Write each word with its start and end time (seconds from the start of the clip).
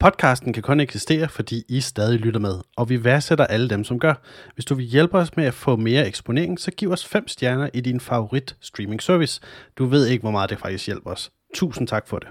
Podcasten 0.00 0.52
kan 0.52 0.62
kun 0.62 0.80
eksistere, 0.80 1.28
fordi 1.28 1.62
I 1.68 1.80
stadig 1.80 2.18
lytter 2.18 2.40
med, 2.40 2.54
og 2.76 2.88
vi 2.88 3.04
værdsætter 3.04 3.46
alle 3.46 3.68
dem, 3.68 3.84
som 3.84 3.98
gør. 3.98 4.14
Hvis 4.54 4.64
du 4.64 4.74
vil 4.74 4.84
hjælpe 4.84 5.18
os 5.18 5.36
med 5.36 5.44
at 5.44 5.54
få 5.54 5.76
mere 5.76 6.06
eksponering, 6.06 6.60
så 6.60 6.70
giv 6.70 6.90
os 6.90 7.06
5 7.06 7.28
stjerner 7.28 7.68
i 7.74 7.80
din 7.80 8.00
favorit 8.00 8.56
streaming 8.60 9.02
service. 9.02 9.40
Du 9.78 9.86
ved 9.86 10.06
ikke, 10.06 10.22
hvor 10.22 10.30
meget 10.30 10.50
det 10.50 10.58
faktisk 10.58 10.86
hjælper 10.86 11.10
os. 11.10 11.30
Tusind 11.54 11.88
tak 11.88 12.08
for 12.08 12.18
det. 12.18 12.28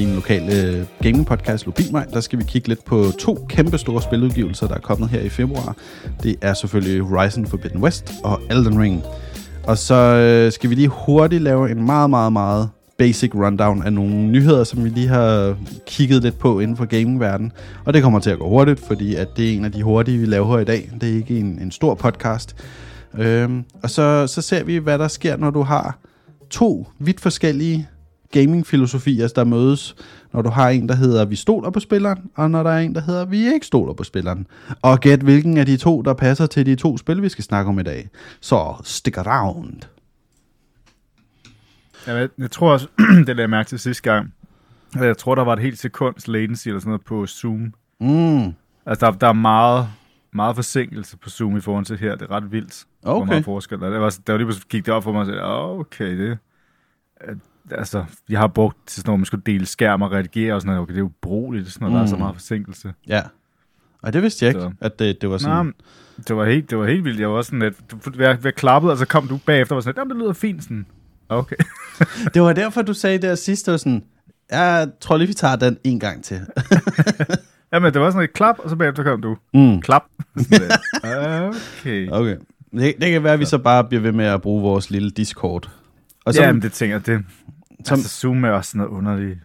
Din 0.00 0.14
lokale 0.14 0.62
øh, 0.62 0.86
gaming 1.02 1.26
podcast 1.26 1.66
Lobimej, 1.66 2.04
der 2.04 2.20
skal 2.20 2.38
vi 2.38 2.44
kigge 2.44 2.68
lidt 2.68 2.84
på 2.84 3.04
to 3.18 3.46
kæmpe 3.48 3.78
store 3.78 4.02
spiludgivelser, 4.02 4.66
der 4.66 4.74
er 4.74 4.80
kommet 4.80 5.08
her 5.08 5.20
i 5.20 5.28
februar. 5.28 5.76
Det 6.22 6.36
er 6.40 6.54
selvfølgelig 6.54 7.00
Horizon 7.00 7.46
Forbidden 7.46 7.82
West 7.82 8.12
og 8.24 8.40
Elden 8.50 8.80
Ring. 8.80 9.02
Og 9.64 9.78
så 9.78 9.94
øh, 9.94 10.52
skal 10.52 10.70
vi 10.70 10.74
lige 10.74 10.88
hurtigt 10.88 11.42
lave 11.42 11.70
en 11.70 11.84
meget, 11.86 12.10
meget, 12.10 12.32
meget 12.32 12.68
basic 12.98 13.34
rundown 13.34 13.82
af 13.82 13.92
nogle 13.92 14.14
nyheder, 14.14 14.64
som 14.64 14.84
vi 14.84 14.88
lige 14.88 15.08
har 15.08 15.56
kigget 15.86 16.22
lidt 16.22 16.38
på 16.38 16.60
inden 16.60 16.76
for 16.76 16.84
gamingverdenen. 16.84 17.52
Og 17.84 17.94
det 17.94 18.02
kommer 18.02 18.18
til 18.18 18.30
at 18.30 18.38
gå 18.38 18.48
hurtigt, 18.48 18.80
fordi 18.80 19.14
at 19.14 19.28
det 19.36 19.48
er 19.48 19.56
en 19.56 19.64
af 19.64 19.72
de 19.72 19.82
hurtige, 19.82 20.18
vi 20.18 20.26
laver 20.26 20.46
her 20.46 20.58
i 20.58 20.64
dag. 20.64 20.90
Det 21.00 21.10
er 21.10 21.14
ikke 21.14 21.38
en, 21.38 21.58
en 21.62 21.70
stor 21.70 21.94
podcast. 21.94 22.56
Øhm, 23.18 23.64
og 23.82 23.90
så, 23.90 24.26
så 24.26 24.42
ser 24.42 24.64
vi, 24.64 24.76
hvad 24.76 24.98
der 24.98 25.08
sker, 25.08 25.36
når 25.36 25.50
du 25.50 25.62
har 25.62 25.98
to 26.50 26.86
vidt 26.98 27.20
forskellige 27.20 27.88
gaming-filosofier, 28.32 29.28
der 29.28 29.44
mødes, 29.44 29.96
når 30.32 30.42
du 30.42 30.48
har 30.50 30.68
en, 30.68 30.88
der 30.88 30.94
hedder, 30.94 31.24
vi 31.24 31.36
stoler 31.36 31.70
på 31.70 31.80
spilleren, 31.80 32.30
og 32.34 32.50
når 32.50 32.62
der 32.62 32.70
er 32.70 32.78
en, 32.78 32.94
der 32.94 33.00
hedder, 33.00 33.24
vi 33.24 33.54
ikke 33.54 33.66
stoler 33.66 33.92
på 33.92 34.04
spilleren. 34.04 34.46
Og 34.82 35.00
gæt, 35.00 35.20
hvilken 35.20 35.56
af 35.56 35.66
de 35.66 35.76
to, 35.76 36.02
der 36.02 36.14
passer 36.14 36.46
til 36.46 36.66
de 36.66 36.76
to 36.76 36.98
spil, 36.98 37.22
vi 37.22 37.28
skal 37.28 37.44
snakke 37.44 37.68
om 37.68 37.78
i 37.78 37.82
dag. 37.82 38.08
Så 38.40 38.74
stick 38.84 39.18
around. 39.18 39.82
Jeg, 42.06 42.28
jeg 42.38 42.50
tror 42.50 42.72
også, 42.72 42.86
det 43.26 43.26
lavede 43.26 43.40
jeg 43.40 43.50
mærke 43.50 43.68
til 43.68 43.78
sidste 43.78 44.02
gang, 44.02 44.34
jeg 44.94 45.16
tror, 45.16 45.34
der 45.34 45.44
var 45.44 45.52
et 45.52 45.62
helt 45.62 45.78
sekunds 45.78 46.28
latency 46.28 46.68
eller 46.68 46.80
sådan 46.80 46.90
noget 46.90 47.04
på 47.04 47.26
Zoom. 47.26 47.74
Mm. 48.00 48.54
Altså, 48.86 49.06
der, 49.06 49.12
der 49.12 49.28
er 49.28 49.32
meget, 49.32 49.88
meget 50.32 50.54
forsinkelse 50.54 51.16
på 51.16 51.30
Zoom 51.30 51.56
i 51.56 51.60
forhold 51.60 51.84
til 51.84 51.98
her. 51.98 52.16
Det 52.16 52.22
er 52.22 52.30
ret 52.30 52.52
vildt, 52.52 52.84
okay. 53.02 53.18
hvor 53.18 53.24
meget 53.24 53.44
forskel. 53.44 53.80
Der 53.80 53.98
var, 53.98 54.18
der 54.26 54.32
var 54.32 54.38
lige 54.38 54.60
gik 54.68 54.86
det 54.86 54.94
op 54.94 55.04
for 55.04 55.12
mig 55.12 55.20
og 55.20 55.26
sagde, 55.26 55.42
okay, 55.44 56.18
det, 56.18 56.38
altså, 57.70 58.04
jeg 58.28 58.38
har 58.38 58.46
brugt 58.46 58.76
til 58.86 58.96
sådan 58.96 59.08
noget, 59.08 59.20
man 59.20 59.24
skulle 59.24 59.42
dele 59.46 59.66
skærm 59.66 60.02
og 60.02 60.12
redigere 60.12 60.54
og 60.54 60.60
sådan 60.60 60.68
noget. 60.68 60.82
Okay, 60.82 60.92
det 60.92 60.98
er 60.98 61.04
jo 61.04 61.10
brugeligt, 61.20 61.72
sådan 61.72 61.84
noget, 61.84 61.92
mm. 61.92 61.96
der 61.96 62.02
er 62.02 62.06
så 62.06 62.16
mm. 62.16 62.20
meget 62.20 62.34
forsinkelse. 62.34 62.94
Ja. 63.08 63.22
Og 64.02 64.12
det 64.12 64.22
vidste 64.22 64.44
jeg 64.44 64.50
ikke, 64.50 64.60
så. 64.60 64.72
at 64.80 64.98
det, 64.98 65.20
det 65.20 65.30
var 65.30 65.38
sådan... 65.38 65.66
Nej, 65.66 65.72
det 66.28 66.36
var 66.36 66.44
helt, 66.44 66.70
det 66.70 66.78
var 66.78 66.86
helt 66.86 67.04
vildt. 67.04 67.20
Jeg 67.20 67.30
var 67.30 67.42
sådan 67.42 67.58
lidt... 67.58 67.76
Jeg, 68.18 68.38
jeg 68.44 68.54
klappede, 68.54 68.92
og 68.92 68.98
så 68.98 69.06
kom 69.06 69.28
du 69.28 69.38
bagefter 69.46 69.74
og 69.74 69.76
var 69.76 69.80
sådan 69.80 70.08
lidt, 70.08 70.14
det 70.14 70.22
lyder 70.22 70.32
fint 70.32 70.62
sådan. 70.62 70.86
Okay. 71.28 71.56
det 72.34 72.42
var 72.42 72.52
derfor, 72.52 72.82
du 72.82 72.94
sagde 72.94 73.18
der 73.18 73.34
sidst, 73.34 73.68
var 73.68 73.76
sådan, 73.76 74.04
jeg 74.50 74.88
tror 75.00 75.16
lige, 75.16 75.28
vi 75.28 75.34
tager 75.34 75.56
den 75.56 75.78
en 75.84 76.00
gang 76.00 76.24
til. 76.24 76.40
Jamen, 77.72 77.92
det 77.92 78.00
var 78.00 78.10
sådan 78.10 78.24
et 78.24 78.32
klap, 78.32 78.58
og 78.58 78.70
så 78.70 78.76
bagefter 78.76 79.02
kom 79.02 79.22
du. 79.22 79.36
Mm. 79.54 79.80
Klap. 79.80 80.02
okay. 81.80 82.08
Okay. 82.10 82.36
Det, 82.72 82.94
det 83.00 83.12
kan 83.12 83.24
være, 83.24 83.32
at 83.32 83.40
vi 83.40 83.44
så 83.44 83.58
bare 83.58 83.84
bliver 83.84 84.00
ved 84.00 84.12
med 84.12 84.24
at 84.24 84.42
bruge 84.42 84.62
vores 84.62 84.90
lille 84.90 85.10
Discord. 85.10 85.70
Og 86.30 86.34
så, 86.34 86.42
Jamen, 86.42 86.62
det 86.62 86.72
tænker 86.72 86.96
jeg, 86.96 87.06
det, 87.06 87.24
som, 87.84 87.98
altså, 87.98 88.20
Zoom 88.20 88.44
er 88.44 88.50
også 88.50 88.78
noget 88.78 88.90
underligt. 88.90 89.38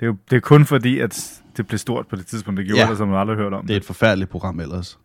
Det 0.00 0.06
er 0.06 0.06
jo 0.06 0.16
det 0.30 0.36
er 0.36 0.40
kun 0.40 0.64
fordi, 0.64 0.98
at 0.98 1.42
det 1.56 1.66
blev 1.66 1.78
stort 1.78 2.06
på 2.06 2.16
det 2.16 2.26
tidspunkt, 2.26 2.58
det 2.58 2.66
gjorde 2.66 2.82
ja, 2.82 2.90
det, 2.90 2.98
som 2.98 3.08
man 3.08 3.18
aldrig 3.18 3.36
hørt 3.36 3.52
om 3.52 3.66
det. 3.66 3.74
er 3.74 3.76
et 3.76 3.84
forfærdeligt 3.84 4.30
program 4.30 4.60
ellers. 4.60 4.98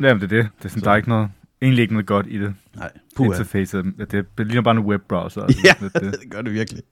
Jamen, 0.00 0.20
det 0.20 0.32
er 0.32 0.42
det. 0.42 0.48
det 0.58 0.64
er 0.64 0.68
sådan, 0.68 0.82
der 0.82 0.90
er 0.90 0.96
ikke 0.96 1.08
noget, 1.08 1.28
egentlig 1.62 1.82
ikke 1.82 1.94
noget 1.94 2.06
godt 2.06 2.26
i 2.28 2.38
det. 2.38 2.54
Nej, 2.76 2.90
puha. 3.16 3.28
Interface, 3.28 3.82
det, 3.82 4.10
det 4.38 4.46
ligner 4.46 4.62
bare 4.62 4.76
en 4.76 4.84
webbrowser. 4.84 5.42
Altså, 5.42 5.60
ja, 5.68 5.86
det, 5.86 5.94
det. 5.94 6.20
det 6.22 6.30
gør 6.30 6.42
det 6.42 6.52
virkelig. 6.52 6.82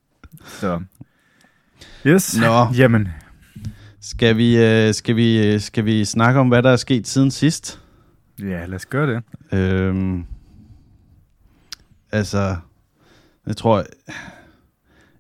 Så. 0.46 0.80
Yes, 2.06 2.36
Nå. 2.40 2.66
jamen. 2.76 3.08
Skal 4.00 4.36
vi, 4.36 4.64
øh, 4.64 4.94
skal, 4.94 5.16
vi, 5.16 5.46
øh, 5.46 5.60
skal 5.60 5.84
vi 5.84 6.04
snakke 6.04 6.40
om, 6.40 6.48
hvad 6.48 6.62
der 6.62 6.70
er 6.70 6.76
sket 6.76 7.06
siden 7.08 7.30
sidst? 7.30 7.80
Ja, 8.40 8.66
lad 8.66 8.74
os 8.74 8.86
gøre 8.86 9.14
det. 9.14 9.22
Øhm, 9.58 10.24
altså, 12.12 12.56
jeg 13.46 13.56
tror... 13.56 13.84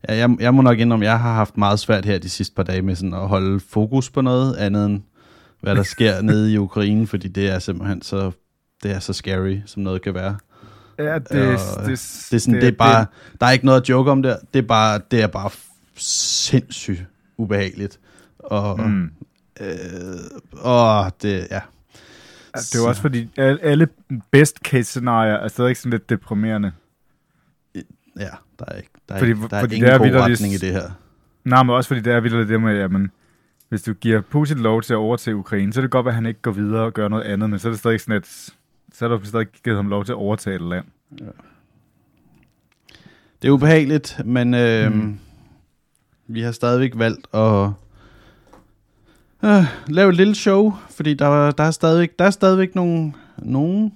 Ja, 0.08 0.14
jeg, 0.14 0.36
jeg 0.40 0.54
må 0.54 0.62
nok 0.62 0.78
indrømme, 0.78 1.04
jeg 1.04 1.20
har 1.20 1.34
haft 1.34 1.56
meget 1.56 1.78
svært 1.78 2.04
her 2.04 2.18
de 2.18 2.28
sidste 2.28 2.54
par 2.54 2.62
dage 2.62 2.82
med 2.82 2.94
sådan 2.94 3.14
at 3.14 3.28
holde 3.28 3.60
fokus 3.60 4.10
på 4.10 4.20
noget 4.20 4.56
andet 4.56 4.86
end, 4.86 5.02
hvad 5.60 5.74
der 5.74 5.82
sker 5.82 6.20
nede 6.30 6.52
i 6.52 6.58
Ukraine, 6.58 7.06
fordi 7.06 7.28
det 7.28 7.48
er 7.48 7.58
simpelthen 7.58 8.02
så, 8.02 8.30
det 8.82 8.90
er 8.90 8.98
så 8.98 9.12
scary, 9.12 9.58
som 9.66 9.82
noget 9.82 10.02
kan 10.02 10.14
være. 10.14 10.36
Ja, 10.98 11.14
det, 11.14 11.28
det, 11.28 11.30
det, 11.30 11.86
det, 11.86 11.92
er 11.92 12.38
sådan, 12.38 12.54
det, 12.54 12.62
det 12.62 12.68
er 12.68 12.72
bare, 12.72 13.00
det. 13.00 13.40
der 13.40 13.46
er 13.46 13.50
ikke 13.50 13.64
noget 13.66 13.80
at 13.80 13.88
joke 13.88 14.10
om 14.10 14.22
der. 14.22 14.36
Det 14.54 14.58
er 14.58 14.66
bare, 14.66 15.00
det 15.10 15.22
er 15.22 15.26
bare 15.26 15.50
sindssygt 15.96 17.04
ubehageligt. 17.36 17.98
Og, 18.38 18.80
mm. 18.80 19.10
øh, 19.60 19.68
og 20.52 21.12
det, 21.22 21.46
ja. 21.50 21.60
Det 22.54 22.74
er 22.74 22.78
jo 22.78 22.88
også 22.88 23.00
fordi, 23.00 23.28
alle 23.36 23.88
best 24.30 24.56
case 24.56 24.84
scenarier 24.84 25.34
er 25.34 25.48
stadig 25.48 25.76
sådan 25.76 25.90
lidt 25.90 26.10
deprimerende. 26.10 26.72
Ja, 28.18 28.28
der 28.58 28.64
er, 28.68 28.76
ikke, 28.76 28.90
der 29.08 29.14
er, 29.14 29.18
fordi, 29.18 29.30
ikke, 29.30 29.48
der 29.48 29.56
er 29.56 29.60
fordi 29.60 29.76
ingen 29.76 29.98
god 29.98 30.10
retning 30.10 30.54
i 30.54 30.56
det 30.56 30.72
her. 30.72 30.90
Nej, 31.44 31.62
men 31.62 31.74
også 31.74 31.88
fordi 31.88 32.00
det 32.00 32.12
er 32.12 32.20
vildt 32.20 32.48
det 32.48 32.60
med, 32.60 32.78
at 32.78 32.90
man, 32.90 33.10
hvis 33.68 33.82
du 33.82 33.92
giver 33.92 34.20
Putin 34.20 34.58
lov 34.58 34.82
til 34.82 34.92
at 34.92 34.96
overtage 34.96 35.36
Ukraine, 35.36 35.72
så 35.72 35.80
er 35.80 35.82
det 35.82 35.90
godt, 35.90 36.06
at 36.06 36.14
han 36.14 36.26
ikke 36.26 36.40
går 36.42 36.50
videre 36.50 36.82
og 36.82 36.92
gør 36.92 37.08
noget 37.08 37.22
andet, 37.22 37.50
men 37.50 37.58
så 37.58 37.68
er 37.68 37.72
det 37.72 37.78
stadig 37.78 38.00
sådan, 38.00 38.16
at 38.16 38.52
så 38.92 39.04
er 39.04 39.08
der 39.08 39.18
stadig 39.24 39.46
givet 39.64 39.76
ham 39.76 39.88
lov 39.88 40.04
til 40.04 40.12
at 40.12 40.16
overtage 40.16 40.56
et 40.56 40.62
land. 40.62 40.84
Ja. 41.20 41.24
Det 43.42 43.48
er 43.48 43.52
ubehageligt, 43.52 44.20
men 44.24 44.54
øh, 44.54 44.92
mm. 44.92 45.18
vi 46.26 46.40
har 46.40 46.52
stadigvæk 46.52 46.92
valgt 46.94 47.26
at 47.34 47.70
øh, 49.44 49.64
lave 49.86 50.08
et 50.08 50.16
lille 50.16 50.34
show, 50.34 50.72
fordi 50.90 51.14
der, 51.14 51.50
der, 51.50 51.64
er, 51.64 51.70
stadigvæk, 51.70 52.18
der 52.18 52.24
er 52.24 52.30
stadigvæk 52.30 52.74
nogle, 52.74 53.12
nogle 53.38 53.90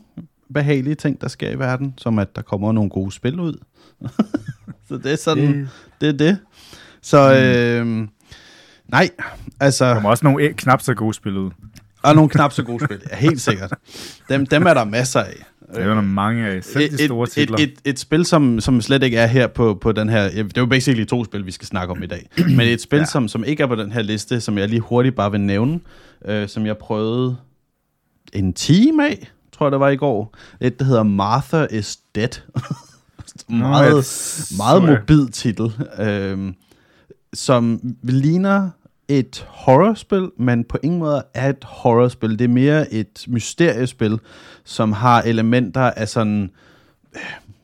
behagelige 0.54 0.94
ting, 0.94 1.20
der 1.20 1.28
sker 1.28 1.50
i 1.50 1.58
verden, 1.58 1.94
som 1.96 2.18
at 2.18 2.36
der 2.36 2.42
kommer 2.42 2.72
nogle 2.72 2.90
gode 2.90 3.12
spil 3.12 3.40
ud. 3.40 3.58
så 4.88 4.96
det 4.96 5.12
er 5.12 5.16
sådan, 5.16 5.58
det, 5.58 5.68
det 6.00 6.08
er 6.08 6.12
det. 6.12 6.38
Så 7.02 7.28
mm. 7.84 8.02
øh, 8.02 8.08
nej, 8.88 9.10
altså... 9.60 9.84
Der 9.84 9.94
kommer 9.94 10.10
også 10.10 10.24
nogle 10.24 10.52
knap 10.52 10.82
så 10.82 10.94
gode 10.94 11.14
spil 11.14 11.36
ud. 11.36 11.50
Og 12.02 12.14
nogle 12.14 12.30
knap 12.30 12.52
så 12.52 12.62
gode 12.62 12.84
spil, 12.84 13.00
ja, 13.10 13.16
helt 13.16 13.40
sikkert. 13.40 13.72
Dem, 14.28 14.46
dem 14.46 14.66
er 14.66 14.74
der 14.74 14.84
masser 14.84 15.20
af. 15.20 15.46
Det 15.74 15.82
er 15.82 15.94
der 15.94 16.00
mange 16.00 16.46
af, 16.46 16.64
selv 16.64 16.98
de 16.98 17.04
store 17.04 17.24
et, 17.24 17.30
titler. 17.30 17.58
Et, 17.58 17.62
et, 17.62 17.78
et 17.84 17.98
spil, 17.98 18.24
som, 18.24 18.60
som 18.60 18.80
slet 18.80 19.02
ikke 19.02 19.16
er 19.16 19.26
her 19.26 19.46
på, 19.46 19.78
på 19.80 19.92
den 19.92 20.08
her... 20.08 20.28
Det 20.28 20.58
er 20.58 20.60
jo 20.60 20.66
basically 20.66 21.04
to 21.04 21.24
spil, 21.24 21.46
vi 21.46 21.50
skal 21.50 21.66
snakke 21.66 21.92
om 21.92 22.02
i 22.02 22.06
dag. 22.06 22.28
Men 22.56 22.60
et 22.60 22.80
spil, 22.80 22.98
ja. 22.98 23.04
som, 23.04 23.28
som 23.28 23.44
ikke 23.44 23.62
er 23.62 23.66
på 23.66 23.74
den 23.74 23.92
her 23.92 24.02
liste, 24.02 24.40
som 24.40 24.58
jeg 24.58 24.68
lige 24.68 24.80
hurtigt 24.80 25.16
bare 25.16 25.30
vil 25.30 25.40
nævne, 25.40 25.80
øh, 26.24 26.48
som 26.48 26.66
jeg 26.66 26.76
prøvede 26.76 27.36
en 28.32 28.52
time 28.52 29.08
af, 29.08 29.30
tror 29.52 29.66
jeg 29.66 29.72
det 29.72 29.80
var 29.80 29.88
i 29.88 29.96
går. 29.96 30.34
Et, 30.60 30.78
der 30.78 30.84
hedder 30.84 31.02
Martha 31.02 31.66
is 31.70 31.98
Dead. 32.14 32.40
meget, 33.48 33.94
no, 33.94 34.56
meget 34.56 34.82
mobil 34.82 35.32
titel, 35.32 35.72
øh, 35.98 36.52
som 37.34 37.80
ligner 38.02 38.70
et 39.08 39.46
horrorspil, 39.48 40.30
men 40.38 40.64
på 40.64 40.78
ingen 40.82 40.98
måde 40.98 41.24
er 41.34 41.48
et 41.48 41.64
horrorspil. 41.64 42.38
Det 42.38 42.44
er 42.44 42.48
mere 42.48 42.92
et 42.92 43.24
mysteriespil, 43.28 44.18
som 44.64 44.92
har 44.92 45.22
elementer 45.22 45.90
af 45.90 46.08
sådan 46.08 46.50
øh, 47.14 47.20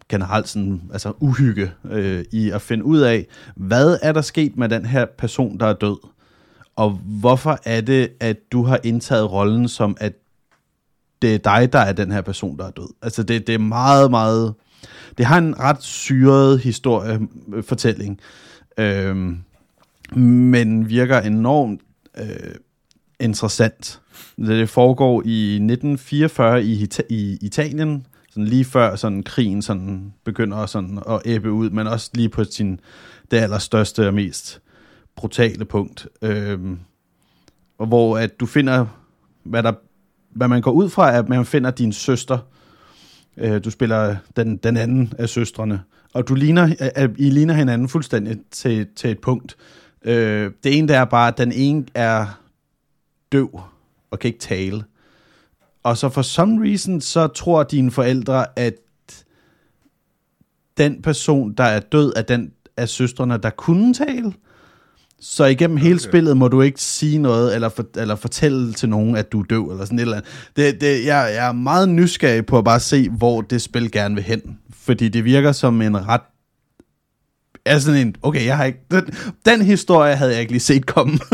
generelt 0.08 0.48
sådan, 0.48 0.82
altså 0.92 1.12
uhygge 1.20 1.70
øh, 1.90 2.24
i 2.32 2.50
at 2.50 2.62
finde 2.62 2.84
ud 2.84 2.98
af, 2.98 3.26
hvad 3.56 3.98
er 4.02 4.12
der 4.12 4.20
sket 4.20 4.56
med 4.56 4.68
den 4.68 4.86
her 4.86 5.06
person, 5.18 5.60
der 5.60 5.66
er 5.66 5.72
død? 5.72 5.96
Og 6.76 6.90
hvorfor 6.90 7.58
er 7.64 7.80
det, 7.80 8.08
at 8.20 8.36
du 8.52 8.62
har 8.62 8.80
indtaget 8.84 9.32
rollen 9.32 9.68
som, 9.68 9.96
at 10.00 10.12
det 11.22 11.34
er 11.34 11.38
dig, 11.38 11.72
der 11.72 11.78
er 11.78 11.92
den 11.92 12.12
her 12.12 12.20
person, 12.20 12.58
der 12.58 12.66
er 12.66 12.70
død? 12.70 12.88
Altså 13.02 13.22
det, 13.22 13.46
det 13.46 13.54
er 13.54 13.58
meget, 13.58 14.10
meget 14.10 14.54
det 15.18 15.26
har 15.26 15.38
en 15.38 15.58
ret 15.58 15.82
syret 15.82 16.60
historiefortælling, 16.60 18.20
øh, 18.78 19.36
men 20.16 20.88
virker 20.88 21.20
enormt 21.20 21.80
øh, 22.18 22.54
interessant. 23.20 24.00
Det 24.36 24.68
foregår 24.68 25.22
i 25.24 25.54
1944 25.54 26.64
i, 26.64 26.84
Ita- 26.84 27.06
i 27.08 27.38
Italien, 27.40 28.06
sådan 28.30 28.44
lige 28.44 28.64
før 28.64 28.96
sådan 28.96 29.22
krigen 29.22 29.62
sådan 29.62 30.12
begynder 30.24 30.66
sådan 30.66 30.98
at 31.08 31.20
æbbe 31.24 31.52
ud, 31.52 31.70
men 31.70 31.86
også 31.86 32.10
lige 32.14 32.28
på 32.28 32.44
sin 32.44 32.80
det 33.30 33.36
allerstørste 33.36 34.06
og 34.06 34.14
mest 34.14 34.60
brutale 35.16 35.64
punkt. 35.64 36.06
Øh, 36.22 36.58
hvor 37.76 38.18
at 38.18 38.40
du 38.40 38.46
finder, 38.46 38.86
hvad, 39.42 39.62
der, 39.62 39.72
hvad 40.30 40.48
man 40.48 40.62
går 40.62 40.70
ud 40.70 40.88
fra, 40.88 41.16
at 41.16 41.28
man 41.28 41.46
finder 41.46 41.70
din 41.70 41.92
søster. 41.92 42.38
Øh, 42.38 42.61
Øh, 43.36 43.64
du 43.64 43.70
spiller 43.70 44.16
den, 44.36 44.56
den 44.56 44.76
anden 44.76 45.12
af 45.18 45.28
søstrene, 45.28 45.82
og 46.14 46.28
du 46.28 46.34
ligner, 46.34 46.64
øh, 46.64 47.04
øh, 47.04 47.08
I 47.18 47.30
ligner 47.30 47.54
hinanden 47.54 47.88
fuldstændig 47.88 48.38
til, 48.50 48.86
til 48.96 49.10
et 49.10 49.18
punkt. 49.18 49.56
Øh, 50.04 50.50
det 50.64 50.78
ene 50.78 50.88
der 50.88 51.00
er 51.00 51.04
bare, 51.04 51.28
at 51.28 51.38
den 51.38 51.52
ene 51.52 51.84
er 51.94 52.40
døv 53.32 53.60
og 54.10 54.18
kan 54.18 54.28
ikke 54.28 54.40
tale. 54.40 54.84
Og 55.82 55.96
så 55.96 56.08
for 56.08 56.22
some 56.22 56.68
reason, 56.68 57.00
så 57.00 57.26
tror 57.26 57.62
dine 57.62 57.90
forældre, 57.90 58.58
at 58.58 58.74
den 60.76 61.02
person, 61.02 61.52
der 61.52 61.64
er 61.64 61.80
død, 61.80 62.12
er 62.16 62.22
den 62.22 62.52
af 62.76 62.88
søstrene, 62.88 63.38
der 63.38 63.50
kunne 63.50 63.94
tale. 63.94 64.32
Så 65.24 65.44
igennem 65.44 65.76
hele 65.76 65.94
Okay. 65.94 66.08
spillet 66.08 66.36
må 66.36 66.48
du 66.48 66.60
ikke 66.60 66.80
sige 66.80 67.18
noget, 67.18 67.54
eller, 67.54 67.68
for, 67.68 67.86
eller 67.96 68.16
fortælle 68.16 68.72
til 68.72 68.88
nogen, 68.88 69.16
at 69.16 69.32
du 69.32 69.40
er 69.40 69.44
døv, 69.44 69.70
eller 69.70 69.84
sådan 69.84 69.98
et 69.98 70.02
eller 70.02 70.16
andet. 70.16 70.50
Det, 70.56 70.80
det, 70.80 71.06
jeg, 71.06 71.32
jeg 71.34 71.48
er 71.48 71.52
meget 71.52 71.88
nysgerrig 71.88 72.46
på 72.46 72.58
at 72.58 72.64
bare 72.64 72.80
se, 72.80 73.08
hvor 73.08 73.40
det 73.40 73.62
spil 73.62 73.90
gerne 73.90 74.14
vil 74.14 74.24
hen. 74.24 74.58
Fordi 74.70 75.08
det 75.08 75.24
virker 75.24 75.52
som 75.52 75.82
en 75.82 76.08
ret... 76.08 76.20
Er 77.64 77.78
sådan 77.78 78.06
en, 78.06 78.16
okay, 78.22 78.46
jeg 78.46 78.56
har 78.56 78.64
ikke... 78.64 78.80
Den, 78.90 79.14
den 79.46 79.62
historie 79.62 80.16
havde 80.16 80.32
jeg 80.32 80.40
ikke 80.40 80.52
lige 80.52 80.60
set 80.60 80.86
komme. 80.86 81.18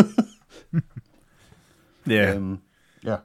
Ja, 2.08 2.34
øhm, 2.34 2.58
ja. 3.04 3.16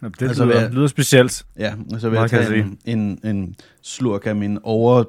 det 0.00 0.28
altså, 0.28 0.68
lyder, 0.72 0.86
specielt. 0.86 1.46
Ja, 1.58 1.74
og 1.92 2.00
så 2.00 2.08
vil 2.08 2.16
jeg 2.16 2.20
Meget 2.20 2.30
kan 2.30 2.42
tage 2.42 2.52
jeg 2.52 2.66
en, 2.84 2.98
en, 2.98 3.36
en 3.36 3.56
slurk 3.82 4.26
af 4.26 4.36
min 4.36 4.58
over... 4.62 5.04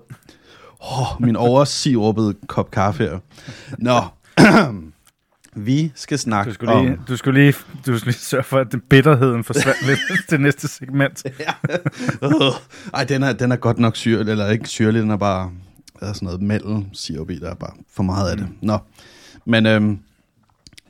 Oh, 0.81 1.21
min 1.25 1.35
oversirupede 1.35 2.35
kop 2.47 2.71
kaffe 2.71 3.03
her. 3.03 3.19
Nå, 3.77 4.01
vi 5.65 5.91
skal 5.95 6.19
snakke 6.19 6.49
Du 6.49 6.53
skulle, 6.53 6.81
lige, 6.81 6.91
om... 6.91 7.03
du, 7.07 7.17
skulle 7.17 7.41
lige, 7.41 7.53
du 7.85 7.97
skulle 7.97 8.11
lige 8.11 8.13
sørge 8.13 8.43
for, 8.43 8.59
at 8.59 8.71
den 8.71 8.81
bitterheden 8.89 9.43
forsvandt 9.43 9.87
lidt 9.87 9.99
til 10.29 10.41
næste 10.41 10.67
segment. 10.67 11.23
Ja. 11.39 11.53
Ej, 12.93 13.03
den 13.03 13.23
er, 13.23 13.33
den 13.33 13.51
er 13.51 13.55
godt 13.55 13.79
nok 13.79 13.95
syrlig, 13.95 14.31
eller 14.31 14.49
ikke 14.49 14.67
syrlig, 14.67 15.01
den 15.01 15.11
er 15.11 15.17
bare... 15.17 15.51
Der 15.99 16.07
er 16.07 16.13
sådan 16.13 16.25
noget 16.25 16.41
mellem 16.41 16.93
sirup 16.93 17.29
i, 17.29 17.39
der 17.39 17.49
er 17.49 17.55
bare 17.55 17.73
for 17.93 18.03
meget 18.03 18.31
af 18.31 18.37
det. 18.37 18.47
Nå, 18.61 18.77
men 19.45 19.65
øhm, 19.65 19.99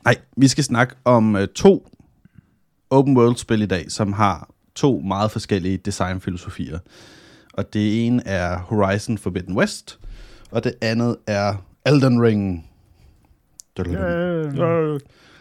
ej, 0.06 0.14
vi 0.36 0.48
skal 0.48 0.64
snakke 0.64 0.94
om 1.04 1.36
øh, 1.36 1.48
to 1.48 1.88
open 2.90 3.16
world 3.16 3.36
spil 3.36 3.62
i 3.62 3.66
dag, 3.66 3.90
som 3.90 4.12
har 4.12 4.48
to 4.74 5.00
meget 5.00 5.30
forskellige 5.30 5.76
designfilosofier. 5.76 6.78
Og 7.52 7.72
det 7.72 8.06
ene 8.06 8.26
er 8.26 8.58
Horizon 8.58 9.18
Forbidden 9.18 9.56
West, 9.56 9.98
og 10.50 10.64
det 10.64 10.74
andet 10.80 11.16
er 11.26 11.64
Elden 11.86 12.22
Ring. 12.22 12.70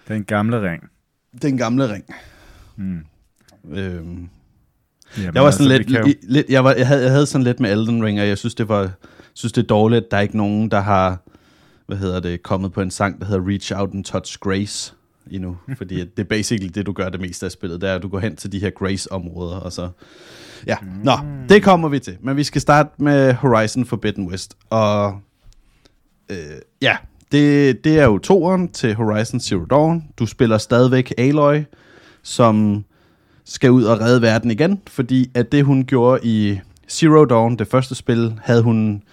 Den 0.08 0.24
gamle 0.24 0.72
ring. 0.72 0.84
Den 1.42 1.58
gamle 1.58 1.94
ring. 1.94 2.04
Mm. 2.75 3.00
Øhm, 3.72 4.30
Jamen, 5.18 5.36
Jeg 5.36 5.44
var 5.44 5.52
sådan 5.52 5.72
altså, 5.72 5.78
lidt, 5.78 5.88
kan 5.88 6.08
jo- 6.08 6.13
lidt 6.24 6.50
jeg, 6.50 6.63
var, 6.63 6.74
jeg, 6.74 6.88
havde, 6.88 7.02
jeg 7.04 7.12
havde 7.12 7.25
sådan 7.25 7.44
lidt 7.46 7.60
med 7.60 7.72
Elden 7.72 8.04
Ring, 8.06 8.19
og 8.22 8.28
jeg 8.28 8.38
synes, 8.38 8.56
det 8.56 8.69
var 8.69 8.92
synes, 9.34 9.54
det 9.54 9.63
er 9.63 9.68
dårligt, 9.68 10.06
at 10.06 10.12
der 10.12 10.18
er 10.18 10.22
ikke 10.22 10.38
nogen, 10.38 10.72
der 10.72 10.80
har, 10.80 11.19
hvad 11.88 11.98
hedder 11.98 12.19
det, 12.19 12.44
kommet 12.44 12.74
på 12.74 12.81
en 12.81 12.92
sang, 12.92 13.19
der 13.19 13.25
hedder 13.25 13.48
Reach 13.48 13.72
Out 13.75 13.90
and 13.94 14.04
Touch 14.04 14.38
Grace 14.40 14.94
endnu. 15.31 15.57
Fordi 15.77 16.00
det 16.00 16.19
er 16.19 16.23
basically 16.23 16.71
det, 16.75 16.85
du 16.85 16.91
gør 16.91 17.09
det 17.09 17.21
meste 17.21 17.45
af 17.45 17.51
spillet, 17.51 17.81
det 17.81 17.89
er, 17.89 17.95
at 17.95 18.01
du 18.01 18.07
går 18.07 18.19
hen 18.19 18.35
til 18.35 18.51
de 18.51 18.59
her 18.59 18.69
Grace-områder, 18.69 19.56
og 19.56 19.71
så... 19.71 19.89
Ja, 20.68 20.75
nå, 21.03 21.12
det 21.50 21.63
kommer 21.63 21.89
vi 21.89 22.00
til. 22.00 22.18
Men 22.21 22.38
vi 22.38 22.44
skal 22.44 22.62
starte 22.62 22.89
med 22.97 23.33
Horizon 23.33 23.85
Forbidden 23.85 24.27
West. 24.27 24.57
Og 24.69 25.19
øh, 26.29 26.38
ja, 26.81 26.97
det, 27.31 27.83
det 27.83 28.00
er 28.00 28.06
jo 28.06 28.18
toeren 28.18 28.69
til 28.69 28.95
Horizon 28.95 29.39
Zero 29.39 29.65
Dawn. 29.65 30.03
Du 30.19 30.25
spiller 30.25 30.57
stadigvæk 30.57 31.13
Aloy, 31.18 31.63
som 32.24 32.85
skal 33.45 33.71
ud 33.71 33.83
og 33.83 34.01
redde 34.01 34.21
verden 34.21 34.51
igen, 34.51 34.81
fordi 34.88 35.31
at 35.33 35.51
det 35.51 35.65
hun 35.65 35.85
gjorde 35.85 36.19
i 36.24 36.59
Zero 36.89 37.25
Dawn, 37.25 37.56
det 37.56 37.67
første 37.67 37.95
spil, 37.95 38.39
havde 38.44 38.62
hun 38.62 39.03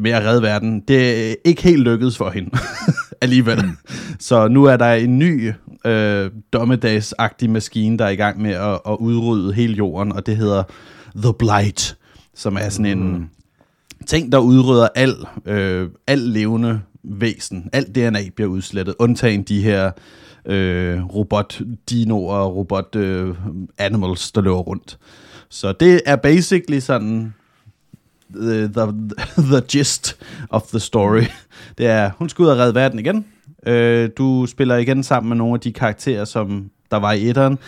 med 0.00 0.10
at 0.10 0.24
redde 0.24 0.42
verden. 0.42 0.80
Det 0.80 1.30
er 1.30 1.34
ikke 1.44 1.62
helt 1.62 1.82
lykkedes 1.82 2.16
for 2.16 2.30
hende 2.30 2.50
alligevel. 3.22 3.64
Mm. 3.64 3.76
Så 4.18 4.48
nu 4.48 4.64
er 4.64 4.76
der 4.76 4.92
en 4.92 5.18
ny 5.18 5.52
øh, 5.84 6.30
dommedagsagtig 6.52 7.50
maskine, 7.50 7.98
der 7.98 8.04
er 8.04 8.08
i 8.10 8.16
gang 8.16 8.42
med 8.42 8.50
at, 8.50 8.80
at 8.88 8.96
udrydde 9.00 9.52
hele 9.52 9.74
jorden, 9.74 10.12
og 10.12 10.26
det 10.26 10.36
hedder 10.36 10.62
The 11.16 11.34
Blight, 11.38 11.96
som 12.34 12.56
er 12.56 12.68
sådan 12.68 12.98
en 12.98 13.30
ting, 14.06 14.32
der 14.32 14.38
udrydder 14.38 14.88
al, 14.94 15.14
øh, 15.46 15.88
al 16.06 16.18
levende 16.18 16.80
væsen. 17.02 17.68
Alt 17.72 17.94
DNA 17.94 18.20
bliver 18.36 18.50
udslettet, 18.50 18.94
undtagen 18.98 19.42
de 19.42 19.62
her 19.62 19.90
øh, 20.46 21.04
robot-dinoer 21.04 22.34
og 22.34 22.56
robot-animals, 22.56 24.32
der 24.32 24.40
løber 24.40 24.58
rundt. 24.58 24.98
Så 25.48 25.72
det 25.72 26.00
er 26.06 26.16
basically 26.16 26.78
sådan 26.78 27.34
the, 28.34 28.68
the, 28.68 28.92
the 29.36 29.60
gist 29.68 30.16
of 30.50 30.62
the 30.62 30.80
story. 30.80 31.22
Det 31.78 31.86
er, 31.86 32.10
hun 32.18 32.28
skal 32.28 32.42
ud 32.42 32.48
og 32.48 32.58
redde 32.58 32.74
verden 32.74 32.98
igen. 32.98 33.26
Øh, 33.66 34.10
du 34.18 34.46
spiller 34.46 34.76
igen 34.76 35.02
sammen 35.02 35.28
med 35.28 35.36
nogle 35.36 35.54
af 35.54 35.60
de 35.60 35.72
karakterer, 35.72 36.24
som 36.24 36.70
der 36.90 36.96
var 36.96 37.12
i 37.12 37.28
etteren. 37.28 37.58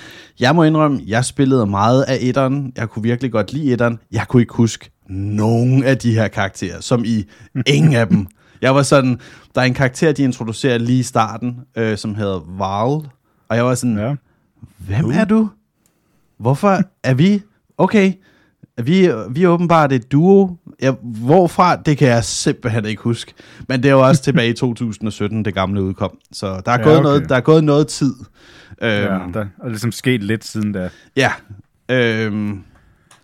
Jeg 0.40 0.54
må 0.54 0.62
indrømme, 0.64 1.00
jeg 1.06 1.24
spillede 1.24 1.66
meget 1.66 2.02
af 2.02 2.18
etteren. 2.20 2.72
Jeg 2.76 2.88
kunne 2.88 3.02
virkelig 3.02 3.32
godt 3.32 3.52
lide 3.52 3.72
etteren. 3.72 3.98
Jeg 4.12 4.26
kunne 4.28 4.42
ikke 4.42 4.54
huske 4.54 4.90
nogen 5.08 5.84
af 5.84 5.98
de 5.98 6.14
her 6.14 6.28
karakterer, 6.28 6.80
som 6.80 7.04
i 7.04 7.24
ingen 7.66 7.94
af 7.94 8.08
dem. 8.08 8.26
Jeg 8.62 8.74
var 8.74 8.82
sådan, 8.82 9.20
der 9.54 9.60
er 9.60 9.64
en 9.64 9.74
karakter, 9.74 10.12
de 10.12 10.22
introducerer 10.22 10.78
lige 10.78 10.98
i 10.98 11.02
starten, 11.02 11.60
øh, 11.76 11.98
som 11.98 12.14
hedder 12.14 12.40
Varl. 12.58 13.08
Og 13.48 13.56
jeg 13.56 13.64
var 13.64 13.74
sådan, 13.74 13.98
Ja. 13.98 14.14
Hvem 14.78 15.10
er 15.10 15.24
du? 15.24 15.48
Hvorfor 16.38 16.80
er 17.02 17.14
vi... 17.14 17.42
Okay, 17.78 18.12
vi, 18.82 19.10
vi 19.30 19.42
er 19.44 19.48
åbenbart 19.48 19.92
et 19.92 20.12
duo. 20.12 20.56
Ja, 20.82 20.92
hvorfra, 21.02 21.76
det 21.76 21.98
kan 21.98 22.08
jeg 22.08 22.24
simpelthen 22.24 22.84
ikke 22.84 23.02
huske. 23.02 23.34
Men 23.68 23.82
det 23.82 23.88
er 23.88 23.92
jo 23.92 24.06
også 24.06 24.22
tilbage 24.28 24.48
i 24.50 24.52
2017, 24.52 25.44
det 25.44 25.54
gamle 25.54 25.82
udkom. 25.82 26.18
Så 26.32 26.46
der 26.46 26.72
er, 26.72 26.78
Ja, 26.78 26.84
gået, 26.84 26.96
okay. 26.96 27.02
noget, 27.02 27.28
der 27.28 27.36
er 27.36 27.40
gået 27.40 27.64
noget 27.64 27.88
tid. 27.88 28.14
Øhm, 28.82 28.92
ja, 28.92 29.18
der 29.34 29.46
er 29.64 29.68
ligesom 29.68 29.92
sket 29.92 30.22
lidt 30.22 30.44
siden 30.44 30.72
da. 30.72 30.88
Ja. 31.16 31.32
Øhm, 31.88 32.62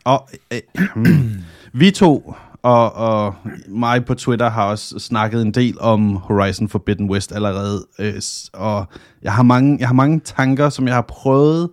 og 0.04 0.28
øh, 0.52 0.60
vi 1.80 1.90
to 1.90 2.34
og, 2.62 2.92
og 2.92 3.34
mig 3.68 4.04
på 4.04 4.14
Twitter 4.14 4.50
har 4.50 4.64
også 4.64 4.98
snakket 4.98 5.42
en 5.42 5.50
del 5.50 5.80
om 5.80 6.16
Horizon 6.16 6.68
Forbidden 6.68 7.10
West 7.10 7.32
allerede. 7.32 7.86
Øh, 7.98 8.22
og 8.52 8.86
jeg 9.22 9.32
har, 9.32 9.42
mange, 9.42 9.76
jeg 9.80 9.88
har 9.88 9.94
mange 9.94 10.20
tanker, 10.20 10.68
som 10.68 10.86
jeg 10.86 10.94
har 10.94 11.04
prøvet 11.08 11.70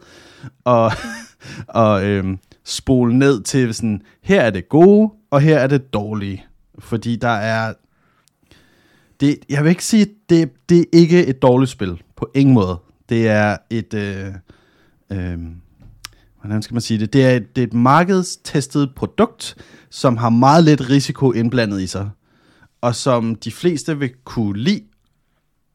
at, 0.65 0.97
at 1.83 2.03
øh, 2.03 2.37
spole 2.67 3.17
ned 3.17 3.43
til 3.43 3.73
sådan, 3.73 4.01
her 4.21 4.41
er 4.41 4.49
det 4.49 4.69
gode, 4.69 5.11
og 5.31 5.41
her 5.41 5.57
er 5.57 5.67
det 5.67 5.93
dårlige. 5.93 6.45
Fordi 6.79 7.15
der 7.15 7.27
er... 7.27 7.73
Det, 9.19 9.37
jeg 9.49 9.63
vil 9.63 9.69
ikke 9.69 9.85
sige, 9.85 10.07
det, 10.29 10.69
det 10.69 10.79
er 10.79 10.85
ikke 10.93 11.25
et 11.25 11.41
dårligt 11.41 11.71
spil. 11.71 12.01
På 12.15 12.29
ingen 12.35 12.53
måde. 12.53 12.77
Det 13.09 13.27
er 13.27 13.57
et... 13.69 13.93
Øh, 13.93 14.33
øh, 15.11 15.37
hvordan 16.41 16.61
skal 16.61 16.73
man 16.73 16.81
sige 16.81 16.99
det? 16.99 17.13
Det 17.13 17.25
er 17.25 17.29
et, 17.29 17.55
det 17.55 17.61
er 17.61 17.67
et 17.67 17.73
markedstestet 17.73 18.95
produkt, 18.95 19.55
som 19.89 20.17
har 20.17 20.29
meget 20.29 20.63
lidt 20.63 20.89
risiko 20.89 21.31
indblandet 21.31 21.81
i 21.81 21.87
sig, 21.87 22.09
og 22.81 22.95
som 22.95 23.35
de 23.35 23.51
fleste 23.51 23.99
vil 23.99 24.11
kunne 24.23 24.59
lide 24.59 24.83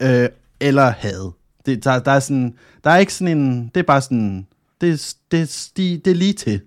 øh, 0.02 0.28
eller 0.60 0.90
have. 0.90 1.32
Det, 1.66 1.84
der, 1.84 1.98
der, 1.98 2.10
er 2.10 2.20
sådan, 2.20 2.54
der 2.84 2.90
er 2.90 2.98
ikke 2.98 3.14
sådan 3.14 3.38
en... 3.38 3.70
Det 3.74 3.80
er 3.80 3.84
bare 3.84 4.00
sådan... 4.00 4.46
Det, 4.82 5.14
det, 5.30 5.48
sti- 5.48 6.00
det 6.04 6.10
er 6.10 6.14
lige 6.14 6.32
til. 6.32 6.60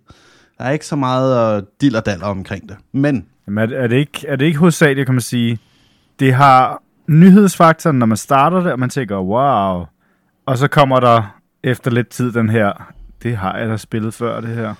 Der 0.57 0.63
er 0.63 0.71
ikke 0.71 0.85
så 0.85 0.95
meget 0.95 1.57
uh, 1.61 1.67
dill 1.81 1.95
og 1.95 2.05
daller 2.05 2.25
omkring 2.25 2.69
det. 2.69 2.77
Men 2.91 3.25
Jamen, 3.47 3.71
er, 3.71 3.77
er, 3.77 3.87
det 3.87 3.95
ikke, 3.95 4.27
er 4.27 4.35
det 4.35 4.45
ikke 4.45 4.59
hovedsageligt, 4.59 5.05
kan 5.05 5.15
man 5.15 5.21
sige, 5.21 5.59
det 6.19 6.33
har 6.33 6.83
nyhedsfaktoren, 7.07 7.99
når 7.99 8.05
man 8.05 8.17
starter 8.17 8.61
det, 8.61 8.71
og 8.71 8.79
man 8.79 8.89
tænker, 8.89 9.17
wow, 9.17 9.85
og 10.45 10.57
så 10.57 10.67
kommer 10.67 10.99
der 10.99 11.39
efter 11.63 11.91
lidt 11.91 12.09
tid 12.09 12.31
den 12.31 12.49
her, 12.49 12.93
det 13.23 13.37
har 13.37 13.57
jeg 13.57 13.69
da 13.69 13.77
spillet 13.77 14.13
før, 14.13 14.41
det 14.41 14.49
her. 14.49 14.73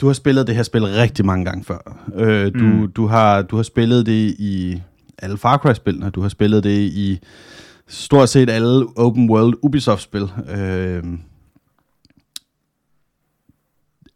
Du 0.00 0.06
har 0.06 0.12
spillet 0.12 0.46
det 0.46 0.54
her 0.54 0.62
spil 0.62 0.84
rigtig 0.84 1.26
mange 1.26 1.44
gange 1.44 1.64
før. 1.64 1.98
Øh, 2.14 2.54
du, 2.54 2.58
mm. 2.58 2.92
du, 2.92 3.06
har, 3.06 3.42
du 3.42 3.56
har 3.56 3.62
spillet 3.62 4.06
det 4.06 4.34
i 4.38 4.82
alle 5.18 5.38
Far 5.38 5.56
Cry-spillene. 5.58 6.10
Du 6.10 6.20
har 6.20 6.28
spillet 6.28 6.64
det 6.64 6.80
i 6.80 7.20
stort 7.88 8.28
set 8.28 8.50
alle 8.50 8.86
open 8.96 9.30
world 9.30 9.54
Ubisoft-spil. 9.62 10.30
Øh, 10.56 11.02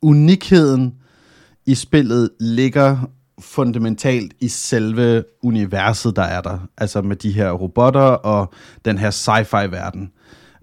unikheden 0.02 0.94
i 1.66 1.74
spillet 1.74 2.30
ligger 2.40 3.10
fundamentalt 3.40 4.34
i 4.40 4.48
selve 4.48 5.24
universet, 5.42 6.16
der 6.16 6.22
er 6.22 6.40
der. 6.40 6.68
Altså 6.78 7.02
med 7.02 7.16
de 7.16 7.32
her 7.32 7.50
robotter 7.50 8.00
og 8.00 8.52
den 8.84 8.98
her 8.98 9.10
sci-fi-verden. 9.10 10.12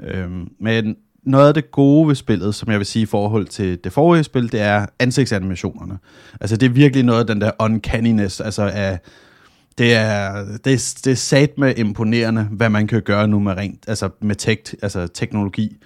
Øhm, 0.04 0.48
men 0.60 0.96
noget 1.24 1.48
af 1.48 1.54
det 1.54 1.72
gode 1.72 2.08
ved 2.08 2.16
spillet, 2.16 2.56
som 2.56 2.72
jeg 2.72 2.78
vil 2.78 2.86
sige 2.86 3.04
i 3.04 3.06
forhold 3.06 3.48
til 3.48 3.84
det 3.84 3.94
forrige 3.94 4.24
spil, 4.24 4.52
det 4.52 4.62
er 4.62 4.86
ansigtsanimationerne. 5.00 5.98
Altså 6.42 6.58
det 6.58 6.66
er 6.66 6.70
virkelig 6.70 7.06
noget 7.06 7.20
af 7.20 7.28
den 7.28 7.42
der 7.42 7.52
uncanniness, 7.60 8.42
altså 8.42 8.62
af 8.62 9.00
Det 9.78 9.94
er, 9.94 10.46
det, 10.46 10.74
er, 10.74 11.00
det 11.04 11.08
er 11.08 11.16
sat 11.16 11.58
med 11.58 11.78
imponerende, 11.78 12.44
hvad 12.44 12.70
man 12.70 12.88
kan 12.88 13.02
gøre 13.02 13.28
nu 13.28 13.40
med 13.40 13.54
rent, 13.58 13.84
altså 13.88 14.10
med 14.22 14.36
tech, 14.36 14.74
altså 14.82 15.08
teknologi. 15.08 15.78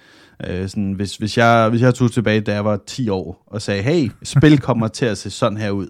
Øh, 0.48 0.68
sådan, 0.68 0.92
hvis, 0.92 1.16
hvis, 1.16 1.38
jeg, 1.38 1.68
hvis 1.68 1.82
jeg 1.82 1.94
tog 1.94 2.12
tilbage, 2.12 2.40
da 2.40 2.54
jeg 2.54 2.64
var 2.64 2.80
10 2.86 3.08
år, 3.08 3.44
og 3.46 3.62
sagde, 3.62 3.82
hey, 3.82 4.10
spil 4.22 4.58
kommer 4.58 4.88
til 4.88 5.06
at 5.06 5.18
se 5.18 5.30
sådan 5.30 5.58
her 5.58 5.70
ud 5.70 5.88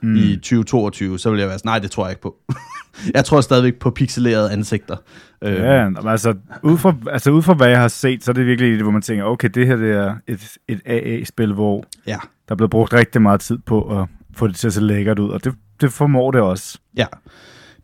mm. 0.00 0.16
i 0.16 0.36
2022, 0.36 1.18
så 1.18 1.30
ville 1.30 1.40
jeg 1.40 1.48
være 1.48 1.58
sådan, 1.58 1.68
nej, 1.68 1.78
det 1.78 1.90
tror 1.90 2.04
jeg 2.04 2.12
ikke 2.12 2.22
på. 2.22 2.36
jeg 3.14 3.24
tror 3.24 3.40
stadigvæk 3.40 3.74
på 3.74 3.90
pixelerede 3.90 4.52
ansigter. 4.52 4.96
Øh. 5.42 5.54
Ja, 5.54 5.90
altså 6.06 6.34
ud, 6.62 6.78
fra, 6.78 6.94
altså 7.10 7.30
ud 7.30 7.42
fra 7.42 7.54
hvad 7.54 7.68
jeg 7.68 7.80
har 7.80 7.88
set, 7.88 8.24
så 8.24 8.30
er 8.30 8.32
det 8.32 8.46
virkelig 8.46 8.72
det, 8.72 8.82
hvor 8.82 8.90
man 8.90 9.02
tænker, 9.02 9.24
okay, 9.24 9.48
det 9.48 9.66
her 9.66 9.76
det 9.76 9.90
er 9.90 10.14
et, 10.26 10.56
et 10.68 10.80
AA-spil, 10.86 11.52
hvor 11.52 11.84
ja. 12.06 12.18
der 12.48 12.52
er 12.52 12.56
blevet 12.56 12.70
brugt 12.70 12.92
rigtig 12.92 13.22
meget 13.22 13.40
tid 13.40 13.58
på 13.58 14.00
at 14.00 14.08
få 14.36 14.46
det 14.46 14.56
til 14.56 14.66
at 14.66 14.72
se 14.72 14.80
lækkert 14.80 15.18
ud, 15.18 15.30
og 15.30 15.44
det, 15.44 15.54
det 15.80 15.92
formår 15.92 16.30
det 16.30 16.40
også. 16.40 16.78
Ja, 16.96 17.06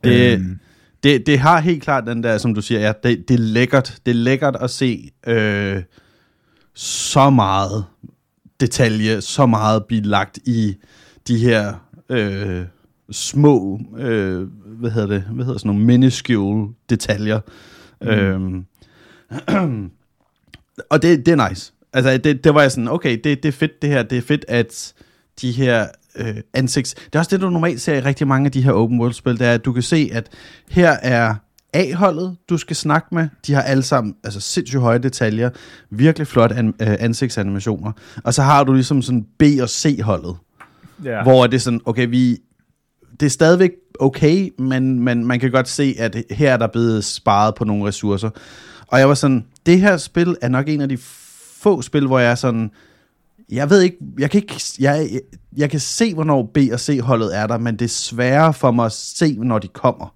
det, 0.04 0.38
øhm. 0.38 0.58
Det, 1.04 1.26
det 1.26 1.38
har 1.38 1.60
helt 1.60 1.82
klart 1.82 2.06
den 2.06 2.22
der, 2.22 2.38
som 2.38 2.54
du 2.54 2.62
siger, 2.62 2.80
ja, 2.80 2.92
det, 3.02 3.28
det 3.28 3.34
er 3.34 3.38
lækkert. 3.38 3.98
Det 4.06 4.12
er 4.12 4.16
lækkert 4.16 4.56
at 4.60 4.70
se 4.70 5.10
øh, 5.26 5.82
så 6.74 7.30
meget 7.30 7.84
detalje, 8.60 9.20
så 9.20 9.46
meget 9.46 9.84
blive 9.84 10.02
lagt 10.02 10.38
i 10.44 10.76
de 11.28 11.38
her 11.38 11.74
øh, 12.08 12.64
små, 13.10 13.80
øh, 13.96 14.48
hvad 14.66 14.90
hedder 14.90 15.08
det, 15.08 15.22
hvad 15.22 15.44
hedder 15.44 15.58
sådan 15.58 15.68
nogle 15.68 15.84
minuscule 15.84 16.68
detaljer. 16.90 17.40
Mm. 18.00 18.08
Øhm, 18.08 18.64
og 20.90 21.02
det, 21.02 21.26
det 21.26 21.32
er 21.40 21.48
nice. 21.48 21.72
Altså, 21.92 22.18
det, 22.18 22.44
det 22.44 22.54
var 22.54 22.60
jeg 22.60 22.72
sådan, 22.72 22.88
okay, 22.88 23.20
det, 23.24 23.42
det 23.42 23.48
er 23.48 23.52
fedt 23.52 23.82
det 23.82 23.90
her, 23.90 24.02
det 24.02 24.18
er 24.18 24.22
fedt, 24.22 24.44
at 24.48 24.94
de 25.40 25.52
her 25.52 25.86
øh, 26.16 26.36
ansigts... 26.54 26.94
Det 26.94 27.14
er 27.14 27.18
også 27.18 27.30
det, 27.30 27.40
du 27.40 27.50
normalt 27.50 27.80
ser 27.80 27.94
i 27.94 28.00
rigtig 28.00 28.26
mange 28.26 28.46
af 28.46 28.52
de 28.52 28.62
her 28.62 28.72
open 28.72 29.00
world-spil, 29.00 29.38
det 29.38 29.46
er, 29.46 29.52
at 29.52 29.64
du 29.64 29.72
kan 29.72 29.82
se, 29.82 30.10
at 30.12 30.28
her 30.70 30.90
er 30.90 31.34
A-holdet, 31.72 32.36
du 32.48 32.58
skal 32.58 32.76
snakke 32.76 33.14
med. 33.14 33.28
De 33.46 33.54
har 33.54 33.62
alle 33.62 33.82
sammen 33.82 34.14
altså 34.24 34.40
sindssygt 34.40 34.80
høje 34.80 34.98
detaljer, 34.98 35.50
virkelig 35.90 36.26
flot 36.26 36.52
an, 36.52 36.68
øh, 36.68 36.96
ansigtsanimationer. 37.00 37.92
Og 38.24 38.34
så 38.34 38.42
har 38.42 38.64
du 38.64 38.72
ligesom 38.72 39.02
sådan 39.02 39.26
B- 39.38 39.62
og 39.62 39.68
C-holdet, 39.68 40.36
yeah. 41.06 41.22
hvor 41.22 41.46
det 41.46 41.54
er 41.54 41.60
sådan, 41.60 41.80
okay, 41.84 42.08
vi, 42.08 42.38
det 43.20 43.26
er 43.26 43.30
stadigvæk 43.30 43.70
okay, 44.00 44.50
men, 44.58 45.00
men 45.00 45.26
man 45.26 45.40
kan 45.40 45.50
godt 45.50 45.68
se, 45.68 45.94
at 45.98 46.16
her 46.30 46.52
er 46.52 46.56
der 46.56 46.66
blevet 46.66 47.04
sparet 47.04 47.54
på 47.54 47.64
nogle 47.64 47.86
ressourcer. 47.86 48.30
Og 48.86 48.98
jeg 48.98 49.08
var 49.08 49.14
sådan, 49.14 49.44
det 49.66 49.80
her 49.80 49.96
spil 49.96 50.36
er 50.42 50.48
nok 50.48 50.68
en 50.68 50.80
af 50.80 50.88
de 50.88 50.98
få 51.58 51.82
spil, 51.82 52.06
hvor 52.06 52.18
jeg 52.18 52.30
er 52.30 52.34
sådan, 52.34 52.70
jeg 53.52 53.70
ved 53.70 53.80
ikke, 53.80 53.96
jeg 54.18 54.30
kan 54.30 54.42
ikke, 54.42 54.60
jeg, 54.80 55.08
jeg, 55.12 55.20
jeg 55.56 55.70
kan 55.70 55.80
se, 55.80 56.14
hvornår 56.14 56.50
B 56.54 56.58
og 56.72 56.80
C 56.80 57.00
holdet 57.02 57.36
er 57.36 57.46
der, 57.46 57.58
men 57.58 57.76
det 57.76 57.84
er 57.84 57.88
sværere 57.88 58.54
for 58.54 58.70
mig 58.70 58.86
at 58.86 58.92
se, 58.92 59.36
når 59.38 59.58
de 59.58 59.68
kommer. 59.68 60.14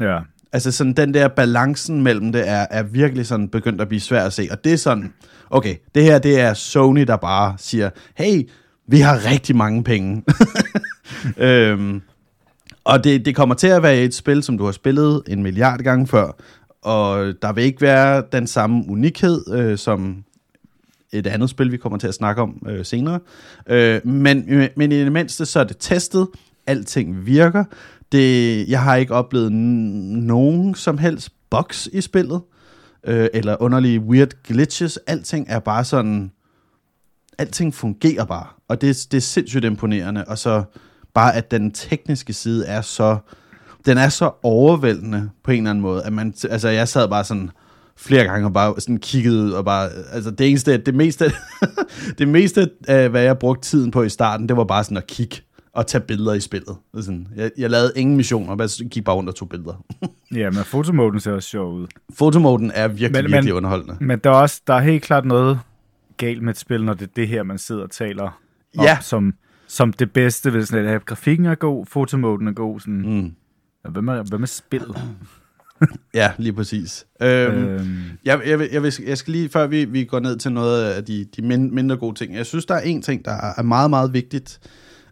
Ja. 0.00 0.18
Altså 0.52 0.72
sådan 0.72 0.92
den 0.92 1.14
der 1.14 1.28
balancen 1.28 2.02
mellem 2.02 2.32
det 2.32 2.48
er, 2.48 2.66
er 2.70 2.82
virkelig 2.82 3.26
sådan 3.26 3.48
begyndt 3.48 3.80
at 3.80 3.88
blive 3.88 4.00
svært 4.00 4.26
at 4.26 4.32
se. 4.32 4.48
Og 4.50 4.64
det 4.64 4.72
er 4.72 4.76
sådan, 4.76 5.12
okay, 5.50 5.76
det 5.94 6.02
her 6.02 6.18
det 6.18 6.40
er 6.40 6.54
Sony, 6.54 7.02
der 7.02 7.16
bare 7.16 7.54
siger, 7.58 7.90
hey, 8.16 8.48
vi 8.88 9.00
har 9.00 9.30
rigtig 9.30 9.56
mange 9.56 9.84
penge. 9.84 10.22
øhm, 11.38 12.02
og 12.84 13.04
det, 13.04 13.24
det 13.24 13.36
kommer 13.36 13.54
til 13.54 13.66
at 13.66 13.82
være 13.82 13.96
et 13.96 14.14
spil, 14.14 14.42
som 14.42 14.58
du 14.58 14.64
har 14.64 14.72
spillet 14.72 15.22
en 15.28 15.42
milliard 15.42 15.78
gange 15.78 16.06
før, 16.06 16.30
og 16.82 17.34
der 17.42 17.52
vil 17.52 17.64
ikke 17.64 17.80
være 17.80 18.22
den 18.32 18.46
samme 18.46 18.84
unikhed, 18.88 19.52
øh, 19.52 19.78
som 19.78 20.24
et 21.12 21.26
andet 21.26 21.50
spil, 21.50 21.72
vi 21.72 21.76
kommer 21.76 21.98
til 21.98 22.08
at 22.08 22.14
snakke 22.14 22.42
om 22.42 22.62
øh, 22.68 22.84
senere. 22.84 23.20
Øh, 23.66 24.06
men, 24.06 24.44
øh, 24.48 24.68
men 24.76 24.92
i 24.92 24.98
det 25.00 25.12
mindste, 25.12 25.46
så 25.46 25.60
er 25.60 25.64
det 25.64 25.76
testet, 25.80 26.28
alting 26.66 27.26
virker. 27.26 27.64
Det, 28.12 28.68
jeg 28.68 28.82
har 28.82 28.96
ikke 28.96 29.14
oplevet 29.14 29.52
nogen 29.52 30.74
som 30.74 30.98
helst 30.98 31.30
bugs 31.50 31.88
i 31.92 32.00
spillet, 32.00 32.40
øh, 33.04 33.28
eller 33.34 33.62
underlige 33.62 34.00
weird 34.00 34.30
glitches. 34.44 34.96
Alting 34.96 35.46
er 35.48 35.58
bare 35.58 35.84
sådan, 35.84 36.32
alting 37.38 37.74
fungerer 37.74 38.24
bare, 38.24 38.46
og 38.68 38.80
det, 38.80 39.06
det 39.10 39.16
er 39.16 39.22
sindssygt 39.22 39.64
imponerende, 39.64 40.24
og 40.24 40.38
så 40.38 40.62
bare 41.14 41.34
at 41.34 41.50
den 41.50 41.70
tekniske 41.70 42.32
side 42.32 42.66
er 42.66 42.80
så, 42.80 43.18
den 43.86 43.98
er 43.98 44.08
så 44.08 44.30
overvældende 44.42 45.30
på 45.44 45.50
en 45.50 45.56
eller 45.56 45.70
anden 45.70 45.82
måde, 45.82 46.02
at 46.02 46.12
man, 46.12 46.34
altså 46.50 46.68
jeg 46.68 46.88
sad 46.88 47.08
bare 47.08 47.24
sådan, 47.24 47.50
flere 47.98 48.24
gange 48.24 48.46
og 48.46 48.52
bare 48.52 48.80
sådan 48.80 48.98
kiggede 48.98 49.44
ud 49.44 49.50
og 49.50 49.64
bare, 49.64 49.90
altså 50.12 50.30
det 50.30 50.48
eneste, 50.48 50.76
det 50.76 50.94
meste, 50.94 51.32
det 52.18 52.28
meste 52.28 52.70
af, 52.88 53.08
hvad 53.08 53.22
jeg 53.22 53.38
brugte 53.38 53.68
tiden 53.68 53.90
på 53.90 54.02
i 54.02 54.08
starten, 54.08 54.48
det 54.48 54.56
var 54.56 54.64
bare 54.64 54.84
sådan 54.84 54.96
at 54.96 55.06
kigge 55.06 55.36
og 55.72 55.86
tage 55.86 56.02
billeder 56.02 56.34
i 56.34 56.40
spillet. 56.40 56.76
Sådan, 57.00 57.28
jeg, 57.36 57.50
jeg 57.58 57.70
lavede 57.70 57.92
ingen 57.96 58.16
missioner, 58.16 58.68
jeg 58.80 58.90
gik 58.90 59.04
bare 59.04 59.16
rundt 59.16 59.28
og 59.28 59.34
tog 59.34 59.48
billeder. 59.48 59.84
ja, 60.34 60.50
men 60.50 60.64
fotomoden 60.64 61.20
ser 61.20 61.32
også 61.32 61.48
sjov 61.48 61.74
ud. 61.74 61.86
Fotomoden 62.14 62.70
er 62.74 62.88
virkelig, 62.88 63.24
men, 63.24 63.32
virkelig 63.32 63.54
underholdende. 63.54 63.96
Men 64.00 64.18
der 64.18 64.30
er 64.30 64.34
også 64.34 64.62
der 64.66 64.74
er 64.74 64.80
helt 64.80 65.02
klart 65.02 65.24
noget 65.24 65.60
galt 66.16 66.42
med 66.42 66.50
et 66.50 66.58
spil, 66.58 66.84
når 66.84 66.94
det 66.94 67.02
er 67.02 67.12
det 67.16 67.28
her, 67.28 67.42
man 67.42 67.58
sidder 67.58 67.82
og 67.82 67.90
taler 67.90 68.22
om, 68.78 68.84
ja. 68.84 68.98
som, 69.00 69.34
som 69.66 69.92
det 69.92 70.12
bedste 70.12 70.52
ved 70.52 70.64
sådan 70.64 70.86
at 70.86 71.06
grafikken 71.06 71.46
er 71.46 71.54
god, 71.54 71.86
fotomoden 71.86 72.48
er 72.48 72.52
god, 72.52 72.80
sådan, 72.80 73.02
mm. 73.20 73.34
hvad, 73.92 74.02
med, 74.02 74.28
hvad 74.28 74.38
med 74.38 74.46
spillet? 74.46 74.96
Ja, 76.14 76.32
lige 76.38 76.52
præcis. 76.52 77.06
Øhm, 77.22 77.64
øhm. 77.64 77.96
Jeg, 78.24 78.40
jeg, 78.46 78.68
jeg, 78.72 78.92
jeg 79.06 79.18
skal 79.18 79.32
lige, 79.32 79.48
før 79.48 79.66
vi, 79.66 79.84
vi 79.84 80.04
går 80.04 80.20
ned 80.20 80.36
til 80.36 80.52
noget 80.52 80.84
af 80.84 81.04
de, 81.04 81.26
de 81.36 81.42
mindre 81.58 81.96
gode 81.96 82.14
ting, 82.14 82.34
jeg 82.34 82.46
synes, 82.46 82.66
der 82.66 82.74
er 82.74 82.80
en 82.80 83.02
ting, 83.02 83.24
der 83.24 83.52
er 83.56 83.62
meget, 83.62 83.90
meget 83.90 84.12
vigtigt 84.12 84.60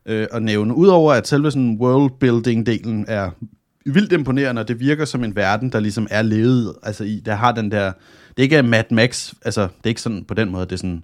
øh, 0.07 0.27
at 0.33 0.43
nævne. 0.43 0.75
Udover 0.75 1.13
at 1.13 1.29
selve 1.29 1.51
sådan 1.51 1.79
worldbuilding-delen 1.81 3.05
er 3.09 3.31
vildt 3.87 4.13
imponerende, 4.13 4.61
og 4.61 4.69
det 4.69 4.81
virker 4.81 5.05
som 5.05 5.25
en 5.25 5.37
verden, 5.37 5.73
der 5.73 5.81
ligesom 5.81 6.07
er 6.11 6.23
levet 6.23 6.75
altså 6.83 7.05
i, 7.05 7.23
der 7.25 7.35
har 7.35 7.53
den 7.53 7.71
der, 7.71 7.93
det 8.37 8.43
ikke 8.43 8.57
er 8.57 8.63
Mad 8.63 8.85
Max, 8.91 9.33
altså 9.45 9.63
det 9.63 9.85
er 9.85 9.89
ikke 9.89 10.03
sådan 10.03 10.25
på 10.25 10.35
den 10.35 10.51
måde, 10.51 10.65
det 10.65 10.73
er 10.73 10.77
sådan, 10.77 11.03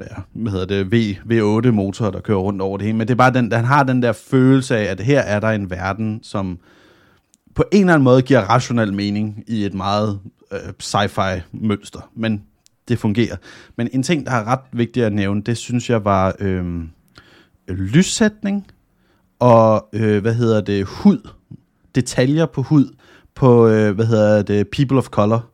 ja, 0.00 0.22
hvad 0.32 0.52
hedder 0.52 0.66
det, 0.66 0.92
v, 0.92 1.16
V8 1.32 1.70
motor, 1.70 2.10
der 2.10 2.20
kører 2.20 2.38
rundt 2.38 2.62
over 2.62 2.78
det 2.78 2.86
hele, 2.86 2.98
men 2.98 3.08
det 3.08 3.14
er 3.14 3.18
bare 3.18 3.32
den, 3.32 3.52
han 3.52 3.64
har 3.64 3.82
den 3.82 4.02
der 4.02 4.12
følelse 4.12 4.76
af, 4.76 4.84
at 4.84 5.00
her 5.00 5.20
er 5.20 5.40
der 5.40 5.48
en 5.48 5.70
verden, 5.70 6.20
som 6.22 6.58
på 7.54 7.64
en 7.72 7.80
eller 7.80 7.94
anden 7.94 8.04
måde 8.04 8.22
giver 8.22 8.40
rationel 8.40 8.92
mening 8.92 9.44
i 9.46 9.64
et 9.64 9.74
meget 9.74 10.20
øh, 10.52 10.58
sci-fi 10.82 11.40
mønster, 11.52 12.10
men 12.14 12.42
det 12.88 12.98
fungerer. 12.98 13.36
Men 13.76 13.88
en 13.92 14.02
ting, 14.02 14.26
der 14.26 14.32
er 14.32 14.44
ret 14.44 14.60
vigtig 14.72 15.04
at 15.04 15.12
nævne, 15.12 15.42
det 15.42 15.56
synes 15.56 15.90
jeg 15.90 16.04
var 16.04 16.34
øh, 16.38 16.82
lyssætning 17.68 18.66
og, 19.38 19.88
øh, 19.92 20.22
hvad 20.22 20.34
hedder 20.34 20.60
det, 20.60 20.84
hud. 20.84 21.28
Detaljer 21.94 22.46
på 22.46 22.62
hud 22.62 22.96
på, 23.34 23.68
øh, 23.68 23.94
hvad 23.94 24.06
hedder 24.06 24.42
det, 24.42 24.68
People 24.68 24.98
of 24.98 25.06
Color 25.06 25.50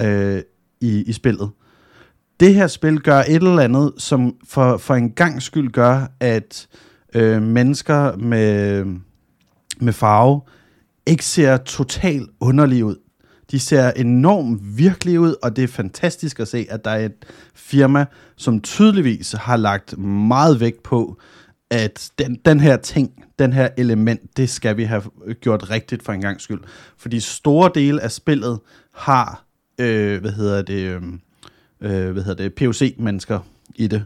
øh, 0.00 0.42
i, 0.80 1.02
i 1.02 1.12
spillet. 1.12 1.50
Det 2.40 2.54
her 2.54 2.66
spil 2.66 3.00
gør 3.00 3.18
et 3.18 3.34
eller 3.34 3.62
andet, 3.62 3.92
som 3.98 4.36
for, 4.48 4.76
for 4.76 4.94
en 4.94 5.10
gang 5.10 5.42
skyld 5.42 5.70
gør, 5.70 6.06
at 6.20 6.68
øh, 7.14 7.42
mennesker 7.42 8.16
med, 8.16 8.84
med 9.80 9.92
farve 9.92 10.40
ikke 11.06 11.24
ser 11.24 11.56
totalt 11.56 12.30
underlige 12.40 12.84
ud. 12.84 12.96
De 13.50 13.58
ser 13.58 13.90
enormt 13.90 14.78
virkelige 14.78 15.20
ud, 15.20 15.34
og 15.42 15.56
det 15.56 15.64
er 15.64 15.68
fantastisk 15.68 16.40
at 16.40 16.48
se, 16.48 16.66
at 16.70 16.84
der 16.84 16.90
er 16.90 17.04
et 17.04 17.26
firma, 17.54 18.06
som 18.36 18.60
tydeligvis 18.60 19.32
har 19.32 19.56
lagt 19.56 19.98
meget 19.98 20.60
vægt 20.60 20.82
på, 20.82 21.18
at 21.70 22.10
den, 22.18 22.38
den 22.44 22.60
her 22.60 22.76
ting, 22.76 23.24
den 23.38 23.52
her 23.52 23.68
element, 23.76 24.36
det 24.36 24.50
skal 24.50 24.76
vi 24.76 24.84
have 24.84 25.02
gjort 25.40 25.70
rigtigt 25.70 26.02
for 26.02 26.12
en 26.12 26.20
gang 26.20 26.40
skyld. 26.40 26.60
Fordi 26.98 27.20
store 27.20 27.70
dele 27.74 28.02
af 28.02 28.12
spillet 28.12 28.58
har, 28.94 29.44
øh, 29.78 30.20
hvad 30.20 30.32
hedder 30.32 30.62
det, 30.62 30.80
øh, 30.80 31.02
øh 31.80 32.12
hvad 32.12 32.22
hedder 32.22 32.48
det, 32.48 32.54
POC-mennesker 32.54 33.40
i 33.74 33.86
det. 33.86 34.04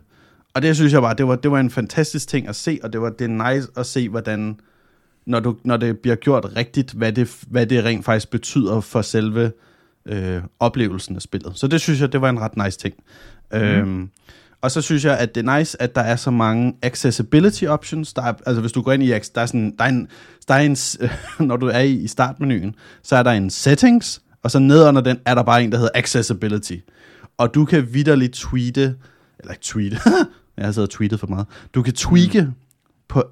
Og 0.54 0.62
det 0.62 0.76
synes 0.76 0.92
jeg 0.92 1.02
bare, 1.02 1.14
det 1.14 1.26
var, 1.26 1.36
det 1.36 1.50
var 1.50 1.60
en 1.60 1.70
fantastisk 1.70 2.28
ting 2.28 2.48
at 2.48 2.56
se, 2.56 2.78
og 2.82 2.92
det 2.92 3.00
var 3.00 3.10
det 3.10 3.30
nice 3.30 3.68
at 3.76 3.86
se, 3.86 4.08
hvordan 4.08 4.60
når, 5.30 5.40
du, 5.40 5.56
når 5.64 5.76
det 5.76 5.98
bliver 5.98 6.16
gjort 6.16 6.46
rigtigt, 6.56 6.92
hvad 6.92 7.12
det, 7.12 7.44
hvad 7.48 7.66
det 7.66 7.84
rent 7.84 8.04
faktisk 8.04 8.30
betyder 8.30 8.80
for 8.80 9.02
selve 9.02 9.52
øh, 10.06 10.42
oplevelsen 10.60 11.16
af 11.16 11.22
spillet. 11.22 11.52
Så 11.54 11.66
det 11.66 11.80
synes 11.80 12.00
jeg, 12.00 12.12
det 12.12 12.20
var 12.20 12.30
en 12.30 12.40
ret 12.40 12.56
nice 12.56 12.78
ting. 12.78 12.94
Mm. 13.52 13.58
Øhm, 13.58 14.10
og 14.62 14.70
så 14.70 14.80
synes 14.80 15.04
jeg, 15.04 15.18
at 15.18 15.34
det 15.34 15.48
er 15.48 15.58
nice, 15.58 15.82
at 15.82 15.94
der 15.94 16.00
er 16.00 16.16
så 16.16 16.30
mange 16.30 16.76
accessibility 16.82 17.64
options. 17.64 18.12
Der 18.12 18.22
er, 18.22 18.32
altså 18.46 18.60
hvis 18.60 18.72
du 18.72 18.82
går 18.82 18.92
ind 18.92 19.02
i, 19.02 19.08
der 19.08 19.40
er 19.40 19.46
sådan, 19.46 19.74
der 19.78 19.84
er 19.84 19.88
en, 19.88 20.08
der 20.48 20.54
er 20.54 20.60
en, 20.60 20.76
når 21.48 21.56
du 21.56 21.66
er 21.66 21.78
i, 21.78 21.92
i 21.92 22.06
startmenuen, 22.06 22.74
så 23.02 23.16
er 23.16 23.22
der 23.22 23.30
en 23.30 23.50
settings, 23.50 24.22
og 24.42 24.50
så 24.50 24.58
ned 24.58 24.88
under 24.88 25.00
den 25.00 25.18
er 25.26 25.34
der 25.34 25.42
bare 25.42 25.64
en, 25.64 25.72
der 25.72 25.78
hedder 25.78 25.92
accessibility. 25.94 26.76
Og 27.38 27.54
du 27.54 27.64
kan 27.64 27.94
vidderligt 27.94 28.32
tweete, 28.32 28.94
eller 29.38 29.52
ikke 29.52 29.62
tweete, 29.62 29.98
jeg 30.56 30.64
har 30.64 30.72
siddet 30.72 30.88
og 30.88 30.90
tweetet 30.90 31.20
for 31.20 31.26
meget. 31.26 31.46
Du 31.74 31.82
kan 31.82 31.92
tweake 31.92 32.42
mm. 32.42 32.52
på 33.08 33.24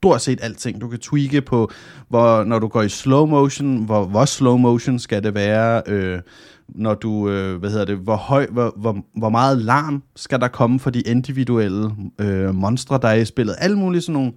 stort 0.00 0.22
set 0.22 0.38
alting. 0.42 0.80
Du 0.80 0.88
kan 0.88 0.98
tweake 0.98 1.40
på, 1.40 1.70
hvor, 2.08 2.44
når 2.44 2.58
du 2.58 2.68
går 2.68 2.82
i 2.82 2.88
slow 2.88 3.26
motion, 3.26 3.84
hvor, 3.84 4.04
hvor 4.04 4.24
slow 4.24 4.56
motion 4.56 4.98
skal 4.98 5.22
det 5.22 5.34
være, 5.34 5.82
øh, 5.86 6.20
når 6.68 6.94
du, 6.94 7.28
øh, 7.28 7.58
hvad 7.58 7.70
hedder 7.70 7.84
det, 7.84 7.96
hvor, 7.96 8.16
høj, 8.16 8.46
hvor, 8.46 8.74
hvor, 8.76 9.04
hvor 9.18 9.28
meget 9.28 9.58
larm 9.58 10.02
skal 10.16 10.40
der 10.40 10.48
komme 10.48 10.80
for 10.80 10.90
de 10.90 11.00
individuelle 11.00 11.90
øh, 12.18 12.54
monstre, 12.54 12.98
der 13.02 13.08
er 13.08 13.14
i 13.14 13.24
spillet. 13.24 13.54
Alle 13.58 13.78
mulige 13.78 14.00
sådan 14.00 14.12
nogle 14.12 14.32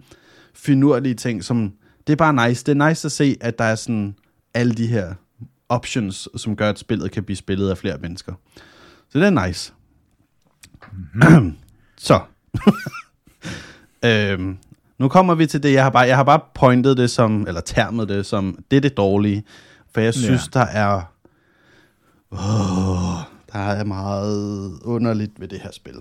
finurlige 0.53 1.15
ting, 1.15 1.43
som 1.43 1.73
det 2.07 2.13
er 2.13 2.17
bare 2.17 2.49
nice. 2.49 2.65
Det 2.65 2.81
er 2.81 2.87
nice 2.87 3.05
at 3.05 3.11
se, 3.11 3.37
at 3.41 3.59
der 3.59 3.65
er 3.65 3.75
sådan 3.75 4.15
alle 4.53 4.73
de 4.73 4.87
her 4.87 5.13
options, 5.69 6.27
som 6.35 6.55
gør, 6.55 6.69
at 6.69 6.79
spillet 6.79 7.11
kan 7.11 7.23
blive 7.23 7.37
spillet 7.37 7.69
af 7.69 7.77
flere 7.77 7.97
mennesker. 8.01 8.33
Så 9.09 9.19
det 9.19 9.27
er 9.27 9.47
nice. 9.47 9.73
Mm-hmm. 10.91 11.55
så. 11.97 12.19
øhm, 14.05 14.57
nu 15.00 15.08
kommer 15.08 15.36
vi 15.36 15.46
til 15.46 15.63
det, 15.63 15.74
jeg 15.74 15.84
har 15.84 15.89
bare, 15.89 16.08
jeg 16.08 16.15
har 16.15 16.24
bare 16.24 16.39
pointet 16.53 16.98
det 16.98 17.10
som, 17.10 17.48
eller 17.48 17.62
termet 17.62 18.10
det 18.10 18.25
som, 18.25 18.58
det 18.72 18.77
er 18.77 18.82
det 18.82 18.98
dårlige. 18.98 19.44
For 19.91 20.01
jeg 20.01 20.13
synes, 20.13 20.50
ja. 20.56 20.60
der 20.60 20.65
er, 20.65 21.01
åh, 22.32 23.20
der 23.53 23.60
er 23.60 23.84
meget 23.84 24.72
underligt 24.84 25.39
ved 25.39 25.48
det 25.48 25.60
her 25.60 25.72
spil. 25.72 25.96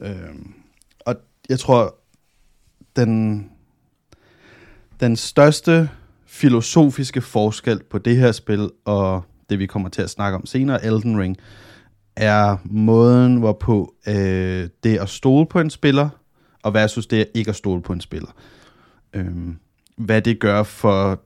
Øhm, 0.00 0.54
og 1.00 1.16
jeg 1.48 1.58
tror, 1.58 1.94
den, 2.96 3.44
den 5.00 5.16
største 5.16 5.88
filosofiske 6.26 7.20
forskel 7.20 7.80
på 7.90 7.98
det 7.98 8.16
her 8.16 8.32
spil 8.32 8.70
og 8.84 9.22
det, 9.50 9.58
vi 9.58 9.66
kommer 9.66 9.88
til 9.88 10.02
at 10.02 10.10
snakke 10.10 10.36
om 10.38 10.46
senere, 10.46 10.84
Elden 10.84 11.20
Ring, 11.20 11.36
er 12.16 12.56
måden, 12.64 13.36
hvorpå 13.36 13.94
øh, 14.06 14.68
det 14.84 14.98
at 14.98 15.08
stole 15.08 15.46
på 15.46 15.60
en 15.60 15.70
spiller, 15.70 16.08
og 16.64 16.74
versus 16.74 17.06
det 17.06 17.26
ikke 17.34 17.48
at 17.48 17.56
stole 17.56 17.82
på 17.82 17.92
en 17.92 18.00
spiller. 18.00 18.30
Øhm, 19.12 19.58
hvad 19.96 20.22
det 20.22 20.40
gør 20.40 20.62
for 20.62 21.20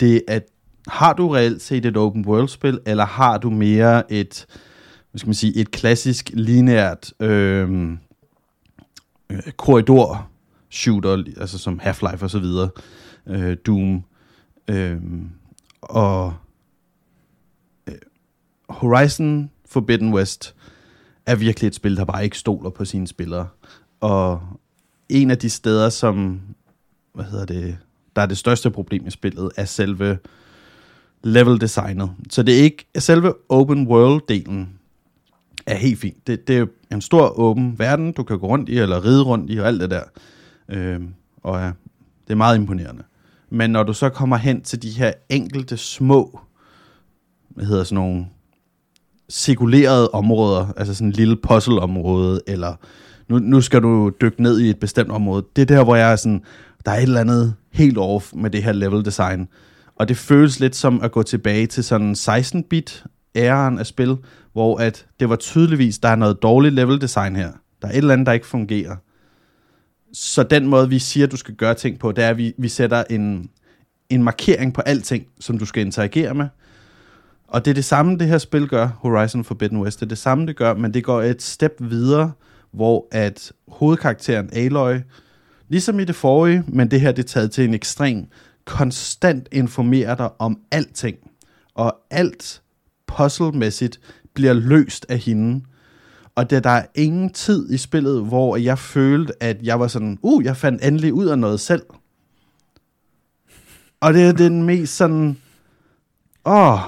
det, 0.00 0.22
at 0.28 0.46
har 0.88 1.12
du 1.12 1.28
reelt 1.28 1.62
set 1.62 1.86
et 1.86 1.96
open 1.96 2.26
world 2.26 2.48
spil, 2.48 2.80
eller 2.86 3.04
har 3.04 3.38
du 3.38 3.50
mere 3.50 4.12
et, 4.12 4.46
hvad 5.10 5.18
skal 5.18 5.28
man 5.28 5.34
sige, 5.34 5.56
et 5.56 5.70
klassisk 5.70 6.30
lineært 6.34 7.12
øhm, 7.20 7.98
øh, 9.30 9.42
korridor 9.56 10.30
shooter, 10.70 11.24
altså 11.36 11.58
som 11.58 11.80
Half-Life 11.82 12.22
og 12.22 12.30
så 12.30 12.38
videre, 12.38 12.70
øh, 13.26 13.56
Doom, 13.66 14.04
øh, 14.68 14.96
og 15.82 16.34
øh, 17.86 17.94
Horizon 18.68 19.50
Forbidden 19.66 20.14
West 20.14 20.54
er 21.26 21.34
virkelig 21.34 21.68
et 21.68 21.74
spil, 21.74 21.96
der 21.96 22.04
bare 22.04 22.24
ikke 22.24 22.38
stoler 22.38 22.70
på 22.70 22.84
sine 22.84 23.06
spillere. 23.06 23.48
Og 24.00 24.42
en 25.08 25.30
af 25.30 25.38
de 25.38 25.50
steder, 25.50 25.88
som 25.88 26.40
hvad 27.12 27.24
hedder 27.24 27.44
det, 27.44 27.76
der 28.16 28.22
er 28.22 28.26
det 28.26 28.38
største 28.38 28.70
problem 28.70 29.06
i 29.06 29.10
spillet, 29.10 29.50
er 29.56 29.64
selve 29.64 30.18
level 31.22 31.60
designet. 31.60 32.10
Så 32.30 32.42
det 32.42 32.58
er 32.58 32.62
ikke 32.62 32.86
selve 32.98 33.34
open 33.48 33.86
world-delen 33.86 34.66
er 35.66 35.74
helt 35.74 36.00
fint. 36.00 36.26
Det, 36.26 36.48
det 36.48 36.58
er 36.58 36.66
en 36.92 37.00
stor 37.00 37.38
åben 37.38 37.78
verden, 37.78 38.12
du 38.12 38.22
kan 38.22 38.38
gå 38.38 38.46
rundt 38.46 38.68
i, 38.68 38.78
eller 38.78 39.04
ride 39.04 39.22
rundt 39.22 39.50
i, 39.50 39.58
og 39.58 39.66
alt 39.66 39.80
det 39.80 39.90
der. 39.90 40.02
Øh, 40.68 41.00
og 41.42 41.60
ja, 41.60 41.66
det 42.26 42.32
er 42.32 42.34
meget 42.34 42.56
imponerende. 42.56 43.02
Men 43.50 43.70
når 43.70 43.82
du 43.82 43.92
så 43.92 44.08
kommer 44.08 44.36
hen 44.36 44.62
til 44.62 44.82
de 44.82 44.90
her 44.90 45.12
enkelte 45.28 45.76
små, 45.76 46.40
hvad 47.48 47.64
hedder 47.64 47.84
sådan 47.84 47.94
nogle, 47.94 48.26
sekulerede 49.28 50.10
områder, 50.10 50.66
altså 50.76 50.94
sådan 50.94 51.06
en 51.06 51.12
lille 51.12 51.36
puzzle-område, 51.36 52.40
eller 52.46 52.74
nu, 53.28 53.38
nu 53.38 53.60
skal 53.60 53.82
du 53.82 54.10
dykke 54.20 54.42
ned 54.42 54.60
i 54.60 54.70
et 54.70 54.78
bestemt 54.78 55.10
område. 55.10 55.44
Det 55.56 55.62
er 55.62 55.76
der, 55.76 55.84
hvor 55.84 55.96
jeg 55.96 56.12
er 56.12 56.16
sådan, 56.16 56.42
der 56.86 56.90
er 56.90 56.96
et 56.96 57.02
eller 57.02 57.20
andet 57.20 57.54
helt 57.72 57.98
off 57.98 58.32
med 58.34 58.50
det 58.50 58.62
her 58.62 58.72
level 58.72 59.04
design. 59.04 59.48
Og 59.96 60.08
det 60.08 60.16
føles 60.16 60.60
lidt 60.60 60.76
som 60.76 61.00
at 61.02 61.12
gå 61.12 61.22
tilbage 61.22 61.66
til 61.66 61.84
sådan 61.84 62.12
16-bit 62.12 63.04
æren 63.34 63.78
af 63.78 63.86
spil, 63.86 64.16
hvor 64.52 64.78
at 64.78 65.06
det 65.20 65.28
var 65.28 65.36
tydeligvis, 65.36 65.98
der 65.98 66.08
er 66.08 66.16
noget 66.16 66.42
dårligt 66.42 66.74
level 66.74 67.00
design 67.00 67.36
her. 67.36 67.52
Der 67.82 67.88
er 67.88 67.92
et 67.92 67.98
eller 67.98 68.12
andet, 68.12 68.26
der 68.26 68.32
ikke 68.32 68.46
fungerer. 68.46 68.96
Så 70.12 70.42
den 70.42 70.66
måde, 70.66 70.88
vi 70.88 70.98
siger, 70.98 71.26
du 71.26 71.36
skal 71.36 71.54
gøre 71.54 71.74
ting 71.74 71.98
på, 71.98 72.12
det 72.12 72.24
er, 72.24 72.28
at 72.28 72.36
vi, 72.36 72.52
vi 72.58 72.68
sætter 72.68 73.04
en, 73.10 73.50
en 74.10 74.22
markering 74.22 74.74
på 74.74 74.80
alting, 74.80 75.26
som 75.40 75.58
du 75.58 75.64
skal 75.64 75.86
interagere 75.86 76.34
med. 76.34 76.46
Og 77.48 77.64
det 77.64 77.70
er 77.70 77.74
det 77.74 77.84
samme, 77.84 78.18
det 78.18 78.26
her 78.26 78.38
spil 78.38 78.68
gør, 78.68 78.88
Horizon 78.98 79.44
Forbidden 79.44 79.78
West. 79.78 80.00
Det 80.00 80.06
er 80.06 80.08
det 80.08 80.18
samme, 80.18 80.46
det 80.46 80.56
gør, 80.56 80.74
men 80.74 80.94
det 80.94 81.04
går 81.04 81.22
et 81.22 81.42
step 81.42 81.72
videre, 81.80 82.32
hvor 82.74 83.06
at 83.12 83.52
hovedkarakteren 83.68 84.50
Aloy, 84.52 84.94
ligesom 85.68 86.00
i 86.00 86.04
det 86.04 86.14
forrige, 86.14 86.64
men 86.68 86.90
det 86.90 87.00
her 87.00 87.12
det 87.12 87.22
er 87.22 87.26
taget 87.28 87.50
til 87.50 87.64
en 87.64 87.74
ekstrem, 87.74 88.26
konstant 88.64 89.48
informerer 89.52 90.14
dig 90.14 90.30
om 90.38 90.58
alting. 90.70 91.16
Og 91.74 91.96
alt 92.10 92.62
puzzlemæssigt 93.06 94.00
bliver 94.34 94.52
løst 94.52 95.06
af 95.08 95.18
hende. 95.18 95.64
Og 96.34 96.50
det, 96.50 96.64
der 96.64 96.70
er 96.70 96.86
ingen 96.94 97.32
tid 97.32 97.70
i 97.72 97.76
spillet, 97.76 98.24
hvor 98.26 98.56
jeg 98.56 98.78
følte, 98.78 99.32
at 99.42 99.62
jeg 99.62 99.80
var 99.80 99.86
sådan, 99.86 100.18
uh, 100.22 100.44
jeg 100.44 100.56
fandt 100.56 100.84
endelig 100.84 101.12
ud 101.14 101.26
af 101.26 101.38
noget 101.38 101.60
selv. 101.60 101.82
Og 104.00 104.14
det 104.14 104.22
er 104.22 104.32
den 104.32 104.62
mest 104.62 104.96
sådan, 104.96 105.36
åh. 106.46 106.78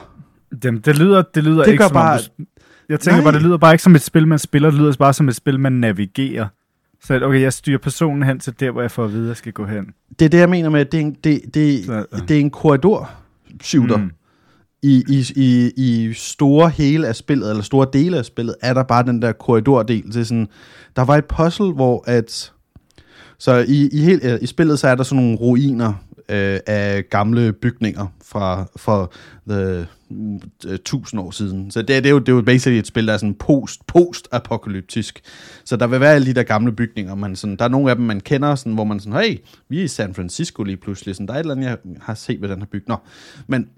Jamen, 0.65 0.81
det 0.81 0.99
lyder, 0.99 1.23
det 1.35 1.45
lyder 1.45 1.63
Det 1.65 1.71
ikke 1.73 1.83
gør 1.83 1.89
som 1.89 1.95
bare- 1.95 2.19
om, 2.19 2.21
du, 2.39 2.45
jeg 2.89 3.01
tænker 3.01 3.17
Nej. 3.17 3.25
bare, 3.25 3.35
det 3.35 3.43
lyder 3.43 3.57
bare 3.57 3.75
ikke 3.75 3.83
som 3.83 3.95
et 3.95 4.03
spil, 4.03 4.29
man 4.29 4.39
spiller, 4.39 4.71
det 4.71 4.81
lyder 4.81 4.97
bare 4.99 5.13
som 5.13 5.29
et 5.29 5.37
spil, 5.37 5.61
man 5.61 5.73
navigerer. 5.73 6.47
Så 7.03 7.21
okay, 7.23 7.41
jeg 7.41 7.53
styrer 7.53 7.79
personen 7.79 8.23
hen 8.23 8.39
til 8.39 8.61
der, 8.61 8.71
hvor 8.71 8.81
jeg 8.81 8.91
får 8.91 9.05
at 9.05 9.13
vide, 9.13 9.23
at 9.23 9.29
jeg 9.29 9.37
skal 9.37 9.53
gå 9.53 9.67
hen. 9.67 9.87
Det 10.19 10.25
er 10.25 10.29
det, 10.29 10.39
jeg 10.39 10.49
mener 10.49 10.69
med, 10.69 10.81
at 10.81 10.93
det 10.93 11.01
er 11.01 11.05
en, 11.05 11.17
det, 11.25 11.41
det, 11.55 11.85
Så, 11.85 11.93
ja. 11.93 12.03
det 12.29 12.37
er 12.37 12.41
en 12.41 12.51
korridor-shooter. 12.51 13.97
Mm. 13.97 14.03
Mm. 14.03 14.11
I, 14.83 15.05
i, 15.09 15.27
i, 15.37 15.73
I 15.77 16.13
store 16.13 16.69
hele 16.69 17.09
af 17.09 17.17
spillet, 17.17 17.51
eller 17.51 17.63
store 17.63 17.87
dele 17.93 18.19
af 18.19 18.25
spillet, 18.25 18.55
er 18.63 18.75
der 18.75 18.83
bare 18.83 19.03
den 19.03 19.23
der 19.23 19.33
korridordel. 19.33 20.13
til 20.13 20.27
sådan, 20.27 20.49
der 20.97 21.05
var 21.05 21.17
et 21.17 21.25
puzzle, 21.25 21.73
hvor 21.73 22.05
at... 22.07 22.53
Så 23.39 23.65
i, 23.69 23.89
i, 23.93 24.01
helt, 24.01 24.25
øh, 24.25 24.39
i 24.43 24.47
spillet, 24.47 24.79
så 24.79 24.89
er 24.89 24.95
der 24.95 25.03
sådan 25.03 25.25
nogle 25.25 25.39
ruiner 25.39 25.93
øh, 26.29 26.61
af 26.67 27.05
gamle 27.11 27.53
bygninger 27.53 28.07
fra, 28.25 28.67
fra 28.77 29.07
the, 29.49 29.87
uh, 30.11 30.41
øh, 30.67 30.79
tusind 30.85 31.21
år 31.21 31.31
siden. 31.31 31.71
Så 31.71 31.83
det, 31.83 31.89
det, 31.89 32.07
er 32.07 32.11
jo, 32.11 32.19
det 32.19 32.29
er 32.29 32.33
jo 32.33 32.43
basically 32.43 32.79
et 32.79 32.87
spil, 32.87 33.07
der 33.07 33.13
er 33.13 33.19
sådan 33.19 33.35
post, 33.35 33.87
post-apokalyptisk. 33.87 35.21
Så 35.65 35.77
der 35.77 35.87
vil 35.87 36.01
være 36.01 36.15
alle 36.15 36.27
de 36.27 36.35
der 36.35 36.43
gamle 36.43 36.73
bygninger. 36.73 37.15
Man 37.15 37.37
sådan, 37.37 37.57
der 37.57 37.65
er 37.65 37.69
nogle 37.69 37.91
af 37.91 37.97
dem, 37.97 38.05
man 38.05 38.21
kender, 38.21 38.55
sådan, 38.55 38.75
hvor 38.75 38.85
man 38.85 39.01
sådan, 39.01 39.21
hey, 39.21 39.39
vi 39.69 39.81
er 39.81 39.85
i 39.85 39.89
San 39.89 40.15
Francisco 40.15 40.63
lige 40.63 40.77
pludselig. 40.77 41.15
Sådan, 41.15 41.27
der 41.27 41.35
er 41.35 41.39
et 41.39 41.41
eller 41.41 41.55
andet, 41.55 41.67
jeg 41.67 41.79
har 42.01 42.15
set 42.15 42.43
ved 42.43 42.49
den 42.49 42.59
her 42.59 42.67
bygning. 42.67 42.89
Nå, 42.89 42.97
men 43.47 43.69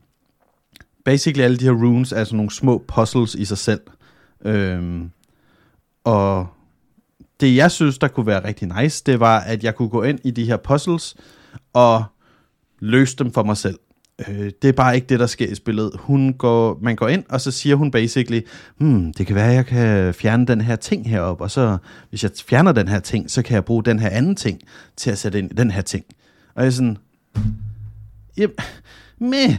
basically 1.04 1.44
alle 1.44 1.56
de 1.56 1.64
her 1.64 1.72
runes 1.72 2.12
er 2.12 2.24
sådan 2.24 2.36
nogle 2.36 2.50
små 2.50 2.84
puzzles 2.88 3.34
i 3.34 3.44
sig 3.44 3.58
selv. 3.58 3.80
Øhm, 4.44 5.10
og 6.04 6.46
det 7.40 7.56
jeg 7.56 7.70
synes, 7.70 7.98
der 7.98 8.08
kunne 8.08 8.26
være 8.26 8.44
rigtig 8.44 8.82
nice, 8.82 9.02
det 9.06 9.20
var, 9.20 9.40
at 9.40 9.64
jeg 9.64 9.74
kunne 9.74 9.88
gå 9.88 10.02
ind 10.02 10.18
i 10.24 10.30
de 10.30 10.44
her 10.44 10.56
puzzles 10.56 11.16
og 11.72 12.04
løse 12.80 13.16
dem 13.16 13.32
for 13.32 13.42
mig 13.42 13.56
selv. 13.56 13.78
Øh, 14.28 14.50
det 14.62 14.68
er 14.68 14.72
bare 14.72 14.94
ikke 14.94 15.06
det, 15.06 15.20
der 15.20 15.26
sker 15.26 15.46
i 15.46 15.54
spillet. 15.54 15.90
Hun 15.94 16.32
går, 16.32 16.78
man 16.82 16.96
går 16.96 17.08
ind, 17.08 17.24
og 17.28 17.40
så 17.40 17.50
siger 17.50 17.76
hun 17.76 17.90
basically, 17.90 18.40
hmm, 18.78 19.12
det 19.12 19.26
kan 19.26 19.36
være, 19.36 19.46
jeg 19.46 19.66
kan 19.66 20.14
fjerne 20.14 20.46
den 20.46 20.60
her 20.60 20.76
ting 20.76 21.10
heroppe, 21.10 21.44
og 21.44 21.50
så 21.50 21.78
hvis 22.10 22.22
jeg 22.22 22.30
fjerner 22.48 22.72
den 22.72 22.88
her 22.88 23.00
ting, 23.00 23.30
så 23.30 23.42
kan 23.42 23.54
jeg 23.54 23.64
bruge 23.64 23.84
den 23.84 23.98
her 23.98 24.08
anden 24.08 24.36
ting 24.36 24.60
til 24.96 25.10
at 25.10 25.18
sætte 25.18 25.38
ind 25.38 25.50
i 25.50 25.54
den 25.54 25.70
her 25.70 25.82
ting. 25.82 26.04
Og 26.54 26.62
jeg 26.62 26.66
er 26.66 26.70
sådan, 26.70 26.96
Jamen, 28.38 28.56
meh. 29.18 29.56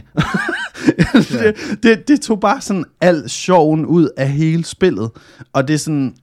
det, 1.32 1.56
det, 1.82 2.08
det 2.08 2.20
tog 2.20 2.40
bare 2.40 2.60
sådan 2.60 2.84
al 3.00 3.30
sjoven 3.30 3.86
ud 3.86 4.08
af 4.16 4.30
hele 4.30 4.64
spillet. 4.64 5.10
Og 5.52 5.68
det 5.68 5.74
er 5.74 5.78
sådan, 5.78 6.14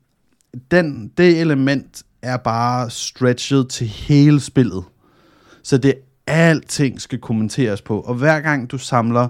den, 0.72 1.12
det 1.18 1.42
element 1.42 2.04
er 2.22 2.38
bare 2.38 2.90
stretchet 2.90 3.70
til 3.70 3.88
hele 3.88 4.40
spillet. 4.40 4.84
Så 5.64 5.78
det 5.78 5.94
alting 6.28 7.02
skal 7.02 7.20
kommenteres 7.20 7.82
på. 7.82 8.00
Og 8.00 8.16
hver 8.16 8.40
gang 8.40 8.72
du 8.72 8.78
samler 8.78 9.28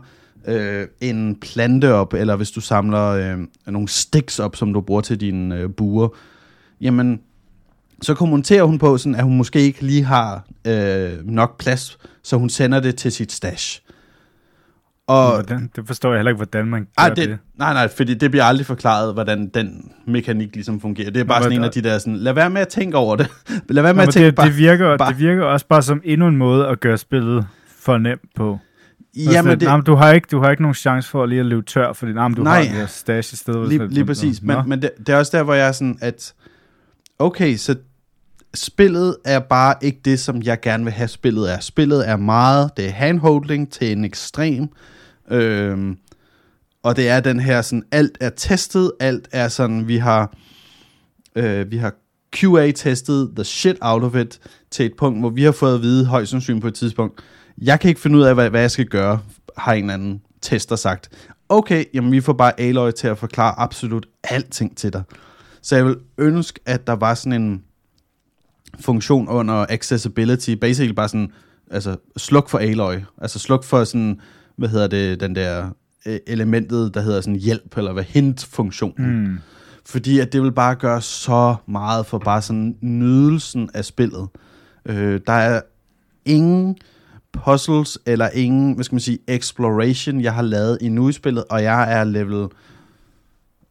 øh, 0.48 0.88
en 1.02 1.36
plante 1.36 1.94
op, 1.94 2.14
eller 2.14 2.36
hvis 2.36 2.52
du 2.52 2.62
samler 2.62 3.06
øh, 3.08 3.38
nogle 3.68 3.88
sticks 3.88 4.40
op, 4.40 4.56
som 4.56 4.74
du 4.74 4.82
bruger 4.82 5.02
til 5.02 5.22
dine 5.22 5.56
øh, 5.56 5.70
buer, 5.70 6.08
jamen, 6.82 7.22
så 8.02 8.14
kommenterer 8.14 8.64
hun 8.64 8.80
på, 8.80 8.98
sådan, 8.98 9.16
at 9.16 9.24
hun 9.24 9.38
måske 9.38 9.60
ikke 9.60 9.82
lige 9.82 10.04
har 10.04 10.48
øh, 10.66 11.26
nok 11.26 11.58
plads, 11.58 11.98
så 12.24 12.38
hun 12.38 12.50
sender 12.50 12.80
det 12.80 12.96
til 12.96 13.12
sit 13.12 13.32
stash. 13.32 13.82
Og, 15.08 15.34
Hvordan, 15.34 15.70
det 15.76 15.88
forstår 15.88 16.10
jeg 16.12 16.18
heller 16.18 16.30
ikke, 16.30 16.38
hvordan 16.38 16.66
man 16.66 16.82
gør 16.82 16.88
ej, 17.04 17.10
det. 17.10 17.18
det, 17.30 17.38
nej, 17.56 17.74
nej, 17.74 17.88
fordi 17.88 18.14
det 18.14 18.32
bliver 18.32 18.44
aldrig 18.44 18.66
forklaret, 18.66 19.14
hvordan 19.14 19.48
den 19.54 19.92
mekanik 20.08 20.54
ligesom 20.56 20.82
fungerer. 20.82 21.10
Det 21.12 21.20
er 21.20 21.24
bare 21.24 21.40
Nå, 21.40 21.44
sådan 21.44 21.58
en 21.58 21.64
af 21.64 21.72
de 21.72 21.82
der 21.82 21.98
sådan, 21.98 22.16
lad 22.18 22.34
være 22.34 22.50
med 22.50 22.62
at 22.62 22.68
tænke 22.68 22.98
over 22.98 23.16
det. 23.16 23.28
lad 23.70 23.84
være 23.84 23.94
med 23.94 24.04
Nå, 24.04 24.08
at 24.08 24.14
tænke 24.14 24.26
det, 24.26 24.36
bare, 24.36 24.48
det, 24.48 24.58
virker, 24.58 24.98
bare- 24.98 25.10
det 25.12 25.20
virker 25.20 25.44
også 25.44 25.68
bare 25.68 25.82
som 25.82 26.02
endnu 26.04 26.28
en 26.28 26.38
måde 26.38 26.68
at 26.68 26.80
gøre 26.80 26.98
spillet 26.98 27.48
for 27.80 27.98
nemt 27.98 28.22
på. 28.36 28.60
Jamen, 29.16 29.32
Jamen, 29.34 29.52
det, 29.52 29.60
det... 29.60 29.66
Jamen, 29.66 29.86
du, 29.86 29.96
har 29.96 30.12
ikke, 30.12 30.28
du 30.32 30.40
har 30.42 30.50
ikke 30.50 30.62
nogen 30.62 30.76
chance 30.76 31.10
for 31.10 31.26
lige 31.26 31.40
at 31.40 31.46
løbe 31.46 31.62
tør, 31.62 31.94
fordi 31.94 32.12
jamen, 32.12 32.36
du 32.36 32.44
Nej. 32.44 32.64
har 32.64 32.80
det 32.80 32.90
stash 32.90 33.34
i 33.34 33.36
stedet. 33.38 33.70
Lige, 33.70 33.88
lige 33.88 34.06
præcis. 34.06 34.42
Men, 34.42 34.58
men 34.66 34.82
det, 34.82 34.92
det 35.00 35.10
er 35.10 35.18
også 35.18 35.38
der, 35.38 35.44
hvor 35.44 35.54
jeg 35.54 35.68
er 35.68 35.72
sådan, 35.72 35.98
at 36.02 36.34
okay, 37.20 37.56
så 37.56 37.76
spillet 38.54 39.16
er 39.26 39.40
bare 39.40 39.76
ikke 39.82 40.00
det, 40.06 40.20
som 40.20 40.42
jeg 40.42 40.62
gerne 40.62 40.84
vil 40.84 40.94
have 40.94 41.08
spillet 41.08 41.54
er. 41.54 41.60
Spillet 41.60 42.10
er 42.10 42.16
meget, 42.16 42.72
det 42.78 42.86
er 42.86 42.92
handholding 42.92 43.72
til 43.72 43.92
en 43.92 44.06
ekstrem, 44.06 44.68
øhm, 45.32 45.98
og 46.84 46.96
det 46.96 47.10
er 47.10 47.20
den 47.20 47.40
her 47.40 47.62
sådan, 47.62 47.84
alt 47.92 48.18
er 48.22 48.30
testet, 48.30 48.92
alt 49.00 49.28
er 49.32 49.48
sådan, 49.48 49.88
vi 49.88 49.98
har, 49.98 50.34
øh, 51.36 51.72
vi 51.72 51.78
har 51.78 51.94
QA-testet 52.36 53.32
the 53.36 53.44
shit 53.44 53.78
out 53.82 54.04
of 54.04 54.16
it, 54.16 54.40
til 54.72 54.86
et 54.86 54.94
punkt, 54.98 55.20
hvor 55.20 55.30
vi 55.30 55.44
har 55.44 55.52
fået 55.52 55.76
at 55.76 55.82
vide, 55.82 56.06
højst 56.06 56.32
sandsynligt 56.32 56.62
på 56.62 56.68
et 56.68 56.76
tidspunkt, 56.76 57.22
Jeg 57.62 57.80
kan 57.80 57.90
ikke 57.90 58.02
finde 58.02 58.18
ud 58.18 58.24
af, 58.24 58.34
hvad, 58.34 58.50
hvad 58.50 58.62
jeg 58.62 58.72
skal 58.72 58.86
gøre, 58.86 59.20
har 59.58 59.74
en 59.74 59.90
anden 59.90 60.22
tester 60.42 60.76
sagt. 60.76 61.10
Okay, 61.50 61.86
jamen 61.94 62.12
vi 62.12 62.22
får 62.22 62.34
bare 62.34 62.60
Aloy 62.60 62.92
til 62.92 63.08
at 63.08 63.18
forklare 63.18 63.60
absolut 63.60 64.06
alting 64.24 64.78
til 64.78 64.94
dig. 64.94 65.04
Så 65.62 65.76
jeg 65.76 65.86
vil 65.86 65.96
ønske, 66.18 66.60
at 66.66 66.88
der 66.88 66.94
var 66.94 67.14
sådan 67.14 67.42
en 67.42 67.64
funktion 68.80 69.28
under 69.28 69.66
accessibility, 69.70 70.52
basically 70.52 70.94
bare 70.94 71.08
sådan, 71.08 71.32
altså 71.72 71.96
sluk 72.18 72.50
for 72.50 72.58
Aloy, 72.58 72.96
altså 73.18 73.40
sluk 73.40 73.64
for 73.64 73.84
sådan, 73.84 74.22
hvad 74.58 74.70
hedder 74.70 74.88
det, 74.88 75.20
den 75.20 75.36
der 75.36 75.70
øh, 76.06 76.20
elementet, 76.28 76.94
der 76.94 77.02
hedder 77.02 77.22
sådan 77.22 77.36
hjælp, 77.36 77.78
eller 77.78 77.94
hvad, 77.94 78.04
hint-funktionen. 78.04 79.24
Mm. 79.24 79.38
Fordi 79.86 80.20
at 80.20 80.34
det 80.34 80.42
vil 80.42 80.52
bare 80.52 80.76
gøre 80.76 81.02
så 81.02 81.56
meget 81.66 82.06
for 82.06 82.18
bare 82.18 82.42
sådan 82.42 82.78
nydelsen 82.82 83.70
af 83.74 83.86
spillet. 83.86 84.28
Øh, 84.86 85.22
der 85.28 85.34
er 85.34 85.62
ingen 86.26 86.78
puzzles, 87.34 88.00
eller 88.06 88.30
ingen, 88.30 88.74
hvad 88.74 88.84
skal 88.84 88.96
man 88.96 89.00
sige, 89.00 89.20
exploration, 89.28 90.22
jeg 90.22 90.34
har 90.34 90.42
lavet 90.42 90.78
endnu 90.82 91.10
i 91.10 91.12
spillet, 91.12 91.44
og 91.50 91.64
jeg 91.64 92.00
er 92.00 92.04
level 92.04 92.48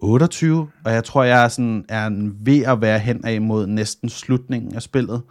28, 0.00 0.68
og 0.84 0.92
jeg 0.92 1.04
tror, 1.04 1.22
jeg 1.22 1.44
er, 1.44 1.48
sådan, 1.48 1.84
er 1.88 2.30
ved 2.44 2.62
at 2.62 2.80
være 2.80 2.98
hen 2.98 3.24
af 3.24 3.40
mod 3.40 3.66
næsten 3.66 4.08
slutningen 4.08 4.74
af 4.74 4.82
spillet. 4.82 5.22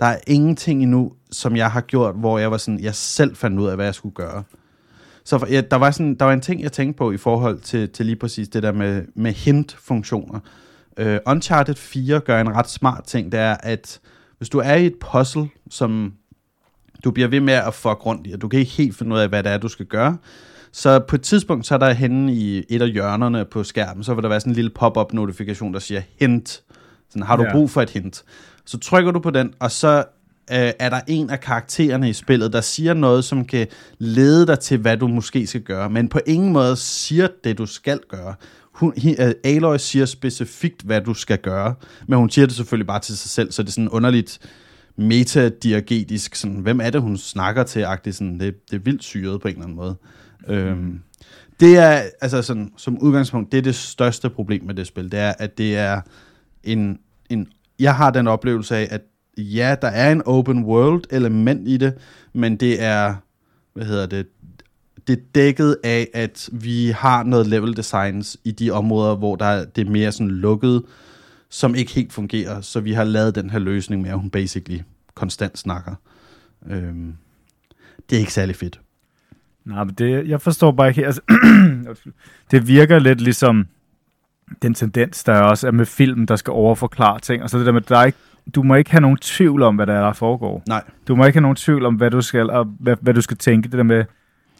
Der 0.00 0.06
er 0.06 0.18
ingenting 0.26 0.82
endnu, 0.82 1.12
som 1.32 1.56
jeg 1.56 1.70
har 1.70 1.80
gjort, 1.80 2.14
hvor 2.14 2.38
jeg 2.38 2.50
var 2.50 2.56
sådan, 2.56 2.80
jeg 2.80 2.94
selv 2.94 3.36
fandt 3.36 3.60
ud 3.60 3.66
af, 3.66 3.76
hvad 3.76 3.84
jeg 3.84 3.94
skulle 3.94 4.14
gøre. 4.14 4.42
Så 5.30 5.46
ja, 5.50 5.60
der, 5.60 5.76
var 5.76 5.90
sådan, 5.90 6.14
der 6.14 6.24
var 6.24 6.32
en 6.32 6.40
ting, 6.40 6.62
jeg 6.62 6.72
tænkte 6.72 6.98
på 6.98 7.12
i 7.12 7.16
forhold 7.16 7.60
til, 7.60 7.88
til 7.88 8.06
lige 8.06 8.16
præcis 8.16 8.48
det 8.48 8.62
der 8.62 8.72
med, 8.72 9.04
med 9.14 9.32
hint-funktioner. 9.32 10.40
Uh, 11.00 11.16
Uncharted 11.26 11.74
4 11.74 12.20
gør 12.20 12.40
en 12.40 12.54
ret 12.56 12.68
smart 12.68 13.04
ting, 13.04 13.32
det 13.32 13.40
er, 13.40 13.56
at 13.62 14.00
hvis 14.38 14.48
du 14.48 14.58
er 14.58 14.74
i 14.74 14.86
et 14.86 14.94
puzzle, 15.00 15.48
som 15.70 16.12
du 17.04 17.10
bliver 17.10 17.28
ved 17.28 17.40
med 17.40 17.54
at 17.54 17.74
få 17.74 17.92
rundt 17.92 18.26
i, 18.26 18.32
og 18.32 18.40
du 18.40 18.48
kan 18.48 18.60
ikke 18.60 18.72
helt 18.72 18.96
finde 18.96 19.14
ud 19.14 19.20
af, 19.20 19.28
hvad 19.28 19.42
det 19.42 19.52
er, 19.52 19.58
du 19.58 19.68
skal 19.68 19.86
gøre, 19.86 20.16
så 20.72 20.98
på 20.98 21.16
et 21.16 21.22
tidspunkt, 21.22 21.66
så 21.66 21.74
er 21.74 21.78
der 21.78 21.92
henne 21.92 22.34
i 22.34 22.64
et 22.68 22.82
af 22.82 22.88
hjørnerne 22.88 23.44
på 23.44 23.64
skærmen, 23.64 24.04
så 24.04 24.14
vil 24.14 24.22
der 24.22 24.28
være 24.28 24.40
sådan 24.40 24.50
en 24.50 24.56
lille 24.56 24.70
pop-up 24.70 25.12
notifikation, 25.12 25.72
der 25.74 25.80
siger 25.80 26.02
hint. 26.18 26.62
Sådan, 27.08 27.22
har 27.22 27.36
du 27.36 27.42
Ja. 27.42 27.52
brug 27.52 27.70
for 27.70 27.82
et 27.82 27.90
hint? 27.90 28.24
Så 28.64 28.78
trykker 28.78 29.12
du 29.12 29.20
på 29.20 29.30
den, 29.30 29.54
og 29.58 29.70
så 29.70 30.04
øh, 30.52 30.72
er 30.78 30.88
der 30.88 31.00
en 31.06 31.30
af 31.30 31.40
karaktererne 31.40 32.10
i 32.10 32.12
spillet, 32.12 32.52
der 32.52 32.60
siger 32.60 32.94
noget, 32.94 33.24
som 33.24 33.44
kan 33.44 33.66
lede 33.98 34.46
dig 34.46 34.58
til, 34.58 34.78
hvad 34.78 34.96
du 34.96 35.06
måske 35.06 35.46
skal 35.46 35.60
gøre, 35.60 35.90
men 35.90 36.08
på 36.08 36.20
ingen 36.26 36.52
måde 36.52 36.76
siger 36.76 37.28
det, 37.44 37.58
du 37.58 37.66
skal 37.66 38.00
gøre. 38.08 38.34
Hun, 38.72 38.92
he, 38.96 39.16
uh, 39.18 39.26
øh, 39.26 39.34
Aloy 39.44 39.76
siger 39.76 40.06
specifikt, 40.06 40.82
hvad 40.82 41.00
du 41.00 41.14
skal 41.14 41.38
gøre, 41.38 41.74
men 42.06 42.18
hun 42.18 42.30
siger 42.30 42.46
det 42.46 42.56
selvfølgelig 42.56 42.86
bare 42.86 43.00
til 43.00 43.18
sig 43.18 43.30
selv, 43.30 43.52
så 43.52 43.62
det 43.62 43.68
er 43.68 43.72
sådan 43.72 43.88
underligt 43.88 44.38
metadiagetisk, 44.96 46.34
sådan, 46.34 46.56
hvem 46.56 46.80
er 46.80 46.90
det, 46.90 47.00
hun 47.00 47.16
snakker 47.16 47.62
til, 47.62 47.80
agtigt, 47.80 48.16
sådan, 48.16 48.40
det, 48.40 48.70
det 48.70 48.76
er 48.76 48.80
vildt 48.80 49.04
syret 49.04 49.40
på 49.40 49.48
en 49.48 49.54
eller 49.54 49.64
anden 49.64 49.76
måde. 49.76 49.96
Øhm, 50.48 51.00
det 51.60 51.78
er, 51.78 52.02
altså 52.20 52.42
sådan, 52.42 52.72
som 52.76 52.98
udgangspunkt, 52.98 53.52
det 53.52 53.58
er 53.58 53.62
det 53.62 53.74
største 53.74 54.30
problem 54.30 54.64
med 54.64 54.74
det 54.74 54.86
spil, 54.86 55.12
det 55.12 55.20
er, 55.20 55.32
at 55.38 55.58
det 55.58 55.76
er 55.76 56.00
en, 56.64 56.98
en, 57.30 57.48
jeg 57.78 57.94
har 57.94 58.10
den 58.10 58.26
oplevelse 58.26 58.76
af, 58.76 58.88
at 58.90 59.00
ja, 59.38 59.76
der 59.82 59.88
er 59.88 60.12
en 60.12 60.22
open 60.26 60.64
world 60.64 61.04
element 61.10 61.68
i 61.68 61.76
det, 61.76 61.94
men 62.32 62.56
det 62.56 62.82
er, 62.82 63.14
hvad 63.72 63.86
hedder 63.86 64.06
det, 64.06 64.26
det 65.06 65.18
er 65.18 65.22
dækket 65.34 65.76
af, 65.84 66.08
at 66.14 66.48
vi 66.52 66.88
har 66.88 67.22
noget 67.22 67.46
level 67.46 67.76
designs 67.76 68.36
i 68.44 68.50
de 68.50 68.70
områder, 68.70 69.16
hvor 69.16 69.36
der 69.36 69.44
er, 69.44 69.64
det 69.64 69.86
er 69.86 69.90
mere 69.90 70.12
sådan 70.12 70.30
lukket, 70.30 70.82
som 71.48 71.74
ikke 71.74 71.92
helt 71.92 72.12
fungerer, 72.12 72.60
så 72.60 72.80
vi 72.80 72.92
har 72.92 73.04
lavet 73.04 73.34
den 73.34 73.50
her 73.50 73.58
løsning 73.58 74.02
med, 74.02 74.10
at 74.10 74.18
hun 74.18 74.30
basically 74.30 74.80
konstant 75.14 75.58
snakker. 75.58 75.94
Øhm, 76.66 77.14
det 78.10 78.16
er 78.16 78.20
ikke 78.20 78.32
særlig 78.32 78.56
fedt. 78.56 78.80
Nej, 79.64 79.84
men 79.84 79.94
det, 79.94 80.28
jeg 80.28 80.40
forstår 80.40 80.72
bare 80.72 80.88
ikke. 80.88 81.06
Altså, 81.06 81.20
det 82.50 82.66
virker 82.66 82.98
lidt 82.98 83.20
ligesom 83.20 83.66
den 84.62 84.74
tendens, 84.74 85.24
der 85.24 85.40
også 85.40 85.66
er 85.66 85.70
med 85.70 85.86
film, 85.86 86.26
der 86.26 86.36
skal 86.36 86.50
overforklare 86.50 87.20
ting. 87.20 87.42
Og 87.42 87.50
så 87.50 87.58
det 87.58 87.66
der 87.66 87.72
med, 87.72 87.80
der 87.80 87.98
er 87.98 88.04
ikke, 88.04 88.18
du 88.54 88.62
må 88.62 88.74
ikke 88.74 88.90
have 88.90 89.00
nogen 89.00 89.16
tvivl 89.16 89.62
om, 89.62 89.76
hvad 89.76 89.86
der 89.86 89.92
er, 89.94 90.00
der 90.04 90.12
foregår. 90.12 90.62
Nej, 90.68 90.82
Du 91.08 91.16
må 91.16 91.24
ikke 91.24 91.36
have 91.36 91.42
nogen 91.42 91.56
tvivl 91.56 91.84
om, 91.86 91.94
hvad 91.94 92.10
du 92.10 92.20
skal, 92.20 92.50
og 92.50 92.64
hvad, 92.64 92.96
hvad 93.00 93.14
du 93.14 93.20
skal 93.20 93.36
tænke. 93.36 93.68
Det 93.68 93.78
der 93.78 93.82
med, 93.82 94.04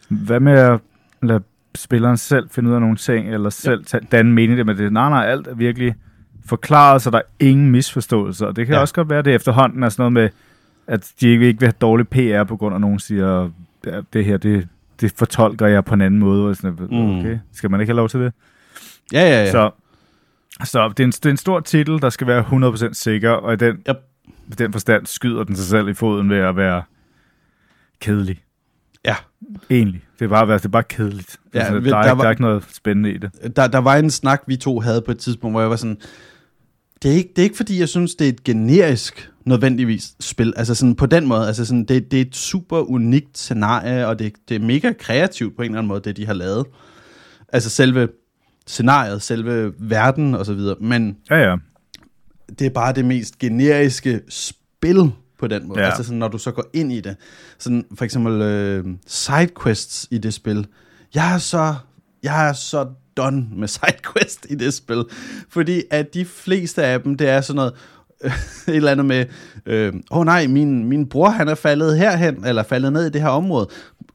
hvad 0.09 0.41
med 0.41 0.53
at 0.53 0.81
lade 1.23 1.43
spilleren 1.75 2.17
selv 2.17 2.49
finde 2.51 2.71
ud 2.71 2.75
af 2.75 2.81
nogle 2.81 2.97
ting, 2.97 3.35
eller 3.35 3.51
selv 3.51 3.85
ja. 3.93 3.99
danne 4.13 4.33
mening 4.33 4.59
det 4.59 4.67
med 4.67 4.75
det. 4.75 4.93
Nej, 4.93 5.09
nej, 5.09 5.27
alt 5.27 5.47
er 5.47 5.55
virkelig 5.55 5.95
forklaret, 6.47 7.03
så 7.03 7.11
der 7.11 7.19
er 7.19 7.23
ingen 7.41 7.71
misforståelser. 7.71 8.47
Og 8.47 8.57
det 8.57 8.67
kan 8.67 8.75
Ja. 8.75 8.81
også 8.81 8.95
godt 8.95 9.11
være, 9.11 9.19
at 9.19 9.25
det 9.25 9.35
efterhånden 9.35 9.83
er 9.83 9.89
sådan 9.89 10.01
noget 10.03 10.13
med, 10.13 10.29
at 10.87 11.13
de 11.21 11.29
ikke 11.29 11.45
vil 11.61 11.67
have 11.67 11.73
dårlig 11.81 12.09
PR, 12.09 12.45
på 12.45 12.57
grund 12.57 12.73
af, 12.73 12.77
at 12.77 12.81
nogen 12.81 12.99
siger, 12.99 13.51
"Ja, 13.87 14.01
det 14.13 14.25
her, 14.25 14.37
det, 14.37 14.69
det 15.01 15.13
fortolker 15.17 15.67
jeg 15.67 15.85
på 15.85 15.95
en 15.95 16.01
anden 16.01 16.21
måde. 16.21 16.49
Og 16.49 16.57
sådan, 16.57 16.79
Mm. 16.91 17.19
okay, 17.19 17.39
skal 17.53 17.71
man 17.71 17.81
ikke 17.81 17.91
have 17.91 17.97
lov 17.97 18.09
til 18.09 18.21
det? 18.21 18.33
ja, 19.13 19.21
ja, 19.21 19.29
ja. 19.29 19.41
Ja. 19.45 19.51
Så, 19.51 19.71
så 20.65 20.89
det, 20.89 21.01
er 21.01 21.05
en, 21.05 21.11
det 21.11 21.27
er 21.27 21.31
en 21.31 21.37
stor 21.37 21.61
titel, 21.61 22.03
der 22.03 22.11
skal 22.11 22.27
være 22.27 22.45
100% 22.91 22.93
sikker, 22.93 23.31
og 23.31 23.53
i 23.53 23.57
den, 23.57 23.77
Yep. 23.89 23.97
i 24.49 24.55
den 24.59 24.73
forstand 24.73 25.07
skyder 25.07 25.45
den 25.45 25.57
sig 25.57 25.67
selv 25.67 25.89
i 25.89 25.95
foden 25.95 26.31
ved 26.31 26.39
at 26.39 26.57
være 26.57 26.83
kedelig. 28.01 28.41
Ja. 29.05 29.17
Egentlig. 29.71 30.03
Det 30.19 30.25
er 30.25 30.29
bare, 30.29 30.55
det 30.55 30.65
er 30.65 30.69
bare 30.69 30.83
kedeligt. 30.83 31.37
Ja, 31.55 31.59
altså, 31.59 31.75
der, 31.75 31.97
er, 31.97 32.03
der 32.03 32.09
ikke, 32.09 32.17
var- 32.19 32.23
der 32.23 32.25
er 32.27 32.31
ikke 32.31 32.43
noget 32.43 32.65
spændende 32.73 33.13
i 33.13 33.19
det. 33.19 33.57
der, 33.57 33.67
der 33.67 33.79
var 33.79 33.97
en 33.97 34.11
snak, 34.11 34.43
vi 34.47 34.57
to 34.57 34.81
havde 34.81 35.03
på 35.03 35.11
et 35.11 35.19
tidspunkt, 35.19 35.53
hvor 35.55 35.61
jeg 35.61 35.71
var 35.71 35.77
sådan, 35.77 35.97
det 37.03 37.11
er 37.11 37.15
ikke, 37.15 37.29
det 37.37 37.43
er 37.43 37.45
ikke 37.45 37.57
fordi, 37.57 37.81
jeg 37.81 37.89
synes, 37.89 38.15
det 38.15 38.25
er 38.25 38.29
et 38.29 38.45
generisk 38.45 39.31
nødvendigvis 39.45 40.13
spil. 40.21 40.53
Altså 40.57 40.75
sådan 40.75 40.95
på 40.95 41.07
den 41.07 41.27
måde. 41.27 41.47
Altså 41.47 41.65
sådan, 41.65 41.85
det, 41.85 42.11
det 42.11 42.17
er 42.17 42.21
et 42.25 42.37
super 42.37 42.91
unikt 42.91 43.39
scenarie, 43.39 44.07
og 44.07 44.19
det, 44.19 44.33
det 44.49 44.55
er 44.55 44.61
mega 44.61 44.93
kreativt 44.99 45.57
på 45.57 45.63
en 45.63 45.67
eller 45.71 45.79
anden 45.79 45.89
måde, 45.89 46.01
det 46.01 46.17
de 46.17 46.27
har 46.27 46.35
lavet. 46.35 46.67
Altså 47.53 47.71
selve 47.71 48.09
scenariet, 48.71 49.23
selve 49.23 49.73
verden 49.79 50.35
og 50.35 50.47
så 50.47 50.55
videre. 50.55 50.77
Men 50.81 51.17
Ja, 51.31 51.37
ja. 51.51 51.57
det 52.59 52.67
er 52.67 52.71
bare 52.71 52.93
det 52.93 53.05
mest 53.05 53.39
generiske 53.39 54.21
spil 54.29 55.11
på 55.39 55.47
den 55.47 55.69
måde. 55.69 55.81
Ja. 55.81 55.87
Altså 55.87 56.03
sådan, 56.03 56.19
når 56.19 56.29
du 56.29 56.39
så 56.39 56.51
går 56.51 56.65
ind 56.73 56.93
i 56.93 57.01
det. 57.01 57.17
Sådan 57.59 57.85
for 57.99 58.05
eksempel 58.05 58.43
øh, 58.43 58.85
sidequests 59.07 60.09
i 60.11 60.19
det 60.19 60.35
spil. 60.35 60.67
Jeg 61.15 61.35
er 61.35 61.39
så, 61.39 61.75
jeg 62.23 62.49
er 62.49 62.53
så 62.53 62.87
done 63.17 63.47
med 63.57 63.69
sidequest 63.79 64.47
i 64.51 64.55
det 64.55 64.75
spil. 64.75 65.05
Fordi 65.49 65.83
at 65.91 66.15
de 66.15 66.25
fleste 66.25 66.83
af 66.85 67.01
dem, 67.01 67.15
det 67.17 67.29
er 67.29 67.41
sådan 67.41 67.57
noget, 67.57 67.73
et 68.69 68.77
eller 68.77 68.91
andet 68.93 69.07
med, 69.07 69.27
åh 69.67 69.73
øh, 69.75 69.93
oh 70.11 70.25
nej, 70.25 70.47
min, 70.47 70.85
min 70.85 71.07
bror 71.09 71.29
han 71.29 71.49
er 71.49 71.55
faldet 71.55 71.99
herhen, 71.99 72.47
eller 72.47 72.63
faldet 72.63 72.93
ned 72.93 73.07
i 73.07 73.11
det 73.11 73.21
her 73.21 73.29
område. 73.29 73.69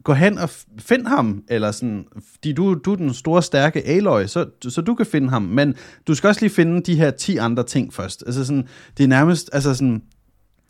Gå 0.06 0.14
hen 0.14 0.38
og 0.38 0.50
find 0.80 1.08
ham, 1.08 1.44
eller 1.50 1.72
sådan, 1.72 2.06
fordi 2.32 2.54
du, 2.54 2.74
du 2.74 2.92
er 2.92 2.96
den 2.96 3.14
store, 3.14 3.44
stærke 3.44 3.88
Aloy, 3.88 4.26
så, 4.26 4.46
så 4.70 4.82
du 4.82 4.96
kan 4.96 5.06
finde 5.06 5.30
ham. 5.30 5.42
Men 5.42 5.76
du 6.08 6.16
skal 6.16 6.28
også 6.28 6.42
lige 6.42 6.54
finde 6.54 6.82
de 6.84 6.96
her 6.96 7.12
10 7.12 7.38
andre 7.38 7.64
ting 7.64 7.94
først. 7.94 8.24
Altså 8.26 8.46
sådan, 8.46 8.68
det 8.98 9.04
er 9.04 9.08
nærmest, 9.08 9.50
altså 9.54 9.74
sådan, 9.76 10.02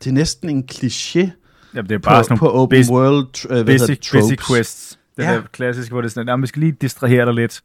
det 0.04 0.10
er 0.10 0.14
næsten 0.14 0.48
en 0.50 0.64
kliché 0.72 1.18
Jamen, 1.74 1.88
det 1.88 1.94
er 1.94 1.98
på, 1.98 2.02
bare 2.02 2.24
sådan 2.24 2.38
på 2.38 2.50
open 2.50 2.76
basic, 2.78 2.90
world 2.90 3.44
øh, 3.44 3.48
hvad 3.50 3.58
hedder 3.58 3.72
basic, 3.86 3.98
det, 3.98 4.12
basic 4.12 4.38
tropes. 4.38 4.46
quests. 4.56 4.98
Det 5.16 5.22
Ja. 5.22 5.30
ja. 5.30 5.36
der 5.36 5.42
klassiske, 5.52 5.92
hvor 5.92 6.00
det 6.00 6.08
er 6.08 6.12
sådan, 6.12 6.28
at 6.28 6.42
vi 6.42 6.46
skal 6.46 6.60
lige 6.60 6.72
distrahere 6.72 7.24
dig 7.26 7.34
lidt. 7.34 7.60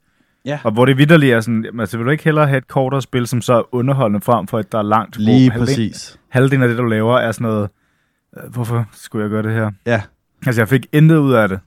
Ja. 0.46 0.60
Og 0.64 0.72
hvor 0.72 0.86
det 0.86 0.98
vidderligt 0.98 1.34
er 1.34 1.42
sådan, 1.42 1.80
altså 1.80 1.98
vil 1.98 2.06
du 2.06 2.12
ikke 2.12 2.24
hellere 2.24 2.48
have 2.48 2.58
et 2.58 2.68
kortere 2.68 3.02
spil, 3.02 3.28
som 3.28 3.42
så 3.42 3.54
er 3.54 3.76
underholdende 3.76 4.22
frem 4.26 4.48
for, 4.48 4.58
at 4.58 4.72
der 4.72 4.78
er 4.78 4.82
langt. 4.84 5.18
Lige 5.20 5.52
halvdelen- 5.52 5.60
præcis. 5.60 6.20
Halvdelen 6.30 6.62
af 6.64 6.70
det, 6.70 6.78
du 6.78 6.84
laver, 6.86 7.18
er 7.18 7.32
sådan 7.32 7.48
noget, 7.48 7.70
øh, 8.38 8.52
hvorfor 8.54 8.86
skulle 8.94 9.24
jeg 9.24 9.30
gøre 9.30 9.44
det 9.44 9.52
her? 9.54 9.72
Ja, 9.86 10.02
Altså, 10.45 10.62
jeg 10.62 10.69
fik 10.69 10.86
intet 10.91 11.17
ud 11.17 11.34
af 11.34 11.49
det, 11.49 11.60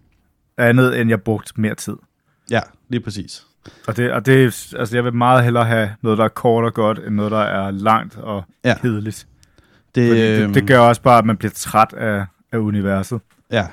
andet 0.58 1.00
end 1.00 1.10
jeg 1.10 1.22
brugte 1.22 1.52
mere 1.60 1.74
tid. 1.74 1.96
ja, 2.50 2.60
lige 2.88 3.00
præcis. 3.00 3.46
Og 3.87 3.96
det, 3.96 4.12
og 4.12 4.26
det, 4.26 4.44
altså, 4.78 4.96
jeg 4.96 5.04
vil 5.04 5.14
meget 5.14 5.44
hellere 5.44 5.64
have 5.64 5.90
noget, 6.02 6.18
der 6.18 6.24
er 6.24 6.28
kort 6.28 6.64
og 6.64 6.74
godt, 6.74 6.98
end 7.06 7.14
noget, 7.14 7.32
der 7.32 7.38
er 7.38 7.70
langt 7.70 8.16
og 8.18 8.44
Ja. 8.64 8.74
kedeligt. 8.78 9.26
Det, 9.94 10.08
Fordi 10.08 10.22
øhm, 10.42 10.52
det, 10.52 10.54
det 10.54 10.68
gør 10.68 10.78
også 10.78 11.02
bare, 11.02 11.18
at 11.18 11.24
man 11.24 11.37
bliver 11.37 11.52
træt 11.54 11.92
af, 11.92 12.24
af 12.52 12.58
universet. 12.58 13.20
Ja. 13.52 13.66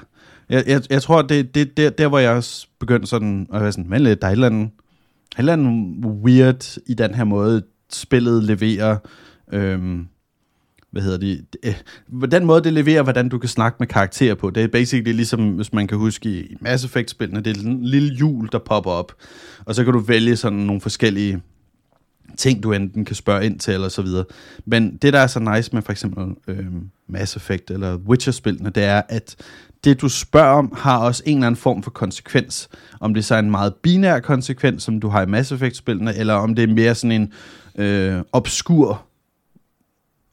Jeg, 0.49 0.63
jeg, 0.67 0.81
jeg 0.89 1.01
tror, 1.01 1.21
det 1.21 1.55
det 1.55 1.77
der, 1.77 1.89
der, 1.89 2.07
hvor 2.07 2.19
jeg 2.19 2.31
også 2.31 2.67
begyndte 2.79 3.07
sådan 3.07 3.47
at 3.53 3.61
være 3.61 3.71
sådan, 3.71 3.89
men 3.89 4.05
der 4.05 4.11
er 4.21 4.27
et 4.27 4.31
eller 4.31 4.47
andet, 4.47 4.65
et 4.65 4.71
eller 5.37 5.53
andet 5.53 6.05
weird 6.05 6.77
i 6.87 6.93
den 6.93 7.13
her 7.15 7.23
måde, 7.23 7.61
spillet 7.93 8.43
leverer, 8.43 8.97
øhm, 9.53 10.07
hvad 10.91 11.01
hedder 11.01 11.17
det, 11.17 11.45
øh, 11.63 11.73
eh, 12.23 12.31
den 12.31 12.45
måde, 12.45 12.63
det 12.63 12.73
leverer, 12.73 13.03
hvordan 13.03 13.29
du 13.29 13.37
kan 13.37 13.49
snakke 13.49 13.75
med 13.79 13.87
karakterer 13.87 14.35
på, 14.35 14.49
det 14.49 14.63
er 14.63 14.67
basically 14.67 15.13
ligesom, 15.13 15.49
hvis 15.49 15.73
man 15.73 15.87
kan 15.87 15.97
huske 15.97 16.29
i 16.29 16.55
Mass 16.61 16.85
Effect-spillene, 16.85 17.41
det 17.41 17.57
er 17.57 17.61
en 17.61 17.83
lille 17.83 18.15
hjul, 18.15 18.49
der 18.51 18.59
popper 18.59 18.91
op, 18.91 19.11
og 19.65 19.75
så 19.75 19.83
kan 19.83 19.93
du 19.93 19.99
vælge 19.99 20.35
sådan 20.35 20.59
nogle 20.59 20.81
forskellige 20.81 21.41
ting, 22.37 22.63
du 22.63 22.71
enten 22.71 23.05
kan 23.05 23.15
spørge 23.15 23.45
ind 23.45 23.59
til, 23.59 23.73
eller 23.73 23.89
så 23.89 24.01
videre. 24.01 24.25
Men 24.65 24.97
det, 24.97 25.13
der 25.13 25.19
er 25.19 25.27
så 25.27 25.39
nice 25.39 25.69
med 25.73 25.81
for 25.81 25.91
eksempel 25.91 26.35
øh, 26.47 26.65
Mass 27.07 27.35
Effect 27.35 27.71
eller 27.71 27.95
Witcher-spillene, 27.95 28.69
det 28.69 28.83
er, 28.83 29.01
at 29.09 29.35
det, 29.83 30.01
du 30.01 30.09
spørger 30.09 30.53
om, 30.53 30.73
har 30.77 30.97
også 30.97 31.23
en 31.25 31.37
eller 31.37 31.47
anden 31.47 31.59
form 31.59 31.83
for 31.83 31.91
konsekvens. 31.91 32.69
Om 32.99 33.13
det 33.13 33.25
så 33.25 33.35
er 33.35 33.39
en 33.39 33.51
meget 33.51 33.73
binær 33.75 34.19
konsekvens, 34.19 34.83
som 34.83 34.99
du 34.99 35.09
har 35.09 35.21
i 35.21 35.25
Mass 35.25 35.51
Effect-spillene, 35.51 36.15
eller 36.15 36.33
om 36.33 36.55
det 36.55 36.69
er 36.69 36.73
mere 36.73 36.95
sådan 36.95 37.21
en 37.21 37.33
øh, 37.75 38.21
obskur 38.31 39.10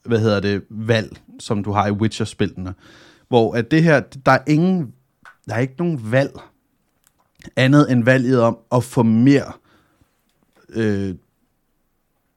hvad 0.08 0.18
hedder 0.18 0.40
det, 0.40 0.62
valg, 0.70 1.16
som 1.40 1.64
du 1.64 1.72
har 1.72 1.86
i 1.86 1.90
Witcher-spillene. 1.90 2.74
Hvor 3.28 3.54
at 3.54 3.70
det 3.70 3.82
her, 3.82 4.00
der 4.00 4.32
er 4.32 4.38
ingen 4.46 4.92
der 5.48 5.54
er 5.54 5.58
ikke 5.58 5.74
nogen 5.78 6.00
valg, 6.10 6.30
andet 7.56 7.92
end 7.92 8.04
valget 8.04 8.40
om 8.40 8.58
at 8.72 8.84
få 8.84 9.02
mere 9.02 9.52
øh, 10.68 11.14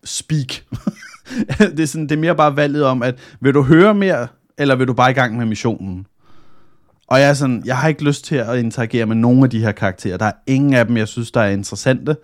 speak. 0.03 0.47
det, 1.77 1.79
er 1.79 1.85
sådan, 1.85 2.09
det 2.09 2.15
er 2.15 2.19
mere 2.19 2.35
bare 2.35 2.55
valget 2.55 2.83
om, 2.83 3.03
at 3.03 3.19
vil 3.39 3.53
du 3.53 3.61
høre 3.61 3.93
mere, 3.93 4.27
eller 4.57 4.75
vil 4.75 4.87
du 4.87 4.93
bare 4.93 5.11
i 5.11 5.13
gang 5.13 5.37
med 5.37 5.45
missionen? 5.45 6.07
Og 7.07 7.19
jeg 7.19 7.29
er 7.29 7.33
sådan, 7.33 7.63
jeg 7.65 7.77
har 7.77 7.87
ikke 7.87 8.03
lyst 8.03 8.25
til 8.25 8.35
at 8.35 8.59
interagere 8.59 9.05
med 9.05 9.15
nogen 9.15 9.43
af 9.43 9.49
de 9.49 9.59
her 9.59 9.71
karakterer. 9.71 10.17
Der 10.17 10.25
er 10.25 10.31
ingen 10.47 10.73
af 10.73 10.87
dem, 10.87 10.97
jeg 10.97 11.07
synes, 11.07 11.31
der 11.31 11.41
er 11.41 11.49
interessante. 11.49 12.15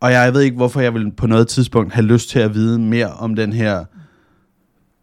Og 0.00 0.12
jeg 0.12 0.34
ved 0.34 0.40
ikke, 0.40 0.56
hvorfor 0.56 0.80
jeg 0.80 0.94
vil 0.94 1.12
på 1.12 1.26
noget 1.26 1.48
tidspunkt 1.48 1.92
have 1.92 2.06
lyst 2.06 2.28
til 2.28 2.38
at 2.38 2.54
vide 2.54 2.78
mere 2.78 3.12
om 3.12 3.34
den 3.34 3.52
her 3.52 3.84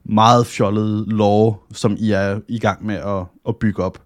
meget 0.06 0.48
fjollede 0.48 1.06
lore, 1.08 1.56
som 1.74 1.96
I 2.00 2.12
er 2.12 2.40
i 2.48 2.60
gang 2.60 2.86
med 2.86 2.96
at, 2.96 3.26
at 3.48 3.56
bygge 3.58 3.84
op. 3.84 4.00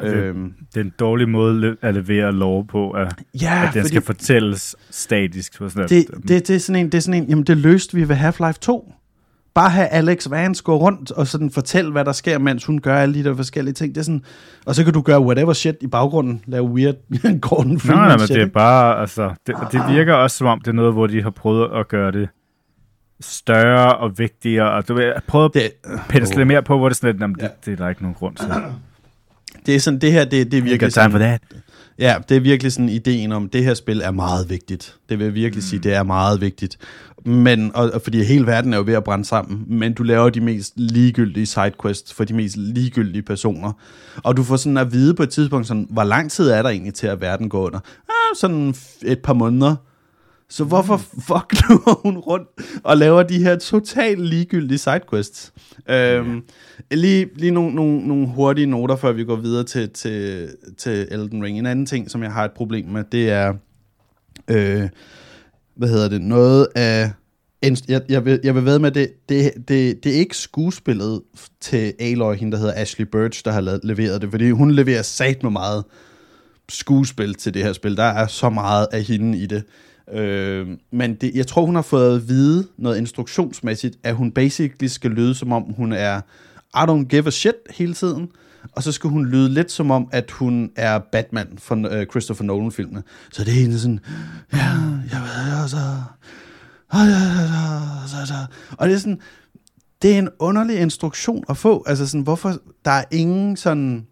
Det, 0.00 0.14
øhm, 0.14 0.52
det 0.74 0.80
er 0.80 0.84
en 0.84 0.92
dårlig 0.98 1.28
måde 1.28 1.76
at 1.82 1.94
levere 1.94 2.32
lov 2.32 2.66
på, 2.66 2.90
at, 2.90 3.14
ja, 3.42 3.64
at 3.68 3.74
den 3.74 3.88
skal 3.88 4.02
fortælles 4.02 4.76
statisk. 4.90 5.58
For 5.58 5.68
sådan 5.68 5.88
det, 5.88 6.06
det, 6.28 6.48
det, 6.48 6.50
er 6.50 6.58
sådan 6.58 6.80
en, 6.80 6.86
det 6.86 6.98
er 6.98 7.02
sådan 7.02 7.22
en, 7.22 7.28
jamen 7.28 7.44
det 7.44 7.56
løste 7.56 7.94
vi 7.94 8.08
ved 8.08 8.16
Half-Life 8.16 8.58
2. 8.60 8.92
Bare 9.54 9.70
have 9.70 9.88
Alex 9.88 10.30
Vance 10.30 10.62
gå 10.62 10.76
rundt 10.76 11.10
og 11.10 11.26
sådan 11.26 11.50
fortælle, 11.50 11.92
hvad 11.92 12.04
der 12.04 12.12
sker, 12.12 12.38
mens 12.38 12.64
hun 12.64 12.80
gør 12.80 12.96
alle 12.96 13.14
de 13.14 13.24
der 13.24 13.34
forskellige 13.34 13.74
ting. 13.74 13.94
Det 13.94 14.00
er 14.00 14.04
sådan, 14.04 14.24
og 14.66 14.74
så 14.74 14.84
kan 14.84 14.92
du 14.92 15.00
gøre 15.00 15.20
whatever 15.20 15.52
shit 15.52 15.76
i 15.80 15.86
baggrunden. 15.86 16.42
Lave 16.46 16.64
weird 16.64 16.94
Gordon 17.40 17.80
Freeman 17.80 18.08
Nej, 18.08 18.16
men 18.16 18.26
shit, 18.26 18.36
det 18.36 18.42
er 18.42 18.46
bare, 18.46 19.00
altså, 19.00 19.34
det, 19.46 19.54
det 19.72 19.80
virker 19.88 20.14
også 20.14 20.36
som 20.36 20.46
om, 20.46 20.60
det 20.60 20.68
er 20.68 20.72
noget, 20.72 20.92
hvor 20.92 21.06
de 21.06 21.22
har 21.22 21.30
prøvet 21.30 21.70
at 21.74 21.88
gøre 21.88 22.12
det 22.12 22.28
større 23.22 23.96
og 23.96 24.18
vigtigere, 24.18 24.70
og 24.70 24.88
du 24.88 24.94
vil 24.94 25.12
prøve 25.26 25.50
at 25.54 25.72
pensle 26.08 26.42
uh, 26.42 26.46
mere 26.46 26.62
på, 26.62 26.78
hvor 26.78 26.88
det 26.88 26.94
er 26.94 26.96
sådan 26.96 27.12
lidt, 27.12 27.20
jamen, 27.22 27.36
det, 27.40 27.50
det, 27.64 27.72
er 27.72 27.76
der 27.76 27.88
ikke 27.88 28.02
nogen 28.02 28.14
grund 28.14 28.36
til. 28.36 28.48
Det 29.66 29.74
er 29.74 29.80
sådan, 29.80 30.00
det 30.00 30.12
her, 30.12 30.24
det, 30.24 30.52
det 30.52 30.58
er 30.58 30.62
virkelig 30.62 30.92
sådan, 30.92 31.10
for 31.10 31.18
that. 31.18 31.40
Ja, 31.98 32.16
det 32.28 32.36
er 32.36 32.40
virkelig 32.40 32.72
sådan 32.72 32.88
ideen 32.88 33.32
om, 33.32 33.48
det 33.48 33.64
her 33.64 33.74
spil 33.74 34.00
er 34.00 34.10
meget 34.10 34.50
vigtigt. 34.50 34.96
Det 35.08 35.18
vil 35.18 35.24
jeg 35.24 35.34
virkelig 35.34 35.62
mm. 35.64 35.68
sige, 35.68 35.80
det 35.80 35.94
er 35.94 36.02
meget 36.02 36.40
vigtigt. 36.40 36.78
Men, 37.24 37.70
og, 37.74 37.90
og 37.94 38.02
fordi 38.02 38.22
hele 38.22 38.46
verden 38.46 38.72
er 38.72 38.76
jo 38.76 38.82
ved 38.86 38.94
at 38.94 39.04
brænde 39.04 39.24
sammen, 39.24 39.64
men 39.66 39.94
du 39.94 40.02
laver 40.02 40.30
de 40.30 40.40
mest 40.40 40.72
ligegyldige 40.76 41.46
sidequests 41.46 42.12
for 42.12 42.24
de 42.24 42.34
mest 42.34 42.56
ligegyldige 42.56 43.22
personer. 43.22 43.72
Og 44.22 44.36
du 44.36 44.42
får 44.42 44.56
sådan 44.56 44.76
at 44.76 44.92
vide 44.92 45.14
på 45.14 45.22
et 45.22 45.30
tidspunkt, 45.30 45.66
sådan, 45.66 45.86
hvor 45.90 46.04
lang 46.04 46.30
tid 46.30 46.48
er 46.48 46.62
der 46.62 46.68
egentlig 46.68 46.94
til, 46.94 47.06
at 47.06 47.20
verden 47.20 47.48
går 47.48 47.66
under? 47.66 47.78
Ah, 48.08 48.36
sådan 48.36 48.74
et 49.02 49.18
par 49.18 49.32
måneder. 49.32 49.76
Så 50.52 50.64
hvorfor 50.64 50.96
fuck 50.96 51.52
løber 51.68 52.02
hun 52.02 52.18
rundt 52.18 52.48
og 52.84 52.96
laver 52.96 53.22
de 53.22 53.42
her 53.42 53.56
totalt 53.56 54.20
ligegyldige 54.20 54.78
sidequests? 54.78 55.52
Øhm, 55.88 56.42
lige 56.90 57.28
lige 57.34 57.50
nogle, 57.50 57.74
nogle, 57.74 58.08
nogle 58.08 58.28
hurtige 58.28 58.66
noter, 58.66 58.96
før 58.96 59.12
vi 59.12 59.24
går 59.24 59.36
videre 59.36 59.64
til, 59.64 59.90
til, 59.90 60.48
til 60.78 61.08
Elden 61.10 61.44
Ring. 61.44 61.58
En 61.58 61.66
anden 61.66 61.86
ting, 61.86 62.10
som 62.10 62.22
jeg 62.22 62.32
har 62.32 62.44
et 62.44 62.50
problem 62.52 62.86
med, 62.86 63.04
det 63.12 63.30
er, 63.30 63.54
øh, 64.48 64.88
hvad 65.74 65.88
hedder 65.88 66.08
det, 66.08 66.20
noget 66.20 66.68
af... 66.74 67.10
Jeg, 67.88 68.02
jeg, 68.08 68.24
vil, 68.24 68.40
jeg 68.44 68.54
vil 68.54 68.64
ved 68.64 68.78
med, 68.78 68.90
det, 68.90 69.12
det, 69.28 69.52
det, 69.68 70.04
det 70.04 70.14
er 70.14 70.18
ikke 70.18 70.36
skuespillet 70.36 71.22
til 71.60 71.92
Aloy, 72.00 72.34
hende 72.34 72.52
der 72.52 72.58
hedder 72.58 72.74
Ashley 72.76 73.06
Birch, 73.06 73.44
der 73.44 73.52
har 73.52 73.60
lavet, 73.60 73.80
leveret 73.84 74.22
det, 74.22 74.30
fordi 74.30 74.50
hun 74.50 74.70
leverer 74.70 75.02
sat 75.02 75.42
med 75.42 75.50
meget 75.50 75.84
skuespil 76.68 77.34
til 77.34 77.54
det 77.54 77.62
her 77.62 77.72
spil. 77.72 77.96
Der 77.96 78.02
er 78.02 78.26
så 78.26 78.50
meget 78.50 78.86
af 78.92 79.02
hende 79.02 79.38
i 79.38 79.46
det. 79.46 79.64
Øh, 80.12 80.68
men 80.92 81.14
det, 81.14 81.34
jeg 81.34 81.46
tror, 81.46 81.64
hun 81.64 81.74
har 81.74 81.82
fået 81.82 82.16
at 82.16 82.28
vide 82.28 82.66
noget 82.78 82.98
instruktionsmæssigt, 82.98 83.98
at 84.02 84.14
hun 84.14 84.32
basically 84.32 84.86
skal 84.86 85.10
lyde, 85.10 85.34
som 85.34 85.52
om 85.52 85.62
hun 85.62 85.92
er 85.92 86.20
I 86.74 86.84
don't 86.90 87.04
give 87.04 87.26
a 87.26 87.30
shit 87.30 87.54
hele 87.70 87.94
tiden. 87.94 88.28
Og 88.72 88.82
så 88.82 88.92
skal 88.92 89.10
hun 89.10 89.26
lyde 89.26 89.48
lidt 89.48 89.72
som 89.72 89.90
om, 89.90 90.08
at 90.12 90.30
hun 90.30 90.70
er 90.76 90.98
Batman 90.98 91.58
fra 91.58 91.76
øh, 91.76 92.06
Christopher 92.06 92.44
Nolan-filmene. 92.44 93.02
Så 93.32 93.44
det 93.44 93.60
er 93.60 93.64
en 93.64 93.78
sådan, 93.78 94.00
ja, 94.52 94.66
jeg 95.12 95.20
ved, 95.20 95.68
så... 95.68 95.78
Og 98.70 98.88
det 98.88 98.94
er 98.94 98.98
sådan, 98.98 99.20
det 100.02 100.14
er 100.14 100.18
en 100.18 100.28
underlig 100.38 100.80
instruktion 100.80 101.44
at 101.48 101.56
få. 101.56 101.84
Altså 101.86 102.06
sådan, 102.06 102.20
hvorfor 102.20 102.58
der 102.84 102.90
er 102.90 103.04
ingen 103.10 103.56
sådan 103.56 104.06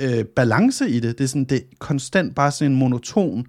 øh, 0.00 0.24
balance 0.24 0.90
i 0.90 1.00
det. 1.00 1.18
Det 1.18 1.24
er 1.24 1.28
sådan, 1.28 1.44
det 1.44 1.56
er 1.56 1.76
konstant 1.78 2.34
bare 2.34 2.50
sådan 2.50 2.72
en 2.72 2.78
monoton 2.78 3.46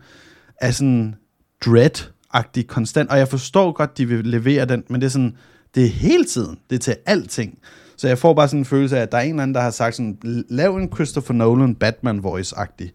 af 0.62 0.74
sådan 0.74 1.16
dread-agtig 1.66 2.68
konstant, 2.68 3.10
og 3.10 3.18
jeg 3.18 3.28
forstår 3.28 3.72
godt, 3.72 3.98
de 3.98 4.06
vil 4.06 4.26
levere 4.26 4.66
den, 4.66 4.84
men 4.90 5.02
det 5.02 5.06
er 5.08 5.12
sådan, 5.12 5.38
det 5.76 5.86
er 5.86 5.90
hele 5.90 6.26
tiden, 6.26 6.60
det 6.70 6.76
er 6.76 6.80
til 6.80 6.96
alting. 7.06 7.60
Så 7.98 8.08
jeg 8.08 8.18
får 8.18 8.34
bare 8.34 8.48
sådan 8.48 8.60
en 8.60 8.66
følelse 8.66 8.98
af, 8.98 9.02
at 9.02 9.12
der 9.12 9.18
er 9.18 9.22
en 9.22 9.30
eller 9.30 9.44
anden, 9.44 9.56
der 9.56 9.62
har 9.62 9.72
sagt 9.72 9.96
sådan, 9.96 10.46
lav 10.50 10.76
en 10.76 10.94
Christopher 10.94 11.36
Nolan 11.36 11.76
Batman 11.76 12.20
voice-agtig. 12.20 12.90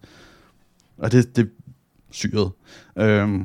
Og 0.98 1.12
det, 1.12 1.36
det 1.36 1.44
er 1.44 1.48
syret. 2.10 2.50
Øhm, 2.98 3.40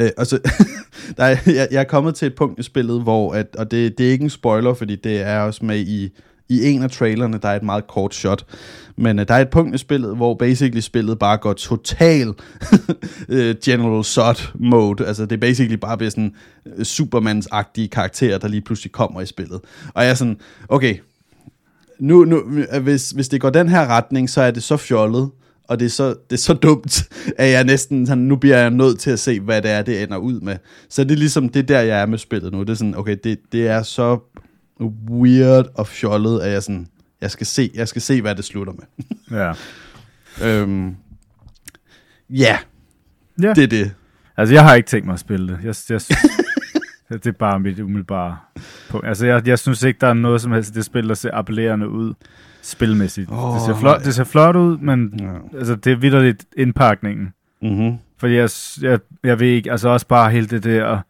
øh, 0.00 0.10
altså, 0.16 0.38
der 1.16 1.24
er, 1.24 1.36
jeg, 1.46 1.68
jeg 1.70 1.80
er 1.80 1.84
kommet 1.84 2.14
til 2.14 2.26
et 2.26 2.34
punkt 2.34 2.60
i 2.60 2.62
spillet, 2.62 3.02
hvor, 3.02 3.34
at, 3.34 3.56
og 3.56 3.70
det, 3.70 3.98
det 3.98 4.06
er 4.06 4.10
ikke 4.10 4.22
en 4.22 4.30
spoiler, 4.30 4.74
fordi 4.74 4.96
det 4.96 5.20
er 5.20 5.40
også 5.40 5.64
med 5.64 5.78
i, 5.78 6.10
i 6.48 6.68
en 6.68 6.82
af 6.82 6.90
trailerne, 6.90 7.38
der 7.42 7.48
er 7.48 7.56
et 7.56 7.62
meget 7.62 7.86
kort 7.86 8.14
shot, 8.14 8.44
men 8.96 9.18
uh, 9.18 9.24
der 9.28 9.34
er 9.34 9.40
et 9.40 9.50
punkt 9.50 9.74
i 9.74 9.78
spillet, 9.78 10.16
hvor 10.16 10.34
basically 10.34 10.80
spillet 10.80 11.18
bare 11.18 11.36
går 11.36 11.52
total 11.52 12.34
øh, 13.28 13.54
General 13.64 14.04
Zod 14.04 14.52
mode. 14.54 15.06
Altså 15.06 15.22
det 15.22 15.32
er 15.32 15.40
basically 15.40 15.76
bare 15.76 15.96
bliver 15.96 16.10
sådan 16.10 16.34
øh, 16.66 16.84
Supermans-agtige 16.84 17.88
karakterer, 17.88 18.38
der 18.38 18.48
lige 18.48 18.60
pludselig 18.60 18.92
kommer 18.92 19.20
i 19.20 19.26
spillet. 19.26 19.60
Og 19.94 20.02
jeg 20.02 20.10
er 20.10 20.14
sådan, 20.14 20.36
okay, 20.68 20.96
nu, 21.98 22.24
nu, 22.24 22.42
hvis, 22.82 23.10
hvis 23.10 23.28
det 23.28 23.40
går 23.40 23.50
den 23.50 23.68
her 23.68 23.86
retning, 23.86 24.30
så 24.30 24.40
er 24.40 24.50
det 24.50 24.62
så 24.62 24.76
fjollet, 24.76 25.30
og 25.68 25.80
det 25.80 25.86
er 25.86 25.90
så, 25.90 26.08
det 26.08 26.32
er 26.32 26.36
så 26.36 26.54
dumt, 26.54 27.08
at 27.38 27.50
jeg 27.50 27.64
næsten 27.64 28.06
sådan, 28.06 28.24
nu 28.24 28.36
bliver 28.36 28.58
jeg 28.58 28.70
nødt 28.70 29.00
til 29.00 29.10
at 29.10 29.18
se, 29.18 29.40
hvad 29.40 29.62
det 29.62 29.70
er, 29.70 29.82
det 29.82 30.02
ender 30.02 30.16
ud 30.16 30.40
med. 30.40 30.56
Så 30.88 31.04
det 31.04 31.10
er 31.10 31.16
ligesom, 31.16 31.48
det 31.48 31.68
der, 31.68 31.80
jeg 31.80 32.00
er 32.00 32.06
med 32.06 32.18
spillet 32.18 32.52
nu. 32.52 32.60
Det 32.60 32.70
er 32.70 32.74
sådan, 32.74 32.96
okay, 32.96 33.16
det, 33.24 33.38
det 33.52 33.68
er 33.68 33.82
så 33.82 34.18
weird 35.10 35.66
og 35.74 35.86
fjollet, 35.86 36.40
at 36.40 36.52
jeg 36.52 36.62
sådan, 36.62 36.88
jeg 37.20 37.30
skal 37.30 37.46
se, 37.46 37.70
jeg 37.74 37.88
skal 37.88 38.02
se 38.02 38.22
hvad 38.22 38.34
det 38.34 38.44
slutter 38.44 38.72
med. 38.72 39.04
ja. 39.40 39.52
øhm, 40.46 40.96
ja, 42.30 42.58
ja, 43.42 43.52
det 43.52 43.64
er 43.64 43.68
det. 43.68 43.94
Altså, 44.36 44.54
jeg 44.54 44.64
har 44.64 44.74
ikke 44.74 44.86
tænkt 44.86 45.06
mig 45.06 45.12
at 45.12 45.20
spille 45.20 45.48
det. 45.48 45.58
Jeg, 45.64 45.74
jeg, 45.90 46.00
det 47.24 47.26
er 47.26 47.32
bare 47.32 47.60
mit 47.60 47.80
umiddelbare 47.80 48.36
punkt. 48.90 49.06
Altså, 49.06 49.26
jeg, 49.26 49.48
jeg 49.48 49.58
synes 49.58 49.82
ikke, 49.82 50.00
der 50.00 50.06
er 50.06 50.14
noget 50.14 50.40
som 50.40 50.52
helst 50.52 50.74
det 50.74 50.84
spil, 50.84 51.08
der 51.08 51.14
ser 51.14 51.30
appellerende 51.32 51.88
ud 51.88 52.14
spilmæssigt. 52.62 53.30
Oh, 53.32 53.54
det, 53.54 53.62
ser 53.62 53.76
flot, 53.76 54.04
det 54.04 54.14
ser 54.14 54.24
flot 54.24 54.56
ud, 54.56 54.78
men 54.78 55.20
ja. 55.20 55.58
altså, 55.58 55.74
det 55.74 55.92
er 55.92 55.96
vidderligt 55.96 56.46
indpakningen. 56.56 57.32
Mm-hmm. 57.62 57.98
Fordi 58.18 58.34
jeg, 58.34 58.50
jeg, 58.82 58.98
jeg 59.24 59.40
ved 59.40 59.46
ikke, 59.46 59.70
altså 59.70 59.88
også 59.88 60.06
bare 60.06 60.30
hele 60.30 60.46
det 60.46 60.64
der 60.64 61.00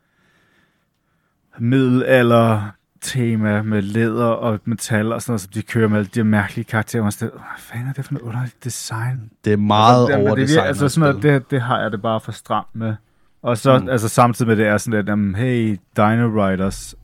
middelalder 1.58 2.70
tema 3.00 3.62
med 3.62 3.82
læder 3.82 4.24
og 4.24 4.60
metal 4.64 5.12
og 5.12 5.22
sådan 5.22 5.30
noget, 5.32 5.40
som 5.40 5.52
de 5.52 5.62
kører 5.62 5.88
med 5.88 5.98
alle 5.98 6.10
de 6.14 6.24
mærkelige 6.24 6.64
karakterer. 6.64 7.02
Hvad 7.02 7.38
fanden 7.58 7.88
er 7.88 7.92
det 7.92 8.04
for 8.04 8.12
noget 8.12 8.24
underligt 8.26 8.64
design? 8.64 9.30
Det 9.44 9.52
er 9.52 9.56
meget 9.56 10.12
altså, 10.12 10.18
over 10.18 10.34
design. 10.34 10.66
Altså 10.66 10.88
sådan 10.88 11.08
noget, 11.08 11.22
det, 11.22 11.50
det 11.50 11.62
har 11.62 11.80
jeg 11.80 11.92
det 11.92 12.02
bare 12.02 12.20
for 12.20 12.32
stramt 12.32 12.74
med. 12.74 12.94
Og 13.42 13.58
så 13.58 13.78
mm. 13.78 13.88
altså, 13.88 14.08
samtidig 14.08 14.48
med 14.48 14.56
det 14.56 14.66
er 14.66 14.78
sådan 14.78 14.98
lidt, 14.98 15.10
um, 15.10 15.34
hey, 15.34 15.78
Dino 15.96 16.46
Riders 16.46 16.94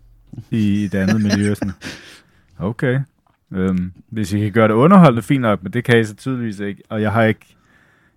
i 0.51 0.85
et 0.85 0.95
andet 0.95 1.21
miljø. 1.27 1.55
Sådan. 1.55 1.73
Okay. 2.59 3.01
Um, 3.51 3.93
hvis 4.09 4.33
I 4.33 4.41
kan 4.41 4.53
gøre 4.53 4.69
det 4.69 4.75
underholdende, 4.75 5.23
fint 5.23 5.43
nok, 5.43 5.63
men 5.63 5.73
det 5.73 5.85
kan 5.85 6.01
I 6.01 6.05
så 6.05 6.15
tydeligvis 6.15 6.59
ikke. 6.59 6.83
Og 6.89 7.03
jeg 7.03 7.13
har 7.13 7.23
ikke 7.23 7.57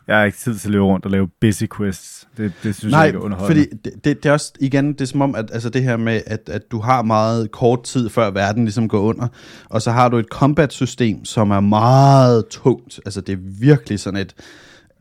jeg 0.08 0.18
har 0.18 0.24
ikke 0.24 0.38
tid 0.38 0.56
til 0.56 0.68
at 0.68 0.72
løbe 0.72 0.84
rundt 0.84 1.06
og 1.06 1.12
lave 1.12 1.28
busy 1.42 1.64
quests. 1.78 2.28
Det, 2.38 2.54
det 2.64 2.76
synes 2.76 2.92
Nej, 2.92 3.00
jeg 3.00 3.08
ikke 3.08 3.18
er 3.18 3.22
underholdende. 3.22 3.66
fordi 3.66 3.78
det, 3.84 4.04
det, 4.04 4.24
det 4.24 4.30
er 4.30 4.34
også, 4.34 4.54
igen, 4.60 4.94
det 4.94 5.02
er 5.02 5.06
som 5.06 5.22
om, 5.22 5.36
at 5.36 5.50
altså 5.54 5.70
det 5.70 5.84
her 5.84 5.98
med, 5.98 6.22
at, 6.26 6.50
at 6.50 6.72
du 6.72 6.80
har 6.80 7.02
meget 7.02 7.52
kort 7.52 7.84
tid, 7.84 8.10
før 8.10 8.32
verden 8.32 8.64
ligesom 8.66 8.88
går 8.88 9.00
under, 9.00 9.28
og 9.70 9.82
så 9.82 9.92
har 9.92 10.10
du 10.10 10.18
et 10.18 10.26
combat-system, 10.26 11.26
som 11.26 11.52
er 11.52 11.60
meget 11.60 12.46
tungt. 12.50 13.00
Altså 13.06 13.22
det 13.22 13.34
er 13.34 13.40
virkelig 13.60 14.00
sådan 14.00 14.20
et, 14.20 14.36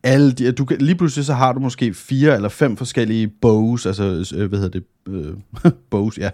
alle 0.02 0.32
de, 0.32 0.52
du 0.52 0.64
kan, 0.64 0.78
lige 0.78 0.96
pludselig 0.96 1.24
så 1.24 1.34
har 1.34 1.52
du 1.52 1.60
måske 1.60 1.94
fire 1.94 2.34
eller 2.34 2.48
fem 2.48 2.76
forskellige 2.76 3.28
bows, 3.42 3.86
altså, 3.86 4.34
øh, 4.36 4.48
hvad 4.48 4.58
hedder 4.58 4.80
det, 4.80 4.84
øh, 5.08 5.72
bows, 5.90 6.18
ja, 6.18 6.30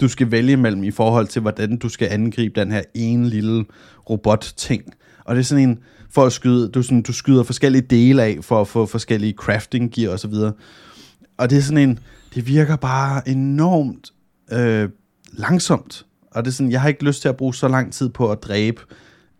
du 0.00 0.08
skal 0.08 0.30
vælge 0.30 0.56
mellem 0.56 0.84
i 0.84 0.90
forhold 0.90 1.26
til, 1.26 1.42
hvordan 1.42 1.76
du 1.76 1.88
skal 1.88 2.08
angribe 2.10 2.60
den 2.60 2.72
her 2.72 2.82
ene 2.94 3.28
lille 3.28 3.64
robot-ting. 4.10 4.82
Og 5.24 5.34
det 5.34 5.40
er 5.40 5.44
sådan 5.44 5.68
en, 5.68 5.78
for 6.10 6.24
at 6.26 6.32
skyde, 6.32 6.68
du, 6.68 6.82
sådan, 6.82 7.02
du 7.02 7.12
skyder 7.12 7.42
forskellige 7.42 7.82
dele 7.82 8.22
af, 8.22 8.38
for 8.42 8.60
at 8.60 8.68
få 8.68 8.86
forskellige 8.86 9.32
crafting 9.32 9.92
gear 9.92 10.12
og 10.12 10.18
så 10.18 10.28
videre. 10.28 10.52
Og 11.38 11.50
det 11.50 11.58
er 11.58 11.62
sådan 11.62 11.88
en, 11.88 11.98
det 12.34 12.46
virker 12.46 12.76
bare 12.76 13.28
enormt 13.28 14.12
øh, 14.52 14.88
langsomt. 15.32 16.06
Og 16.30 16.44
det 16.44 16.50
er 16.50 16.54
sådan, 16.54 16.72
jeg 16.72 16.80
har 16.80 16.88
ikke 16.88 17.04
lyst 17.04 17.22
til 17.22 17.28
at 17.28 17.36
bruge 17.36 17.54
så 17.54 17.68
lang 17.68 17.92
tid 17.92 18.08
på 18.08 18.32
at 18.32 18.42
dræbe 18.42 18.80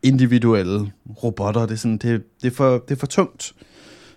individuelle 0.02 0.92
robotter. 1.22 1.60
Det 1.60 1.72
er 1.72 1.76
sådan, 1.76 1.98
det, 1.98 2.22
det, 2.42 2.50
er, 2.50 2.54
for, 2.54 2.78
det 2.88 2.94
er 2.94 2.98
for 2.98 3.06
tungt. 3.06 3.52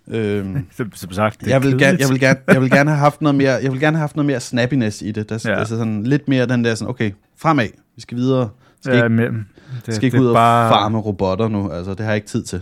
Øhm, 0.07 0.65
som, 0.77 0.91
som 0.95 1.11
sagt, 1.11 1.41
det 1.41 1.47
jeg, 1.47 1.63
vil 1.63 1.77
gerne, 1.77 1.97
jeg, 2.01 2.09
vil 2.09 2.19
gerne, 2.19 2.39
jeg 2.47 2.61
vil 2.61 2.69
gerne 2.69 2.89
have 2.89 2.99
haft 2.99 3.21
noget 3.21 3.35
mere, 3.35 3.51
jeg 3.51 3.71
vil 3.71 3.79
gerne 3.79 3.97
have 3.97 4.01
haft 4.01 4.15
noget 4.15 4.25
mere 4.25 4.39
snappiness 4.39 5.01
i 5.01 5.11
det. 5.11 5.29
Der, 5.29 5.45
ja. 5.45 5.59
Altså 5.59 5.77
sådan 5.77 6.03
lidt 6.03 6.27
mere 6.27 6.45
den 6.45 6.63
der 6.63 6.75
sådan, 6.75 6.89
okay, 6.89 7.11
fremad, 7.37 7.67
vi 7.95 8.01
skal 8.01 8.17
videre. 8.17 8.49
Skal 8.83 8.97
ja, 8.97 9.03
ikke, 9.03 9.15
men, 9.15 9.47
det, 9.85 9.95
skal 9.95 10.05
ikke 10.05 10.17
det 10.17 10.23
ud 10.23 10.27
og 10.27 10.33
bare... 10.35 10.69
farme 10.71 10.97
robotter 10.97 11.47
nu, 11.47 11.69
altså 11.71 11.91
det 11.91 11.99
har 11.99 12.07
jeg 12.07 12.15
ikke 12.15 12.27
tid 12.27 12.43
til. 12.43 12.61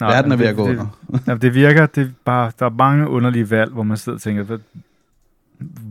Nej, 0.00 0.10
Verden 0.14 0.32
er 0.32 0.36
ved 0.36 0.44
det- 0.44 0.50
at 0.50 0.56
gå 0.56 0.64
det- 0.68 0.70
under. 0.70 0.86
Jamen, 1.26 1.42
det 1.42 1.54
virker, 1.54 1.86
det 1.86 2.02
er 2.06 2.08
bare, 2.24 2.52
der 2.58 2.66
er 2.66 2.70
mange 2.70 3.08
underlige 3.08 3.50
valg, 3.50 3.72
hvor 3.72 3.82
man 3.82 3.96
sidder 3.96 4.16
og 4.16 4.22
tænker, 4.22 4.58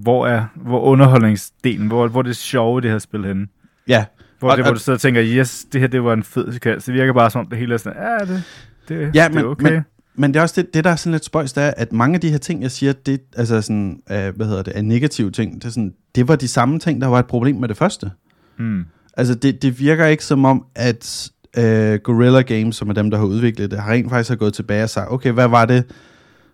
hvor 0.02 0.28
er 0.28 0.46
hvor 0.56 0.82
underholdningsdelen, 0.82 1.88
hvor, 1.88 2.08
hvor 2.08 2.20
er 2.20 2.24
det 2.24 2.36
sjove 2.36 2.80
i 2.80 2.82
det 2.82 2.92
her 2.92 2.98
spil 3.00 3.26
henne? 3.26 3.48
Ja, 3.88 4.06
Hvor, 4.40 4.50
Og- 4.52 4.58
det, 4.58 4.66
hvor 4.66 4.70
og- 4.70 4.76
du 4.76 4.80
sidder 4.80 4.98
og 4.98 5.02
tænker, 5.02 5.24
yes, 5.26 5.66
det 5.74 5.82
her 5.82 5.88
det 5.88 6.04
var 6.04 6.14
en 6.14 6.24
fed 6.24 6.54
sekvens. 6.54 6.84
Det 6.84 6.94
virker 6.94 7.14
bare 7.14 7.30
som, 7.30 7.40
om 7.42 7.48
det 7.48 7.58
hele 7.58 7.74
er 7.74 7.78
sådan, 7.78 8.02
ja, 8.04 8.26
det, 8.34 8.44
det, 8.90 9.16
Ja, 9.16 9.24
det 9.26 9.36
men- 9.36 9.46
er 9.46 9.50
okay. 9.50 9.72
men- 9.74 9.84
Men 10.16 10.34
det 10.34 10.40
er 10.40 10.44
også 10.44 10.62
det, 10.62 10.74
det 10.74 10.84
der 10.84 10.90
er 10.90 10.96
sådan 10.96 11.12
lidt 11.12 11.26
spøjs, 11.26 11.54
det 11.54 11.64
er, 11.64 11.74
at 11.78 11.94
mange 11.94 12.16
af 12.16 12.22
de 12.22 12.30
her 12.30 12.38
ting, 12.38 12.62
jeg 12.64 12.72
siger, 12.72 12.94
det, 12.94 13.22
altså 13.38 13.62
sådan, 13.62 14.02
uh, 14.10 14.16
hvad 14.16 14.46
hedder 14.46 14.64
det, 14.64 14.78
er 14.78 14.82
negative 14.82 15.32
ting, 15.32 15.54
det, 15.56 15.66
er 15.66 15.70
sådan, 15.70 15.94
det 16.16 16.28
var 16.28 16.36
de 16.36 16.48
samme 16.48 16.80
ting, 16.80 17.02
der 17.02 17.08
var 17.08 17.20
et 17.20 17.26
problem 17.26 17.56
med 17.56 17.68
det 17.68 17.78
første. 17.78 18.12
mm. 18.58 18.86
Altså, 19.20 19.36
det, 19.36 19.62
det 19.62 19.80
virker 19.80 20.06
ikke 20.06 20.26
som 20.26 20.46
om, 20.46 20.66
at 20.76 21.30
uh, 21.58 21.64
Guerrilla 22.04 22.42
Games, 22.42 22.76
som 22.76 22.90
er 22.90 22.94
dem, 22.94 23.12
der 23.12 23.18
har 23.18 23.26
udviklet 23.26 23.72
det, 23.72 23.80
har 23.82 23.92
rent 23.92 24.10
faktisk 24.10 24.30
har 24.30 24.36
gået 24.36 24.54
tilbage 24.54 24.84
og 24.84 24.90
sagt, 24.90 25.12
okay, 25.12 25.32
hvad 25.32 25.48
var 25.48 25.66
det, 25.66 25.84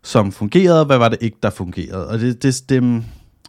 som 0.03 0.31
fungerede, 0.31 0.85
hvad 0.85 0.97
var 0.97 1.09
det 1.09 1.17
ikke, 1.21 1.37
der 1.43 1.49
fungerede? 1.49 2.07
Og 2.07 2.19
det, 2.19 2.43
det, 2.43 2.61
det, 2.69 3.03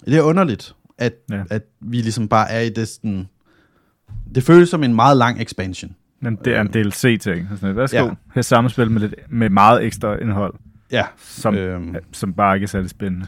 det 0.06 0.14
er 0.16 0.22
underligt, 0.22 0.74
at, 0.98 1.12
Ja. 1.30 1.42
at 1.50 1.62
vi 1.80 1.96
ligesom 1.96 2.28
bare 2.28 2.50
er 2.50 2.60
i 2.60 2.68
det 2.68 2.88
sådan... 2.88 3.28
Det 4.34 4.42
føles 4.42 4.68
som 4.68 4.82
en 4.82 4.94
meget 4.94 5.16
lang 5.16 5.42
expansion. 5.42 5.94
Men 6.20 6.38
det 6.44 6.56
er 6.56 6.60
en 6.60 6.66
DLC-ting. 6.68 7.48
Sådan, 7.60 7.76
Værsgo, 7.76 7.96
ja. 7.96 8.10
Her 8.34 8.42
samspil 8.42 8.90
med, 8.90 9.00
lidt, 9.00 9.14
med 9.30 9.50
meget 9.50 9.84
ekstra 9.84 10.16
indhold, 10.16 10.54
Ja. 10.92 11.04
som. 11.18 11.54
Øhm. 11.54 11.96
som 12.12 12.32
bare 12.32 12.56
ikke 12.56 12.64
er 12.64 12.68
særlig 12.68 12.90
spændende. 12.90 13.26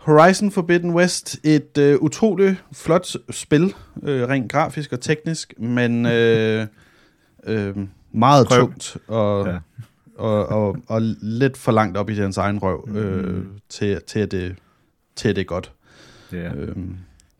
Horizon 0.00 0.50
Forbidden 0.50 0.94
West, 0.94 1.38
et 1.44 1.78
øh, 1.78 1.98
utroligt 2.00 2.64
flot 2.72 3.06
spil, 3.30 3.74
øh, 4.02 4.28
rent 4.28 4.52
grafisk 4.52 4.92
og 4.92 5.00
teknisk, 5.00 5.54
men 5.58 6.06
øh, 6.06 6.66
øh, 7.46 7.76
meget 8.12 8.46
Prøv. 8.46 8.60
tungt 8.60 8.96
og, 9.08 9.46
Ja. 9.46 9.58
og, 10.18 10.46
og, 10.46 10.76
og 10.86 11.00
lidt 11.22 11.56
for 11.56 11.72
langt 11.72 11.96
op 11.96 12.10
i 12.10 12.14
dens 12.16 12.36
egen 12.36 12.58
røv, 12.58 12.88
øh, 12.94 13.34
Mm. 13.34 13.46
til, 13.68 14.00
til, 14.06 14.18
at 14.20 14.30
det, 14.30 14.56
til 15.16 15.28
at 15.28 15.36
det 15.36 15.42
er 15.42 15.46
godt. 15.46 15.72
Ja. 16.32 16.52
Øh, 16.54 16.76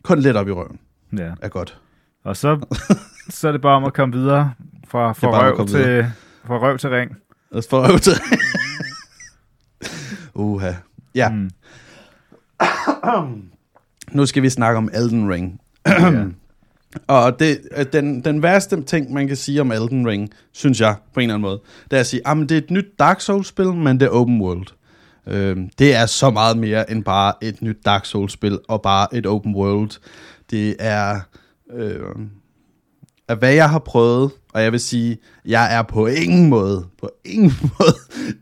kun 0.02 0.18
lidt 0.20 0.36
op 0.36 0.48
i 0.48 0.52
røven 0.52 0.78
ja. 1.18 1.30
er 1.42 1.48
godt. 1.48 1.78
Og 2.24 2.36
så, 2.36 2.66
så 3.28 3.48
er 3.48 3.52
det 3.52 3.60
bare 3.60 3.76
om 3.76 3.84
at 3.84 3.94
komme 3.94 4.16
videre 4.16 4.52
fra, 4.88 5.12
fra, 5.12 5.30
bare 5.30 5.52
røv, 5.52 5.66
til, 5.66 6.06
fra 6.44 6.58
røv 6.58 6.78
til 6.78 6.90
ring. 6.90 7.16
Få 7.70 7.88
øve 7.90 7.98
til. 7.98 8.12
Uha. 10.34 10.72
Ja, 11.14 11.28
mm. 11.30 11.50
Nu 14.12 14.26
skal 14.26 14.42
vi 14.42 14.50
snakke 14.50 14.78
om 14.78 14.90
Elden 14.94 15.30
Ring. 15.30 15.60
ja. 15.86 16.24
Og 17.06 17.38
det, 17.38 17.60
øh, 17.76 17.86
den, 17.92 18.24
den 18.24 18.42
værste 18.42 18.82
ting, 18.82 19.12
man 19.12 19.28
kan 19.28 19.36
sige 19.36 19.60
om 19.60 19.72
Elden 19.72 20.08
Ring, 20.08 20.30
synes 20.52 20.80
jeg 20.80 20.94
på 21.14 21.20
en 21.20 21.24
eller 21.24 21.34
anden 21.34 21.42
måde, 21.42 21.60
det 21.90 21.96
er 21.96 22.00
at 22.00 22.06
sige, 22.06 22.28
at 22.28 22.36
det 22.36 22.52
er 22.52 22.58
et 22.58 22.70
nyt 22.70 22.86
Dark 22.98 23.20
Souls-spil, 23.20 23.72
men 23.72 24.00
det 24.00 24.06
er 24.06 24.10
open 24.10 24.40
world. 24.40 24.66
Øhm, 25.26 25.70
det 25.78 25.94
er 25.94 26.06
så 26.06 26.30
meget 26.30 26.58
mere 26.58 26.90
end 26.90 27.04
bare 27.04 27.34
et 27.42 27.62
nyt 27.62 27.76
Dark 27.84 28.04
Souls-spil 28.04 28.58
og 28.68 28.82
bare 28.82 29.14
et 29.14 29.26
open 29.26 29.54
world. 29.54 29.90
Det 30.50 30.76
er, 30.78 31.20
øh, 31.72 32.00
af 33.28 33.36
hvad 33.36 33.52
jeg 33.52 33.70
har 33.70 33.78
prøvet, 33.78 34.30
og 34.52 34.62
jeg 34.62 34.72
vil 34.72 34.80
sige, 34.80 35.18
jeg 35.44 35.76
er 35.76 35.82
på 35.82 36.06
ingen 36.06 36.48
måde, 36.48 36.86
på 36.98 37.10
ingen 37.24 37.52
måde 37.78 37.94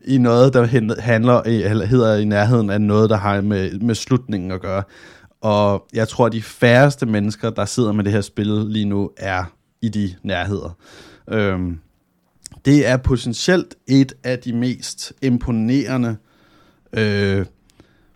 i 0.05 0.17
noget, 0.17 0.53
der 0.53 0.65
handler, 1.01 1.41
eller 1.41 1.85
hedder 1.85 2.17
i 2.17 2.25
nærheden 2.25 2.69
af 2.69 2.81
noget, 2.81 3.09
der 3.09 3.17
har 3.17 3.41
med, 3.41 3.79
med 3.79 3.95
slutningen 3.95 4.51
at 4.51 4.61
gøre. 4.61 4.83
Og 5.41 5.85
jeg 5.93 6.07
tror, 6.07 6.25
at 6.25 6.31
de 6.31 6.41
færreste 6.41 7.05
mennesker, 7.05 7.49
der 7.49 7.65
sidder 7.65 7.91
med 7.91 8.03
det 8.03 8.11
her 8.11 8.21
spil 8.21 8.47
lige 8.47 8.85
nu, 8.85 9.09
er 9.17 9.43
i 9.81 9.89
de 9.89 10.15
nærheder. 10.23 10.77
Øhm, 11.31 11.79
det 12.65 12.87
er 12.87 12.97
potentielt 12.97 13.75
et 13.87 14.13
af 14.23 14.39
de 14.39 14.53
mest 14.53 15.13
imponerende 15.21 16.17
øh, 16.93 17.45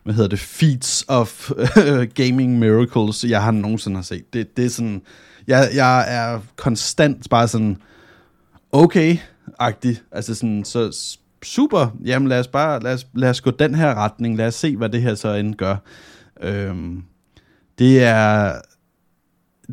hvad 0.04 0.14
hedder 0.14 0.30
det, 0.30 0.40
feats 0.40 1.06
of 1.08 1.52
gaming 2.16 2.60
miracles, 2.60 3.24
jeg 3.24 3.44
har 3.44 3.52
nogensinde 3.52 3.96
har 3.96 4.04
set. 4.04 4.34
Det, 4.34 4.58
det 4.58 4.66
er 4.66 4.70
sådan, 4.70 5.02
jeg, 5.48 5.70
jeg 5.76 6.16
er 6.16 6.40
konstant 6.56 7.30
bare 7.30 7.48
sådan, 7.48 7.78
okay-agtig, 8.76 9.96
altså 10.12 10.36
sådan, 10.36 10.66
så 10.66 11.08
super, 11.44 11.98
jamen 12.06 12.28
lad 12.30 12.40
os 12.40 12.48
bare, 12.48 12.84
lad 12.84 12.94
os, 12.94 13.08
lad 13.14 13.30
os 13.30 13.42
gå 13.42 13.52
den 13.52 13.76
her 13.76 13.96
retning, 13.96 14.38
lad 14.38 14.48
os 14.48 14.56
se, 14.56 14.78
hvad 14.78 14.90
det 14.90 15.02
her 15.02 15.16
så 15.16 15.34
end 15.34 15.56
gør. 15.56 15.76
Øhm, 16.42 17.04
det 17.80 18.04
er, 18.04 18.54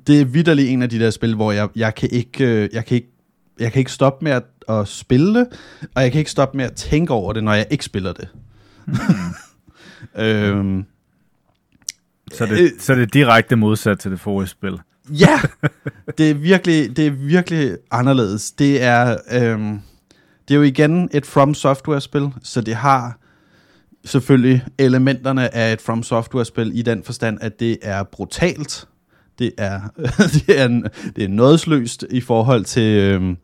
det 0.06 0.20
er 0.20 0.24
vidderligt 0.24 0.68
en 0.68 0.82
af 0.82 0.88
de 0.90 0.98
der 0.98 1.10
spil, 1.10 1.34
hvor 1.34 1.52
jeg, 1.52 1.68
jeg 1.76 1.94
kan 1.94 2.08
ikke, 2.12 2.44
øh, 2.44 2.68
jeg 2.72 2.84
kan 2.86 2.94
ikke, 2.94 3.10
jeg 3.60 3.72
kan 3.72 3.78
ikke 3.78 3.92
stoppe 3.92 4.24
med 4.24 4.32
at, 4.32 4.44
at 4.68 4.88
spille 4.88 5.34
det, 5.34 5.46
og 5.94 6.02
jeg 6.02 6.12
kan 6.12 6.18
ikke 6.18 6.30
stoppe 6.30 6.56
med 6.56 6.64
at 6.64 6.72
tænke 6.72 7.12
over 7.12 7.32
det, 7.32 7.44
når 7.44 7.52
jeg 7.52 7.66
ikke 7.70 7.84
spiller 7.84 8.12
det. 8.12 8.28
øhm, 10.26 10.84
Så, 12.32 12.46
det, 12.46 12.72
så 12.78 12.94
det 12.94 13.02
er 13.02 13.06
direkte 13.06 13.56
modsat 13.56 13.98
til 13.98 14.10
det 14.10 14.20
forrige 14.20 14.48
spil. 14.48 14.78
Ja, 15.10 15.40
det 16.18 16.30
er 16.30 16.34
virkelig, 16.34 16.96
det 16.96 17.06
er 17.06 17.10
virkelig 17.10 17.76
anderledes. 17.90 18.52
Det 18.52 18.82
er, 18.82 19.16
øhm, 19.32 19.80
det 20.48 20.54
er 20.54 20.58
jo 20.58 20.62
igen 20.62 21.08
et 21.12 21.26
From 21.26 21.54
Software-spil, 21.54 22.28
så 22.42 22.60
det 22.60 22.74
har 22.74 23.18
selvfølgelig 24.04 24.64
elementerne 24.78 25.54
af 25.54 25.72
et 25.72 25.80
From 25.80 26.02
Software-spil 26.02 26.78
i 26.78 26.82
den 26.82 27.02
forstand, 27.02 27.38
at 27.40 27.60
det 27.60 27.78
er 27.82 28.02
brutalt. 28.02 28.88
Det 29.38 29.52
er, 29.58 29.80
det 30.46 30.60
er, 30.60 30.68
det 31.16 31.24
er 31.24 31.28
nådesløst 31.28 32.04
i 32.10 32.20
forhold 32.20 32.64
til, 32.64 32.98
øhm, 32.98 33.36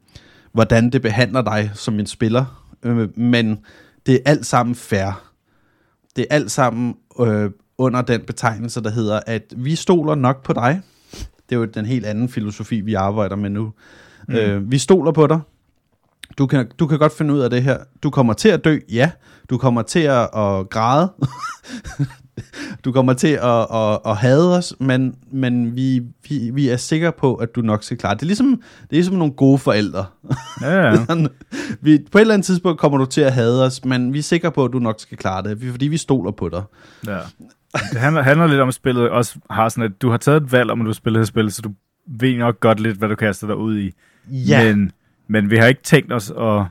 hvordan 0.53 0.91
det 0.91 1.03
behandler 1.03 1.43
dig 1.43 1.71
som 1.75 2.01
en 2.01 2.07
spiller. 2.07 2.73
Øh, 2.83 3.19
men 3.19 3.59
det 4.07 4.15
er 4.15 4.19
alt 4.27 4.47
sammen 4.47 4.75
fair. 4.75 5.33
Det 6.17 6.27
er 6.31 6.35
alt 6.35 6.51
sammen 6.51 6.95
øh, 7.21 7.51
under 7.79 8.03
den 8.03 8.21
betegnelse, 8.21 8.83
der 8.83 8.91
hedder, 8.91 9.21
at 9.27 9.55
vi 9.57 9.75
stoler 9.75 10.15
nok 10.15 10.45
på 10.45 10.53
dig. 10.53 10.83
Det 11.49 11.55
er 11.55 11.61
jo 11.61 11.65
den 11.65 11.87
helt 11.87 12.07
anden 12.07 12.29
filosofi, 12.29 12.81
vi 12.81 12.95
arbejder 12.95 13.37
med 13.37 13.51
nu. 13.51 13.73
Mm. 14.29 14.35
Øh, 14.35 14.71
vi 14.71 14.79
stoler 14.79 15.13
på 15.13 15.27
dig. 15.27 15.41
Du 16.39 16.47
kan, 16.47 16.71
du 16.79 16.87
kan 16.87 16.99
godt 16.99 17.13
finde 17.13 17.35
ud 17.35 17.39
af 17.39 17.51
det 17.51 17.63
her. 17.63 17.79
Du 18.03 18.11
kommer 18.11 18.33
til 18.33 18.49
at 18.49 18.65
dø, 18.65 18.79
ja. 18.93 19.11
Du 19.51 19.59
kommer 19.59 19.83
til 19.83 20.01
at, 20.01 20.23
at 20.37 20.71
græde. 20.71 21.13
du 22.85 22.93
kommer 22.93 23.13
til 23.13 23.39
at, 23.43 23.67
at, 23.75 23.99
at 24.07 24.17
hade 24.17 24.57
os, 24.59 24.75
men, 24.81 25.15
men 25.33 25.77
vi, 25.77 26.03
vi, 26.29 26.51
vi 26.55 26.69
er 26.69 26.77
sikre 26.77 27.13
på, 27.13 27.35
at 27.35 27.55
du 27.55 27.61
nok 27.61 27.83
skal 27.83 27.97
klare 27.97 28.13
det. 28.15 28.21
Det 28.21 28.27
er 28.27 28.29
ligesom, 28.29 28.63
det 28.83 28.91
er 28.91 28.97
ligesom 28.97 29.15
nogle 29.15 29.33
gode 29.33 29.59
forældre. 29.59 30.05
Ja, 30.63 30.91
ja. 30.91 31.07
Vi, 31.81 31.99
på 32.13 32.19
et 32.19 32.21
eller 32.21 32.35
andet 32.35 32.47
tidspunkt 32.47 32.81
kommer 32.81 32.99
du 32.99 33.05
til 33.05 33.21
at 33.21 33.33
hade 33.33 33.65
os, 33.65 33.85
men 33.85 34.13
vi 34.13 34.19
er 34.19 34.23
sikre 34.23 34.53
på, 34.53 34.65
at 34.65 34.73
du 34.73 34.79
nok 34.79 35.01
skal 35.01 35.19
klare 35.19 35.43
det, 35.43 35.71
fordi 35.71 35.89
vi 35.89 35.97
stoler 35.97 36.31
på 36.31 36.49
dig. 36.49 36.63
ja. 37.07 37.19
Det 37.93 38.01
handler, 38.01 38.23
handler 38.23 38.47
lidt 38.47 38.61
om, 38.61 38.69
at 38.69 38.75
spillet 38.75 39.11
også 39.11 39.39
har 39.51 39.69
sådan, 39.69 39.85
at 39.85 40.03
du 40.03 40.11
har 40.11 40.17
taget 40.17 40.43
et 40.43 40.53
valg 40.53 40.71
om, 40.71 40.81
at 40.81 40.87
du 40.87 40.93
spiller 40.93 41.21
det 41.21 41.29
spil, 41.29 41.53
så 41.53 41.63
du 41.63 41.73
ved 42.07 42.39
nok 42.39 42.61
godt 42.61 42.81
lidt, 42.81 42.99
hvad 42.99 43.09
du 43.09 43.15
kaster 43.15 43.47
dig 43.47 43.57
ud 43.57 43.79
i. 43.79 43.93
Men, 44.75 44.93
men 45.29 45.51
vi 45.51 45.57
har 45.57 45.67
ikke 45.67 45.83
tænkt 45.83 46.13
os 46.13 46.31
at, 46.31 46.65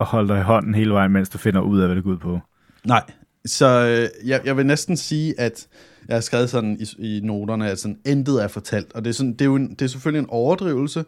at 0.00 0.06
holde 0.06 0.28
dig 0.28 0.40
i 0.40 0.42
hånden 0.42 0.74
hele 0.74 0.92
vejen, 0.92 1.12
mens 1.12 1.28
du 1.28 1.38
finder 1.38 1.60
ud 1.60 1.80
af, 1.80 1.86
hvad 1.86 1.96
det 1.96 2.04
går 2.04 2.10
ud 2.10 2.16
på. 2.16 2.40
Nej, 2.84 3.02
så 3.44 3.66
øh, 3.66 4.28
jeg, 4.28 4.40
jeg 4.44 4.56
vil 4.56 4.66
næsten 4.66 4.96
sige, 4.96 5.40
at 5.40 5.68
jeg 6.08 6.16
har 6.16 6.20
skrevet 6.20 6.50
sådan 6.50 6.80
i, 6.80 7.16
i 7.16 7.20
noterne, 7.20 7.70
at 7.70 7.78
sådan, 7.78 7.98
intet 8.06 8.42
er 8.42 8.48
fortalt. 8.48 8.92
Og 8.92 9.04
det 9.04 9.10
er, 9.10 9.14
sådan, 9.14 9.32
det, 9.32 9.40
er 9.40 9.44
jo 9.44 9.56
en, 9.56 9.70
det 9.70 9.82
er 9.82 9.86
selvfølgelig 9.86 10.18
en 10.18 10.30
overdrivelse, 10.30 11.04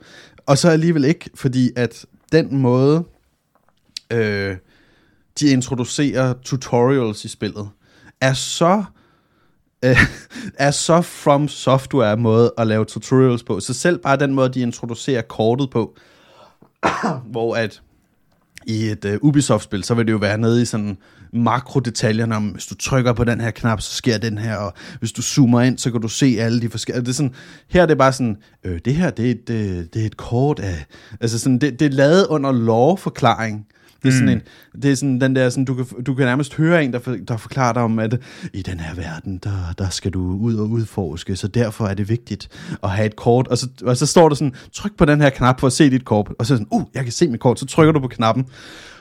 og 0.46 0.58
så 0.58 0.68
alligevel 0.68 1.04
ikke, 1.04 1.30
fordi 1.34 1.70
at 1.76 2.06
den 2.32 2.56
måde, 2.56 3.04
øh, 4.12 4.56
de 5.40 5.50
introducerer 5.50 6.34
tutorials 6.42 7.24
i 7.24 7.28
spillet, 7.28 7.68
er 8.20 8.32
så 8.32 8.84
øh, 9.84 9.96
er 10.66 10.70
så 10.70 11.02
from 11.02 11.48
software 11.48 12.16
måde 12.16 12.52
at 12.58 12.66
lave 12.66 12.84
tutorials 12.84 13.42
på. 13.42 13.60
Så 13.60 13.74
selv 13.74 13.98
bare 13.98 14.16
den 14.16 14.34
måde, 14.34 14.48
de 14.48 14.60
introducerer 14.60 15.22
kortet 15.22 15.70
på, 15.70 15.96
hvor 17.32 17.56
at 17.56 17.82
i 18.66 18.84
et 18.84 19.04
uh, 19.04 19.28
Ubisoft-spil, 19.28 19.84
så 19.84 19.94
vil 19.94 20.06
det 20.06 20.12
jo 20.12 20.18
være 20.18 20.38
nede 20.38 20.62
i 20.62 20.64
sådan 20.64 20.98
makrodetaljerne 21.32 22.36
om, 22.36 22.48
hvis 22.48 22.66
du 22.66 22.74
trykker 22.74 23.12
på 23.12 23.24
den 23.24 23.40
her 23.40 23.50
knap, 23.50 23.80
så 23.80 23.94
sker 23.94 24.18
den 24.18 24.38
her, 24.38 24.56
og 24.56 24.74
hvis 24.98 25.12
du 25.12 25.22
zoomer 25.22 25.60
ind, 25.60 25.78
så 25.78 25.90
kan 25.90 26.00
du 26.00 26.08
se 26.08 26.36
alle 26.38 26.60
de 26.60 26.68
forskellige. 26.68 27.00
Det 27.00 27.08
er 27.08 27.14
sådan, 27.14 27.34
her 27.68 27.82
er 27.82 27.86
det 27.86 27.98
bare 27.98 28.12
sådan, 28.12 28.36
øh, 28.64 28.80
det 28.84 28.94
her, 28.94 29.10
det 29.10 29.26
er 29.26 29.30
et, 29.30 29.50
øh, 29.50 29.84
det 29.94 30.02
er 30.02 30.06
et 30.06 30.16
kort 30.16 30.58
af, 30.58 30.86
altså 31.20 31.38
sådan, 31.38 31.58
det, 31.58 31.80
det 31.80 31.86
er 31.86 31.90
lavet 31.90 32.26
under 32.26 32.52
lovforklaring. 32.52 33.66
Det 34.02 34.08
er, 34.08 34.12
sådan 34.12 34.28
en, 34.28 34.42
det 34.82 34.90
er 34.90 34.94
sådan 34.94 35.20
den 35.20 35.36
der, 35.36 35.50
sådan, 35.50 35.64
du, 35.64 35.74
kan, 35.74 36.02
du 36.06 36.14
kan 36.14 36.26
nærmest 36.26 36.54
høre 36.54 36.84
en, 36.84 36.92
der, 36.92 36.98
for, 36.98 37.16
der 37.28 37.36
forklarer 37.36 37.72
dig 37.72 37.82
om, 37.82 37.98
at 37.98 38.20
i 38.52 38.62
den 38.62 38.80
her 38.80 38.94
verden, 38.94 39.38
der, 39.44 39.74
der 39.78 39.88
skal 39.88 40.10
du 40.10 40.20
ud 40.20 40.54
og 40.54 40.70
udforske, 40.70 41.36
så 41.36 41.48
derfor 41.48 41.86
er 41.86 41.94
det 41.94 42.08
vigtigt 42.08 42.48
at 42.82 42.90
have 42.90 43.06
et 43.06 43.16
kort. 43.16 43.48
Og 43.48 43.58
så, 43.58 43.68
og 43.84 43.96
så 43.96 44.06
står 44.06 44.28
der 44.28 44.36
sådan, 44.36 44.54
tryk 44.72 44.96
på 44.96 45.04
den 45.04 45.20
her 45.20 45.30
knap 45.30 45.60
for 45.60 45.66
at 45.66 45.72
se 45.72 45.90
dit 45.90 46.04
kort. 46.04 46.32
Og 46.38 46.46
så 46.46 46.54
er 46.54 46.58
det 46.58 46.66
sådan, 46.70 46.80
uh, 46.80 46.86
jeg 46.94 47.02
kan 47.02 47.12
se 47.12 47.28
mit 47.28 47.40
kort. 47.40 47.60
Så 47.60 47.66
trykker 47.66 47.92
du 47.92 48.00
på 48.00 48.08
knappen. 48.08 48.46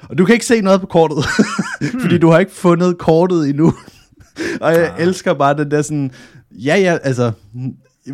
Og 0.09 0.17
du 0.17 0.25
kan 0.25 0.33
ikke 0.33 0.45
se 0.45 0.61
noget 0.61 0.81
på 0.81 0.87
kortet, 0.87 1.17
fordi 2.01 2.17
du 2.17 2.29
har 2.29 2.39
ikke 2.39 2.51
fundet 2.51 2.97
kortet 2.97 3.49
endnu. 3.49 3.73
og 4.61 4.71
jeg 4.71 4.95
elsker 4.99 5.33
bare 5.33 5.57
den 5.57 5.71
der 5.71 5.81
sådan, 5.81 6.11
ja 6.51 6.75
ja, 6.75 6.97
altså, 7.03 7.31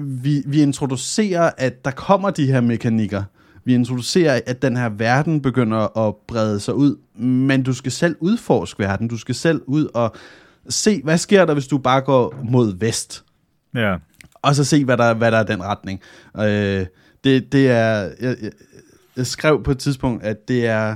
vi, 0.01 0.43
vi 0.45 0.61
introducerer, 0.61 1.51
at 1.57 1.85
der 1.85 1.91
kommer 1.91 2.29
de 2.29 2.45
her 2.45 2.61
mekanikker, 2.61 3.23
Vi 3.65 3.73
introducerer, 3.73 4.41
at 4.45 4.61
den 4.61 4.77
her 4.77 4.89
verden 4.89 5.41
begynder 5.41 6.07
at 6.07 6.15
brede 6.27 6.59
sig 6.59 6.73
ud, 6.73 6.95
men 7.21 7.63
du 7.63 7.73
skal 7.73 7.91
selv 7.91 8.15
udforske 8.19 8.79
verden. 8.79 9.07
Du 9.07 9.17
skal 9.17 9.35
selv 9.35 9.61
ud 9.65 9.88
og 9.93 10.15
se, 10.69 11.01
hvad 11.03 11.17
sker 11.17 11.45
der, 11.45 11.53
hvis 11.53 11.67
du 11.67 11.77
bare 11.77 12.01
går 12.01 12.35
mod 12.43 12.79
vest? 12.79 13.23
Ja. 13.75 13.95
Og 14.41 14.55
så 14.55 14.63
se, 14.63 14.85
hvad 14.85 14.97
der, 14.97 15.13
hvad 15.13 15.31
der 15.31 15.38
er 15.38 15.43
den 15.43 15.63
retning. 15.63 16.01
Øh, 16.39 16.85
det, 17.23 17.51
det 17.51 17.69
er... 17.69 18.09
Jeg, 18.21 18.35
jeg, 18.41 18.51
jeg 19.17 19.27
skrev 19.27 19.63
på 19.63 19.71
et 19.71 19.79
tidspunkt, 19.79 20.23
at 20.23 20.47
det 20.47 20.65
er... 20.65 20.95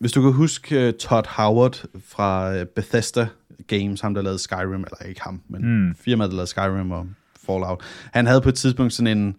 Hvis 0.00 0.12
du 0.12 0.22
kan 0.22 0.32
huske 0.32 0.88
uh, 0.88 0.94
Todd 0.94 1.24
Howard 1.28 1.84
fra 2.08 2.54
uh, 2.54 2.66
Bethesda 2.76 3.28
Games, 3.66 4.00
ham 4.00 4.14
der 4.14 4.22
lavede 4.22 4.38
Skyrim, 4.38 4.74
eller 4.74 5.08
ikke 5.08 5.20
ham, 5.22 5.40
men 5.48 5.86
mm. 5.86 5.94
firmaet, 5.94 6.30
der 6.30 6.36
lavede 6.36 6.50
Skyrim 6.50 6.90
og 6.90 7.06
Fallout. 7.46 7.80
Han 8.12 8.26
havde 8.26 8.40
på 8.40 8.48
et 8.48 8.54
tidspunkt 8.54 8.92
sådan 8.92 9.18
en, 9.18 9.36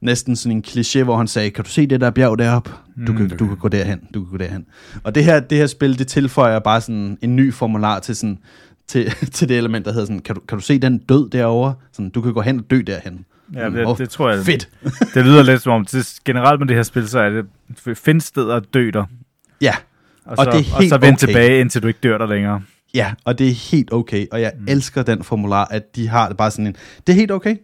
næsten 0.00 0.36
sådan 0.36 0.56
en 0.56 0.64
kliché, 0.66 1.02
hvor 1.02 1.16
han 1.16 1.28
sagde, 1.28 1.50
kan 1.50 1.64
du 1.64 1.70
se 1.70 1.86
det 1.86 2.00
der 2.00 2.10
bjerg 2.10 2.38
deroppe? 2.38 2.70
Du, 3.06 3.12
kan, 3.12 3.28
du 3.28 3.46
kan 3.46 3.56
gå 3.56 3.68
derhen, 3.68 4.00
du 4.14 4.24
kan 4.24 4.30
gå 4.30 4.36
derhen. 4.36 4.66
Og 5.04 5.14
det 5.14 5.24
her, 5.24 5.40
det 5.40 5.58
her 5.58 5.66
spil, 5.66 5.98
det 5.98 6.06
tilføjer 6.06 6.58
bare 6.58 6.80
sådan 6.80 7.18
en 7.22 7.36
ny 7.36 7.54
formular 7.54 7.98
til 7.98 8.16
sådan, 8.16 8.38
til, 8.86 9.10
til 9.36 9.48
det 9.48 9.58
element, 9.58 9.84
der 9.84 9.92
hedder 9.92 10.06
sådan, 10.06 10.20
kan 10.20 10.34
du, 10.34 10.40
kan 10.40 10.58
du 10.58 10.64
se 10.64 10.78
den 10.78 10.98
død 10.98 11.30
derovre? 11.30 11.74
Sådan, 11.92 12.10
du 12.10 12.22
kan 12.22 12.32
gå 12.32 12.40
hen 12.40 12.58
og 12.58 12.70
dø 12.70 12.82
derhen. 12.86 13.24
Ja, 13.54 13.70
det, 13.70 13.86
oh, 13.86 13.98
det 13.98 14.10
tror 14.10 14.30
jeg. 14.30 14.44
Fedt. 14.44 14.68
det 15.14 15.24
lyder 15.24 15.42
lidt 15.42 15.62
som 15.62 15.72
om, 15.72 15.84
det, 15.84 16.20
generelt 16.24 16.60
med 16.60 16.68
det 16.68 16.76
her 16.76 16.82
spil, 16.82 17.08
så 17.08 17.18
er 17.18 17.30
det, 17.30 17.46
find 17.98 18.20
steder 18.20 18.56
at 18.56 18.74
dø 18.74 18.90
der. 18.90 19.04
Ja, 19.60 19.74
og, 20.24 20.38
og 20.38 20.44
så, 20.44 20.50
det 20.50 20.58
er 20.58 20.80
helt 20.80 20.92
og 20.92 21.00
så 21.00 21.06
vend 21.06 21.16
okay. 21.16 21.26
tilbage, 21.26 21.60
indtil 21.60 21.82
du 21.82 21.88
ikke 21.88 22.00
dør 22.02 22.18
der 22.18 22.26
længere. 22.26 22.62
Ja, 22.94 23.12
og 23.24 23.38
det 23.38 23.48
er 23.48 23.70
helt 23.70 23.92
okay, 23.92 24.26
og 24.32 24.40
jeg 24.40 24.52
mm. 24.58 24.64
elsker 24.68 25.02
den 25.02 25.22
formular, 25.22 25.64
at 25.64 25.96
de 25.96 26.08
har 26.08 26.28
det 26.28 26.36
bare 26.36 26.50
sådan 26.50 26.66
en, 26.66 26.76
det 27.06 27.12
er 27.12 27.16
helt 27.16 27.30
okay. 27.30 27.56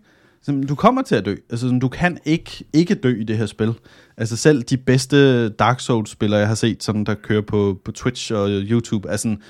Du 0.68 0.74
kommer 0.74 1.02
til 1.02 1.14
at 1.14 1.24
dø. 1.24 1.34
Altså, 1.50 1.78
du 1.82 1.88
kan 1.88 2.18
ikke, 2.24 2.64
ikke 2.72 2.94
dø 2.94 3.20
i 3.20 3.24
det 3.24 3.38
her 3.38 3.46
spil. 3.46 3.74
Altså 4.16 4.36
selv 4.36 4.62
de 4.62 4.76
bedste 4.76 5.48
Dark 5.48 5.80
Souls-spillere, 5.80 6.40
jeg 6.40 6.48
har 6.48 6.54
set, 6.54 6.82
sådan, 6.82 7.04
der 7.04 7.14
kører 7.14 7.42
på, 7.42 7.80
på 7.84 7.92
Twitch 7.92 8.32
og 8.32 8.48
YouTube, 8.50 9.08
er 9.08 9.16
sådan, 9.16 9.42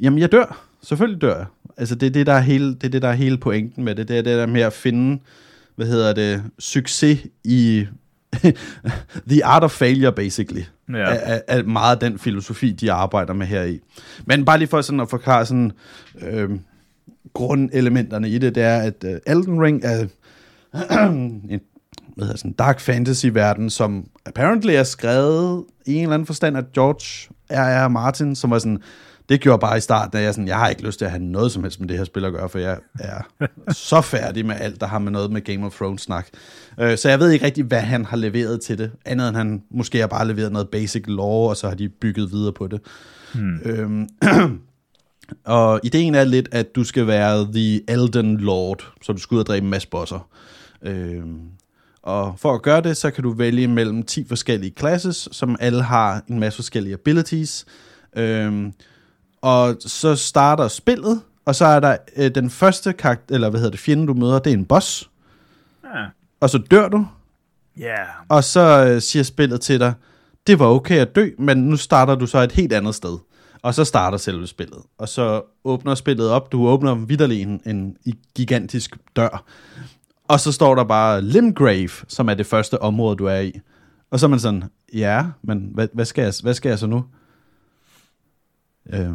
jamen 0.00 0.18
jeg 0.18 0.32
dør. 0.32 0.66
Selvfølgelig 0.82 1.20
dør 1.20 1.36
jeg. 1.36 1.46
Altså 1.76 1.94
det 1.94 2.06
er 2.06 2.10
det, 2.10 2.26
der 2.26 2.32
er 2.32 2.40
hele, 2.40 2.74
det 2.74 2.84
er 2.84 2.88
det, 2.88 3.02
der 3.02 3.08
er 3.08 3.12
hele 3.12 3.38
pointen 3.38 3.84
med 3.84 3.94
det. 3.94 4.08
Det 4.08 4.18
er 4.18 4.22
det 4.22 4.38
der 4.38 4.46
med 4.46 4.60
at 4.60 4.72
finde, 4.72 5.22
hvad 5.76 5.86
hedder 5.86 6.12
det, 6.12 6.42
succes 6.58 7.18
i 7.44 7.86
the 9.30 9.44
art 9.44 9.64
of 9.64 9.70
failure, 9.70 10.12
basically. 10.12 10.62
Ja. 10.88 10.96
Er, 10.96 11.40
er 11.48 11.62
meget 11.62 11.94
af 11.94 12.10
den 12.10 12.18
filosofi, 12.18 12.72
de 12.72 12.92
arbejder 12.92 13.32
med 13.32 13.46
her 13.46 13.62
i. 13.62 13.80
Men 14.24 14.44
bare 14.44 14.58
lige 14.58 14.68
for 14.68 14.80
sådan 14.80 15.00
at 15.00 15.10
forklare 15.10 15.46
sådan, 15.46 15.72
øh, 16.22 16.50
grundelementerne 17.34 18.28
i 18.28 18.38
det, 18.38 18.54
det 18.54 18.62
er, 18.62 18.78
at 18.78 19.04
uh, 19.04 19.10
Elden 19.26 19.62
Ring 19.62 19.84
er 19.84 20.06
en 21.50 21.60
hvad 22.16 22.26
hedder 22.26 22.38
sådan, 22.38 22.52
dark 22.52 22.80
fantasy-verden, 22.80 23.70
som 23.70 24.06
apparently 24.26 24.72
er 24.72 24.82
skrevet 24.82 25.64
i 25.86 25.94
en 25.94 26.02
eller 26.02 26.14
anden 26.14 26.26
forstand 26.26 26.56
af 26.56 26.62
George 26.74 27.34
R.R. 27.50 27.88
Martin, 27.88 28.34
som 28.34 28.50
var 28.50 28.58
sådan, 28.58 28.82
det 29.30 29.40
gjorde 29.40 29.60
bare 29.60 29.76
i 29.76 29.80
starten, 29.80 30.18
at 30.18 30.24
jeg, 30.24 30.34
sådan, 30.34 30.48
jeg 30.48 30.56
har 30.56 30.68
ikke 30.68 30.82
lyst 30.82 30.98
til 30.98 31.04
at 31.04 31.10
have 31.10 31.22
noget 31.22 31.52
som 31.52 31.62
helst 31.62 31.80
med 31.80 31.88
det 31.88 31.98
her 31.98 32.04
spil 32.04 32.24
at 32.24 32.32
gøre, 32.32 32.48
for 32.48 32.58
jeg 32.58 32.78
er 33.00 33.46
så 33.72 34.00
færdig 34.00 34.46
med 34.46 34.54
alt, 34.60 34.80
der 34.80 34.86
har 34.86 34.98
med 34.98 35.12
noget 35.12 35.30
med 35.30 35.40
Game 35.40 35.66
of 35.66 35.74
Thrones 35.74 36.02
snak. 36.02 36.28
Uh, 36.82 36.96
så 36.96 37.08
jeg 37.08 37.18
ved 37.18 37.30
ikke 37.30 37.44
rigtig, 37.44 37.64
hvad 37.64 37.80
han 37.80 38.04
har 38.04 38.16
leveret 38.16 38.60
til 38.60 38.78
det, 38.78 38.90
andet 39.04 39.28
end 39.28 39.36
han 39.36 39.62
måske 39.70 39.98
har 39.98 40.06
bare 40.06 40.28
leveret 40.28 40.52
noget 40.52 40.68
basic 40.68 41.04
lore, 41.06 41.50
og 41.50 41.56
så 41.56 41.68
har 41.68 41.74
de 41.74 41.88
bygget 41.88 42.32
videre 42.32 42.52
på 42.52 42.66
det. 42.66 42.80
Hmm. 43.34 43.58
Øhm, 43.64 44.08
og 45.44 45.80
ideen 45.82 46.14
er 46.14 46.24
lidt, 46.24 46.48
at 46.52 46.74
du 46.74 46.84
skal 46.84 47.06
være 47.06 47.52
The 47.52 47.90
Elden 47.90 48.36
Lord, 48.36 48.92
så 49.02 49.12
du 49.12 49.18
skal 49.18 49.34
ud 49.34 49.40
og 49.40 49.46
dræbe 49.46 49.64
en 49.64 49.70
masse 49.70 49.88
bosser. 49.88 50.28
Øhm, 50.82 51.40
og 52.02 52.34
for 52.38 52.54
at 52.54 52.62
gøre 52.62 52.80
det, 52.80 52.96
så 52.96 53.10
kan 53.10 53.24
du 53.24 53.32
vælge 53.32 53.68
mellem 53.68 54.02
10 54.02 54.26
forskellige 54.28 54.72
classes, 54.78 55.28
som 55.32 55.56
alle 55.60 55.82
har 55.82 56.22
en 56.28 56.40
masse 56.40 56.56
forskellige 56.56 56.94
abilities. 56.94 57.66
Øhm, 58.16 58.72
og 59.42 59.76
så 59.80 60.16
starter 60.16 60.68
spillet, 60.68 61.22
og 61.44 61.54
så 61.54 61.64
er 61.64 61.80
der 61.80 61.96
øh, 62.16 62.34
den 62.34 62.50
første 62.50 62.92
karakter, 62.92 63.34
eller 63.34 63.50
hvad 63.50 63.60
hedder 63.60 63.70
det, 63.70 63.80
fjende 63.80 64.06
du 64.06 64.14
møder, 64.14 64.38
det 64.38 64.52
er 64.52 64.56
en 64.56 64.64
boss. 64.64 65.10
Ja. 65.84 66.06
Og 66.40 66.50
så 66.50 66.58
dør 66.58 66.88
du. 66.88 67.06
Ja. 67.78 67.86
Yeah. 67.86 68.08
Og 68.28 68.44
så 68.44 68.86
øh, 68.86 69.02
siger 69.02 69.22
spillet 69.22 69.60
til 69.60 69.80
dig, 69.80 69.94
det 70.46 70.58
var 70.58 70.66
okay 70.66 70.98
at 70.98 71.14
dø, 71.14 71.30
men 71.38 71.58
nu 71.58 71.76
starter 71.76 72.14
du 72.14 72.26
så 72.26 72.38
et 72.38 72.52
helt 72.52 72.72
andet 72.72 72.94
sted. 72.94 73.18
Og 73.62 73.74
så 73.74 73.84
starter 73.84 74.18
selve 74.18 74.46
spillet. 74.46 74.78
Og 74.98 75.08
så 75.08 75.42
åbner 75.64 75.94
spillet 75.94 76.30
op. 76.30 76.52
Du 76.52 76.68
åbner 76.68 76.94
vidderlig 76.94 77.42
en, 77.42 77.60
en 77.66 77.96
gigantisk 78.34 78.96
dør. 79.16 79.44
Og 80.28 80.40
så 80.40 80.52
står 80.52 80.74
der 80.74 80.84
bare 80.84 81.22
Limgrave, 81.22 81.90
som 82.08 82.28
er 82.28 82.34
det 82.34 82.46
første 82.46 82.82
område, 82.82 83.16
du 83.16 83.24
er 83.24 83.38
i. 83.38 83.60
Og 84.10 84.20
så 84.20 84.26
er 84.26 84.28
man 84.28 84.40
sådan, 84.40 84.64
ja, 84.94 85.26
men 85.42 85.70
hvad, 85.74 85.88
hvad, 85.92 86.04
skal, 86.04 86.22
jeg, 86.22 86.34
hvad 86.42 86.54
skal 86.54 86.68
jeg 86.68 86.78
så 86.78 86.86
nu? 86.86 87.04
Øh, 88.92 89.10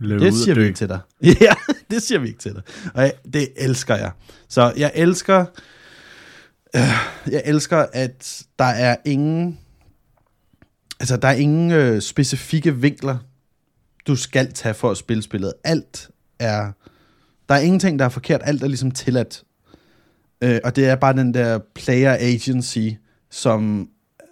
det 0.00 0.34
siger 0.34 0.54
vi 0.54 0.64
ikke 0.64 0.76
til 0.76 0.88
dig. 0.88 1.00
ja, 1.40 1.54
det 1.90 2.02
siger 2.02 2.18
vi 2.18 2.28
ikke 2.28 2.38
til 2.38 2.52
dig. 2.52 2.62
Og 2.94 3.02
jeg, 3.02 3.12
det 3.32 3.48
elsker 3.56 3.96
jeg. 3.96 4.10
Så 4.48 4.72
jeg 4.76 4.92
elsker, 4.94 5.44
øh, 6.76 6.82
jeg 7.30 7.42
elsker, 7.44 7.86
at 7.92 8.42
der 8.58 8.64
er 8.64 8.96
ingen, 9.04 9.58
altså 11.00 11.16
der 11.16 11.28
er 11.28 11.34
ingen 11.34 11.70
øh, 11.70 12.02
specifikke 12.02 12.76
vinkler, 12.76 13.18
du 14.06 14.16
skal 14.16 14.52
tage 14.52 14.74
for 14.74 14.90
at 14.90 14.96
spille 14.96 15.22
spillet. 15.22 15.52
Alt 15.64 16.10
er, 16.38 16.72
der 17.48 17.54
er 17.54 17.60
ingenting, 17.60 17.98
der 17.98 18.04
er 18.04 18.08
forkert. 18.08 18.40
Alt 18.44 18.62
er 18.62 18.68
ligesom 18.68 18.90
tilladt. 18.90 19.44
Øh, 20.42 20.60
og 20.64 20.76
det 20.76 20.86
er 20.86 20.96
bare 20.96 21.12
den 21.12 21.34
der 21.34 21.58
player 21.74 22.16
agency, 22.20 22.88
som 23.30 23.88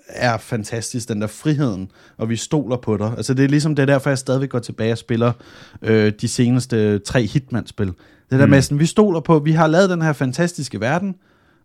er 0.08 0.38
fantastisk, 0.38 1.08
den 1.08 1.20
der 1.20 1.26
friheden, 1.26 1.90
og 2.16 2.28
vi 2.28 2.36
stoler 2.36 2.76
på 2.76 2.96
dig. 2.96 3.14
Altså 3.16 3.34
det 3.34 3.44
er 3.44 3.48
ligesom 3.48 3.74
det 3.74 3.82
er 3.82 3.86
derfor, 3.86 4.10
jeg 4.10 4.18
stadigvæk 4.18 4.50
går 4.50 4.58
tilbage 4.58 4.92
og 4.92 4.98
spiller 4.98 5.32
øh, 5.82 6.12
de 6.20 6.28
seneste 6.28 6.98
tre 6.98 7.26
Hitman-spil. 7.26 7.86
Det 7.86 8.38
der 8.38 8.46
mm. 8.46 8.50
med 8.50 8.62
sådan, 8.62 8.78
vi 8.78 8.86
stoler 8.86 9.20
på, 9.20 9.38
vi 9.38 9.52
har 9.52 9.66
lavet 9.66 9.90
den 9.90 10.02
her 10.02 10.12
fantastiske 10.12 10.80
verden, 10.80 11.14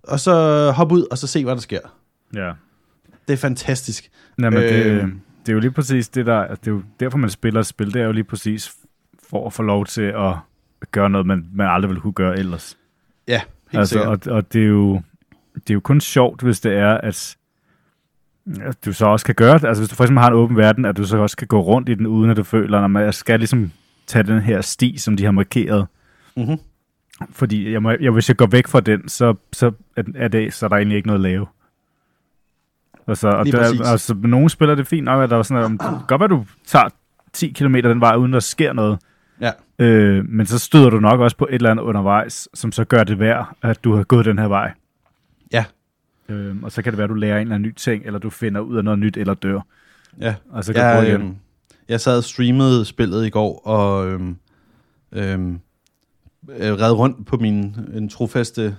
og 0.03 0.19
så 0.19 0.71
hop 0.71 0.91
ud, 0.91 1.05
og 1.11 1.17
så 1.17 1.27
se, 1.27 1.43
hvad 1.43 1.55
der 1.55 1.61
sker. 1.61 1.79
Ja. 2.35 2.51
Det 3.27 3.33
er 3.33 3.37
fantastisk. 3.37 4.09
Jamen, 4.41 4.63
øh, 4.63 4.69
det, 4.69 5.13
det 5.45 5.49
er 5.49 5.53
jo 5.53 5.59
lige 5.59 5.71
præcis 5.71 6.09
det 6.09 6.25
der, 6.25 6.39
altså, 6.39 6.57
det 6.65 6.67
er 6.67 6.71
jo 6.71 6.81
derfor, 6.99 7.17
man 7.17 7.29
spiller 7.29 7.59
et 7.59 7.65
spil, 7.65 7.93
det 7.93 8.01
er 8.01 8.05
jo 8.05 8.11
lige 8.11 8.23
præcis 8.23 8.71
for 9.29 9.47
at 9.47 9.53
få 9.53 9.63
lov 9.63 9.85
til 9.85 10.01
at 10.01 10.35
gøre 10.91 11.09
noget, 11.09 11.27
man, 11.27 11.45
man 11.53 11.67
aldrig 11.67 11.89
ville 11.89 12.01
kunne 12.01 12.13
gøre 12.13 12.39
ellers. 12.39 12.77
Ja, 13.27 13.41
helt 13.71 13.79
altså, 13.79 13.93
sikkert. 13.93 14.27
Og, 14.27 14.35
og 14.35 14.53
det, 14.53 14.61
er 14.61 14.67
jo, 14.67 15.01
det 15.53 15.69
er 15.69 15.73
jo 15.73 15.79
kun 15.79 16.01
sjovt, 16.01 16.41
hvis 16.41 16.59
det 16.59 16.73
er, 16.73 16.93
at 16.93 17.37
du 18.85 18.93
så 18.93 19.05
også 19.05 19.25
kan 19.25 19.35
gøre 19.35 19.57
det. 19.57 19.65
Altså 19.65 19.81
hvis 19.81 19.89
du 19.89 19.95
for 19.95 20.03
eksempel 20.03 20.21
har 20.21 20.27
en 20.27 20.33
åben 20.33 20.57
verden, 20.57 20.85
at 20.85 20.97
du 20.97 21.03
så 21.03 21.17
også 21.17 21.37
kan 21.37 21.47
gå 21.47 21.59
rundt 21.59 21.89
i 21.89 21.93
den, 21.93 22.07
uden 22.07 22.31
at 22.31 22.37
du 22.37 22.43
føler, 22.43 22.79
at 22.79 22.91
man 22.91 23.13
skal 23.13 23.39
ligesom 23.39 23.71
tage 24.07 24.23
den 24.23 24.39
her 24.41 24.61
sti, 24.61 24.97
som 24.97 25.17
de 25.17 25.25
har 25.25 25.31
markeret. 25.31 25.87
Mm-hmm. 26.37 26.57
Fordi 27.31 27.71
jeg 27.71 27.83
må, 27.83 27.91
jeg, 28.01 28.11
hvis 28.11 28.29
jeg 28.29 28.37
går 28.37 28.47
væk 28.47 28.67
fra 28.67 28.79
den, 28.79 29.09
så, 29.09 29.35
så 29.53 29.71
er, 30.15 30.27
det, 30.27 30.53
så 30.53 30.65
er 30.65 30.67
der 30.67 30.75
egentlig 30.75 30.95
ikke 30.95 31.07
noget 31.07 31.19
at 31.19 31.23
lave. 31.23 31.45
Altså, 33.07 33.27
og 33.27 33.45
der, 33.45 33.89
altså, 33.91 34.13
nogle 34.13 34.49
spiller 34.49 34.75
det 34.75 34.87
fint 34.87 35.05
nok, 35.05 35.23
at 35.23 35.29
der 35.29 35.35
var 35.35 35.43
sådan, 35.43 35.63
at 35.63 35.71
det 35.71 36.07
godt 36.07 36.21
være, 36.21 36.29
du 36.29 36.45
tager 36.65 36.89
10 37.33 37.49
km 37.49 37.75
den 37.75 38.01
vej, 38.01 38.15
uden 38.15 38.33
der 38.33 38.39
sker 38.39 38.73
noget. 38.73 38.99
Ja. 39.41 39.51
Øh, 39.79 40.25
men 40.29 40.45
så 40.45 40.59
støder 40.59 40.89
du 40.89 40.99
nok 40.99 41.19
også 41.19 41.37
på 41.37 41.47
et 41.49 41.55
eller 41.55 41.71
andet 41.71 41.83
undervejs, 41.83 42.49
som 42.53 42.71
så 42.71 42.83
gør 42.83 43.03
det 43.03 43.19
værd, 43.19 43.57
at 43.61 43.83
du 43.83 43.95
har 43.95 44.03
gået 44.03 44.25
den 44.25 44.39
her 44.39 44.47
vej. 44.47 44.71
Ja. 45.53 45.65
Øh, 46.29 46.55
og 46.63 46.71
så 46.71 46.81
kan 46.81 46.91
det 46.91 46.97
være, 46.97 47.05
at 47.05 47.09
du 47.09 47.13
lærer 47.13 47.35
en 47.35 47.41
eller 47.41 47.55
anden 47.55 47.69
ny 47.69 47.73
ting, 47.75 48.05
eller 48.05 48.19
du 48.19 48.29
finder 48.29 48.61
ud 48.61 48.77
af 48.77 48.83
noget 48.83 48.99
nyt, 48.99 49.17
eller 49.17 49.33
dør. 49.33 49.59
Ja. 50.21 50.35
Og 50.49 50.63
så 50.63 50.73
kan 50.73 50.81
ja, 50.81 51.01
du 51.01 51.07
øhm, 51.07 51.35
Jeg 51.89 52.01
sad 52.01 52.17
og 52.17 52.23
streamede 52.23 52.85
spillet 52.85 53.25
i 53.25 53.29
går, 53.29 53.59
og 53.67 54.07
øhm, 54.07 54.37
øhm, 55.11 55.59
red 56.49 56.91
rundt 56.91 57.25
på 57.25 57.37
min 57.37 57.75
en 57.93 58.09
trofaste 58.09 58.75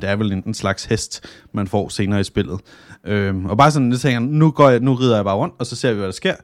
det 0.00 0.04
er 0.04 0.16
vel 0.16 0.32
en, 0.32 0.42
en 0.46 0.54
slags 0.54 0.84
hest, 0.84 1.24
man 1.52 1.68
får 1.68 1.88
senere 1.88 2.20
i 2.20 2.24
spillet. 2.24 2.60
Øhm, 3.04 3.46
og 3.46 3.58
bare 3.58 3.70
sådan, 3.70 3.90
det 3.90 4.00
tænker 4.00 4.20
jeg, 4.20 4.28
nu, 4.28 4.50
går 4.50 4.70
jeg, 4.70 4.80
nu 4.80 4.94
rider 4.94 5.14
jeg 5.14 5.24
bare 5.24 5.36
rundt, 5.36 5.54
og 5.58 5.66
så 5.66 5.76
ser 5.76 5.90
vi, 5.90 5.96
hvad 5.96 6.06
der 6.06 6.12
sker. 6.12 6.34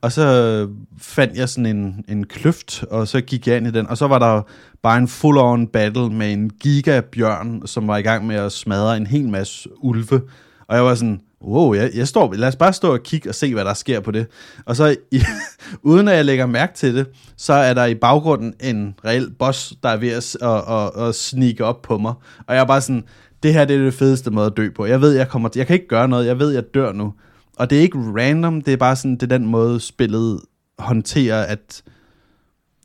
Og 0.00 0.12
så 0.12 0.68
fandt 0.98 1.36
jeg 1.36 1.48
sådan 1.48 1.76
en, 1.76 2.04
en 2.08 2.26
kløft, 2.26 2.84
og 2.90 3.08
så 3.08 3.20
gik 3.20 3.48
jeg 3.48 3.56
ind 3.56 3.66
i 3.66 3.70
den, 3.70 3.86
og 3.86 3.98
så 3.98 4.06
var 4.06 4.18
der 4.18 4.42
bare 4.82 4.98
en 4.98 5.08
full-on 5.08 5.70
battle 5.72 6.10
med 6.10 6.32
en 6.32 6.50
gigabjørn, 6.50 7.66
som 7.66 7.88
var 7.88 7.96
i 7.96 8.02
gang 8.02 8.26
med 8.26 8.36
at 8.36 8.52
smadre 8.52 8.96
en 8.96 9.06
hel 9.06 9.28
masse 9.28 9.68
ulve. 9.82 10.20
Og 10.68 10.76
jeg 10.76 10.84
var 10.84 10.94
sådan, 10.94 11.20
wow, 11.42 11.74
jeg, 11.74 11.90
jeg 11.94 12.08
står, 12.08 12.34
lad 12.34 12.48
os 12.48 12.56
bare 12.56 12.72
stå 12.72 12.92
og 12.92 13.02
kigge 13.02 13.28
og 13.28 13.34
se, 13.34 13.54
hvad 13.54 13.64
der 13.64 13.74
sker 13.74 14.00
på 14.00 14.10
det. 14.10 14.26
Og 14.66 14.76
så, 14.76 14.96
i, 15.10 15.22
uden 15.82 16.08
at 16.08 16.16
jeg 16.16 16.24
lægger 16.24 16.46
mærke 16.46 16.74
til 16.74 16.94
det, 16.94 17.06
så 17.36 17.52
er 17.52 17.74
der 17.74 17.84
i 17.84 17.94
baggrunden 17.94 18.54
en 18.60 18.94
reel 19.04 19.30
boss, 19.38 19.74
der 19.82 19.88
er 19.88 19.96
ved 19.96 20.08
at, 20.08 20.36
at, 20.42 20.74
at, 20.74 21.08
at 21.08 21.14
snige 21.14 21.64
op 21.64 21.82
på 21.82 21.98
mig. 21.98 22.14
Og 22.46 22.54
jeg 22.54 22.60
er 22.60 22.66
bare 22.66 22.80
sådan, 22.80 23.04
det 23.42 23.52
her 23.52 23.64
det 23.64 23.76
er 23.76 23.84
det 23.84 23.94
fedeste 23.94 24.30
måde 24.30 24.46
at 24.46 24.56
dø 24.56 24.70
på. 24.70 24.86
Jeg 24.86 25.00
ved, 25.00 25.12
jeg 25.12 25.28
kommer, 25.28 25.48
jeg 25.56 25.66
kan 25.66 25.74
ikke 25.74 25.88
gøre 25.88 26.08
noget, 26.08 26.26
jeg 26.26 26.38
ved, 26.38 26.50
jeg 26.50 26.74
dør 26.74 26.92
nu. 26.92 27.14
Og 27.56 27.70
det 27.70 27.78
er 27.78 27.82
ikke 27.82 27.98
random, 27.98 28.62
det 28.62 28.72
er 28.72 28.76
bare 28.76 28.96
sådan, 28.96 29.14
det 29.14 29.22
er 29.22 29.38
den 29.38 29.46
måde, 29.46 29.80
spillet 29.80 30.40
håndterer, 30.78 31.42
at 31.44 31.82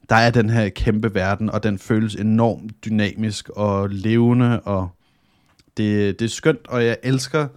der 0.10 0.16
er 0.16 0.30
den 0.30 0.50
her 0.50 0.70
kæmpe 0.70 1.16
verden, 1.16 1.50
og 1.50 1.64
den 1.64 1.80
føles 1.80 2.16
enormt 2.16 2.86
dynamisk 2.86 3.50
og 3.50 3.90
levende, 3.90 4.60
og 4.60 4.90
det, 5.78 6.20
det 6.20 6.26
er 6.26 6.30
skønt, 6.30 6.68
og 6.68 6.86
jeg 6.86 6.98
elsker 7.04 7.48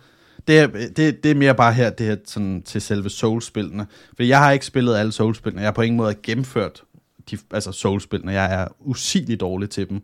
det, 0.46 0.58
er, 0.58 0.66
det, 0.66 1.24
det 1.24 1.30
er 1.30 1.34
mere 1.34 1.54
bare 1.54 1.72
her, 1.72 1.90
det 1.90 2.06
her 2.06 2.16
sådan, 2.24 2.62
til 2.62 2.80
selve 2.80 3.10
Souls-spillene. 3.10 3.86
For 4.16 4.22
jeg 4.22 4.38
har 4.38 4.52
ikke 4.52 4.66
spillet 4.66 4.96
alle 4.96 5.12
Souls-spillene. 5.12 5.60
Jeg 5.60 5.66
har 5.66 5.72
på 5.72 5.82
ingen 5.82 5.96
måde 5.96 6.14
gennemført 6.22 6.82
de, 7.30 7.38
altså 7.50 7.72
Souls-spillene. 7.72 8.32
Jeg 8.32 8.62
er 8.62 8.68
usigeligt 8.80 9.40
dårlig 9.40 9.70
til 9.70 9.88
dem. 9.88 10.02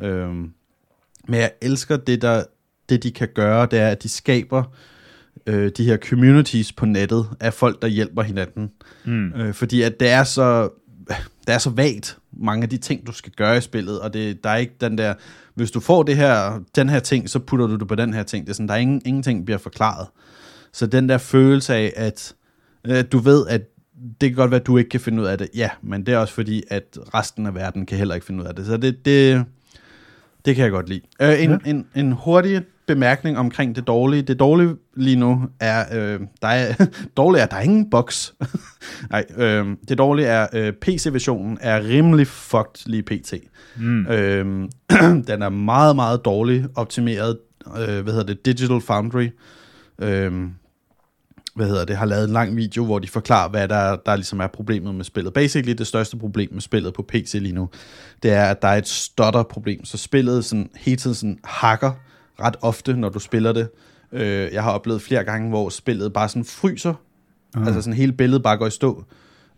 Øhm, 0.00 0.52
men 1.28 1.40
jeg 1.40 1.52
elsker 1.62 1.96
det, 1.96 2.22
der, 2.22 2.44
det, 2.88 3.02
de 3.02 3.10
kan 3.10 3.28
gøre, 3.34 3.66
det 3.70 3.78
er, 3.78 3.88
at 3.88 4.02
de 4.02 4.08
skaber 4.08 4.62
øh, 5.46 5.70
de 5.76 5.84
her 5.84 5.96
communities 5.96 6.72
på 6.72 6.86
nettet 6.86 7.26
af 7.40 7.54
folk, 7.54 7.82
der 7.82 7.88
hjælper 7.88 8.22
hinanden. 8.22 8.70
Mm. 9.04 9.32
Øh, 9.32 9.54
fordi 9.54 9.82
at 9.82 10.00
det 10.00 10.08
er 10.08 10.24
så 10.24 10.70
det 11.46 11.54
er 11.54 11.58
så 11.58 11.70
vagt, 11.70 12.18
mange 12.32 12.62
af 12.62 12.68
de 12.68 12.76
ting, 12.76 13.06
du 13.06 13.12
skal 13.12 13.32
gøre 13.32 13.56
i 13.56 13.60
spillet, 13.60 14.00
og 14.00 14.12
det, 14.12 14.44
der 14.44 14.50
er 14.50 14.56
ikke 14.56 14.74
den 14.80 14.98
der, 14.98 15.14
hvis 15.54 15.70
du 15.70 15.80
får 15.80 16.02
det 16.02 16.16
her, 16.16 16.60
den 16.76 16.88
her 16.88 17.00
ting, 17.00 17.30
så 17.30 17.38
putter 17.38 17.66
du 17.66 17.76
det 17.76 17.88
på 17.88 17.94
den 17.94 18.14
her 18.14 18.22
ting. 18.22 18.46
Det 18.46 18.50
er 18.50 18.54
sådan, 18.54 18.68
der 18.68 18.74
er 18.74 18.78
ingen, 18.78 19.02
ingenting 19.04 19.44
bliver 19.44 19.58
forklaret. 19.58 20.06
Så 20.72 20.86
den 20.86 21.08
der 21.08 21.18
følelse 21.18 21.74
af, 21.74 21.92
at 21.96 22.34
øh, 22.84 23.04
du 23.12 23.18
ved, 23.18 23.46
at 23.48 23.62
det 24.20 24.30
kan 24.30 24.36
godt 24.36 24.50
være, 24.50 24.60
at 24.60 24.66
du 24.66 24.76
ikke 24.76 24.90
kan 24.90 25.00
finde 25.00 25.22
ud 25.22 25.26
af 25.26 25.38
det. 25.38 25.48
Ja, 25.54 25.70
men 25.82 26.06
det 26.06 26.14
er 26.14 26.18
også 26.18 26.34
fordi, 26.34 26.62
at 26.68 26.98
resten 27.14 27.46
af 27.46 27.54
verden 27.54 27.86
kan 27.86 27.98
heller 27.98 28.14
ikke 28.14 28.26
finde 28.26 28.42
ud 28.42 28.48
af 28.48 28.54
det. 28.54 28.66
Så 28.66 28.76
det, 28.76 29.04
det, 29.04 29.44
det 30.44 30.56
kan 30.56 30.64
jeg 30.64 30.70
godt 30.70 30.88
lide. 30.88 31.00
Øh, 31.22 31.42
en, 31.42 31.50
ja. 31.50 31.70
en, 31.70 31.86
en 31.94 32.12
hurtig 32.12 32.62
bemærkning 32.94 33.38
omkring 33.38 33.76
det 33.76 33.86
dårlige. 33.86 34.22
Det 34.22 34.40
dårlige 34.40 34.76
lige 34.96 35.16
nu 35.16 35.42
er, 35.60 35.84
øh, 35.92 36.20
der 36.42 36.48
er, 36.48 36.86
dårligt 37.16 37.42
er, 37.42 37.46
der 37.46 37.56
er 37.56 37.60
ingen 37.60 37.90
box. 37.90 38.32
Nej, 39.10 39.24
øh, 39.36 39.66
det 39.88 39.98
dårlige 39.98 40.26
er, 40.26 40.46
øh, 40.52 40.72
PC-versionen 40.72 41.58
er 41.60 41.84
rimelig 41.84 42.26
fucked 42.26 42.86
lige 42.86 43.02
pt. 43.02 43.34
Mm. 43.76 44.06
Øh, 44.06 44.68
den 45.28 45.42
er 45.42 45.48
meget, 45.48 45.96
meget 45.96 46.24
dårlig 46.24 46.66
optimeret, 46.74 47.38
øh, 47.66 48.00
hvad 48.00 48.12
hedder 48.12 48.26
det, 48.26 48.46
Digital 48.46 48.80
Foundry. 48.80 49.28
Øh, 49.98 50.32
hvad 51.54 51.66
hedder 51.66 51.84
det, 51.84 51.96
har 51.96 52.06
lavet 52.06 52.24
en 52.24 52.32
lang 52.32 52.56
video, 52.56 52.84
hvor 52.84 52.98
de 52.98 53.08
forklarer, 53.08 53.48
hvad 53.48 53.68
der, 53.68 53.96
der 54.06 54.16
ligesom 54.16 54.40
er 54.40 54.46
problemet 54.46 54.94
med 54.94 55.04
spillet. 55.04 55.34
Basically, 55.34 55.74
det 55.78 55.86
største 55.86 56.16
problem 56.16 56.48
med 56.52 56.60
spillet 56.60 56.94
på 56.94 57.02
PC 57.08 57.34
lige 57.34 57.54
nu, 57.54 57.68
det 58.22 58.30
er, 58.30 58.44
at 58.44 58.62
der 58.62 58.68
er 58.68 58.76
et 58.76 58.88
stutter-problem, 58.88 59.84
så 59.84 59.98
spillet 59.98 60.44
sådan, 60.44 60.70
hele 60.76 60.96
tiden 60.96 61.14
sådan 61.14 61.38
hakker 61.44 61.92
ret 62.40 62.56
ofte, 62.62 62.92
når 62.96 63.08
du 63.08 63.18
spiller 63.18 63.52
det. 63.52 63.68
Øh, 64.12 64.48
jeg 64.52 64.62
har 64.62 64.70
oplevet 64.70 65.02
flere 65.02 65.24
gange, 65.24 65.48
hvor 65.48 65.68
spillet 65.68 66.12
bare 66.12 66.28
sådan 66.28 66.44
fryser, 66.44 66.94
uh. 67.56 67.66
altså 67.66 67.82
sådan 67.82 67.96
hele 67.96 68.12
billedet 68.12 68.42
bare 68.42 68.56
går 68.56 68.66
i 68.66 68.70
stå. 68.70 69.04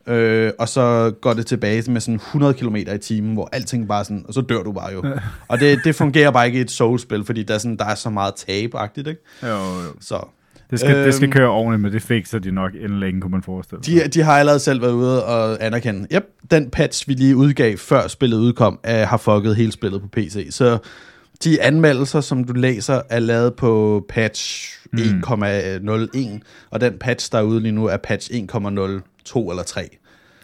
Øh, 0.07 0.53
og 0.59 0.68
så 0.68 1.12
går 1.20 1.33
det 1.33 1.47
tilbage 1.47 1.91
med 1.91 2.01
sådan 2.01 2.14
100 2.14 2.55
km 2.55 2.76
i 2.76 2.99
timen, 2.99 3.35
hvor 3.35 3.49
alting 3.53 3.89
bare 3.89 4.05
sådan, 4.05 4.24
og 4.28 4.35
så 4.35 4.41
dør 4.41 4.62
du 4.62 4.72
bare 4.72 4.93
jo. 4.93 5.05
og 5.49 5.61
det, 5.61 5.80
det 5.85 5.95
fungerer 5.95 6.30
bare 6.30 6.47
ikke 6.47 6.59
i 6.59 6.62
et 6.62 6.70
soul-spil, 6.70 7.24
fordi 7.24 7.43
der 7.43 7.55
er, 7.55 7.59
sådan, 7.59 7.76
der 7.76 7.85
er 7.85 7.95
så 7.95 8.11
meget 8.11 8.35
tabagtigt, 8.35 9.09
ikke? 9.09 9.20
Jo, 9.43 9.49
jo. 9.49 9.93
Så, 10.01 10.28
det 10.70 10.80
skal, 10.80 10.95
øhm, 10.95 11.05
det 11.05 11.14
skal 11.14 11.26
øhm, 11.26 11.33
køre 11.33 11.49
ordentligt, 11.49 11.83
men 11.83 11.93
det 11.93 12.03
fikser 12.03 12.39
de 12.39 12.51
nok 12.51 12.74
inden 12.74 13.01
længe, 13.01 13.20
kunne 13.20 13.30
man 13.30 13.43
forestille 13.43 13.85
sig. 13.85 14.05
De, 14.05 14.09
de 14.09 14.22
har 14.22 14.39
allerede 14.39 14.61
selv 14.61 14.83
været 14.83 14.93
ude 14.93 15.24
og 15.24 15.64
anerkende, 15.66 16.07
yep, 16.14 16.24
den 16.51 16.70
patch, 16.70 17.09
vi 17.09 17.14
lige 17.14 17.37
udgav, 17.37 17.76
før 17.76 18.09
spillet 18.09 18.39
udkom, 18.39 18.78
er, 18.83 19.07
har 19.07 19.16
fucket 19.16 19.57
hele 19.57 19.72
spillet 19.72 20.01
på 20.01 20.09
PC. 20.09 20.47
Så 20.51 20.78
de 21.45 21.62
anmeldelser, 21.62 22.20
som 22.20 22.45
du 22.45 22.53
læser, 22.53 23.03
er 23.11 23.18
lavet 23.18 23.55
på 23.55 24.05
patch 24.09 24.72
mm. 24.93 24.99
1,01, 24.99 26.40
og 26.70 26.80
den 26.80 26.99
patch, 27.01 27.32
der 27.32 27.38
er 27.38 27.43
ude 27.43 27.61
lige 27.61 27.72
nu, 27.72 27.86
er 27.86 27.97
patch 27.97 28.30
1,02 28.30 29.51
eller 29.51 29.62
3. 29.66 29.88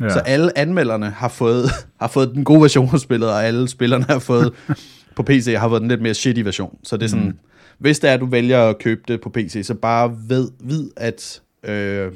Ja. 0.00 0.10
Så 0.10 0.18
alle 0.18 0.58
anmelderne 0.58 1.10
har 1.10 1.28
fået, 1.28 1.70
har 2.00 2.08
fået 2.08 2.30
den 2.34 2.44
gode 2.44 2.62
version 2.62 2.90
af 2.92 3.00
spillet, 3.00 3.30
og 3.30 3.44
alle 3.44 3.68
spillerne 3.68 4.04
har 4.04 4.18
fået 4.18 4.52
på 5.16 5.22
PC 5.22 5.54
har 5.58 5.68
fået 5.68 5.80
den 5.80 5.88
lidt 5.88 6.02
mere 6.02 6.14
shitty 6.14 6.40
version. 6.42 6.78
Så 6.82 6.96
det 6.96 7.04
er 7.04 7.08
sådan, 7.08 7.26
mm. 7.26 7.38
hvis 7.78 7.98
det 7.98 8.10
er, 8.10 8.14
at 8.14 8.20
du 8.20 8.26
vælger 8.26 8.62
at 8.62 8.78
købe 8.78 9.00
det 9.08 9.20
på 9.20 9.30
PC, 9.30 9.60
så 9.64 9.74
bare 9.74 10.16
ved, 10.28 10.50
vid, 10.60 10.90
at 10.96 11.42
øh, 11.64 12.12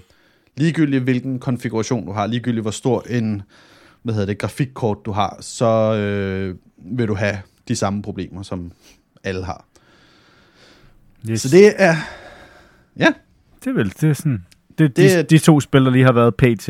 ligegyldigt 0.57 1.03
hvilken 1.03 1.39
konfiguration 1.39 2.07
du 2.07 2.13
har, 2.13 2.27
ligegyldigt 2.27 2.65
hvor 2.65 2.71
stor 2.71 3.05
en 3.11 3.43
hvad 4.03 4.15
hedder 4.15 4.27
det, 4.27 4.39
grafikkort 4.39 4.99
du 5.05 5.13
har, 5.13 5.37
så 5.41 5.95
øh, 5.95 6.55
vil 6.97 7.09
du 7.09 7.15
have 7.15 7.39
de 7.69 7.77
samme 7.77 8.03
problemer, 8.03 8.43
som 8.43 8.73
alle 9.25 9.45
har. 9.45 9.65
Yes. 11.31 11.41
Så 11.41 11.49
det 11.49 11.73
er... 11.77 11.97
Ja. 12.99 13.13
Det 13.65 13.71
er 13.71 13.75
vel, 13.75 13.93
det 14.01 14.11
er 14.11 14.15
sådan... 14.15 14.47
Det, 14.79 14.97
det, 14.97 15.31
de, 15.31 15.37
de 15.37 15.39
to 15.39 15.61
spil, 15.61 15.85
der 15.85 15.91
lige 15.91 16.05
har 16.05 16.13
været 16.13 16.35
PT. 16.35 16.69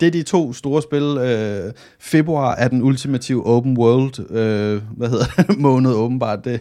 Det 0.00 0.06
er 0.06 0.10
de 0.10 0.22
to 0.22 0.52
store 0.52 0.82
spil. 0.82 1.02
Øh, 1.02 1.72
februar 2.00 2.54
er 2.54 2.68
den 2.68 2.82
ultimative 2.82 3.46
open 3.46 3.78
world, 3.78 4.30
øh, 4.30 4.82
hvad 4.96 5.08
hedder 5.08 5.24
det, 5.36 5.58
måned 5.68 5.90
åbenbart, 5.90 6.44
det, 6.44 6.60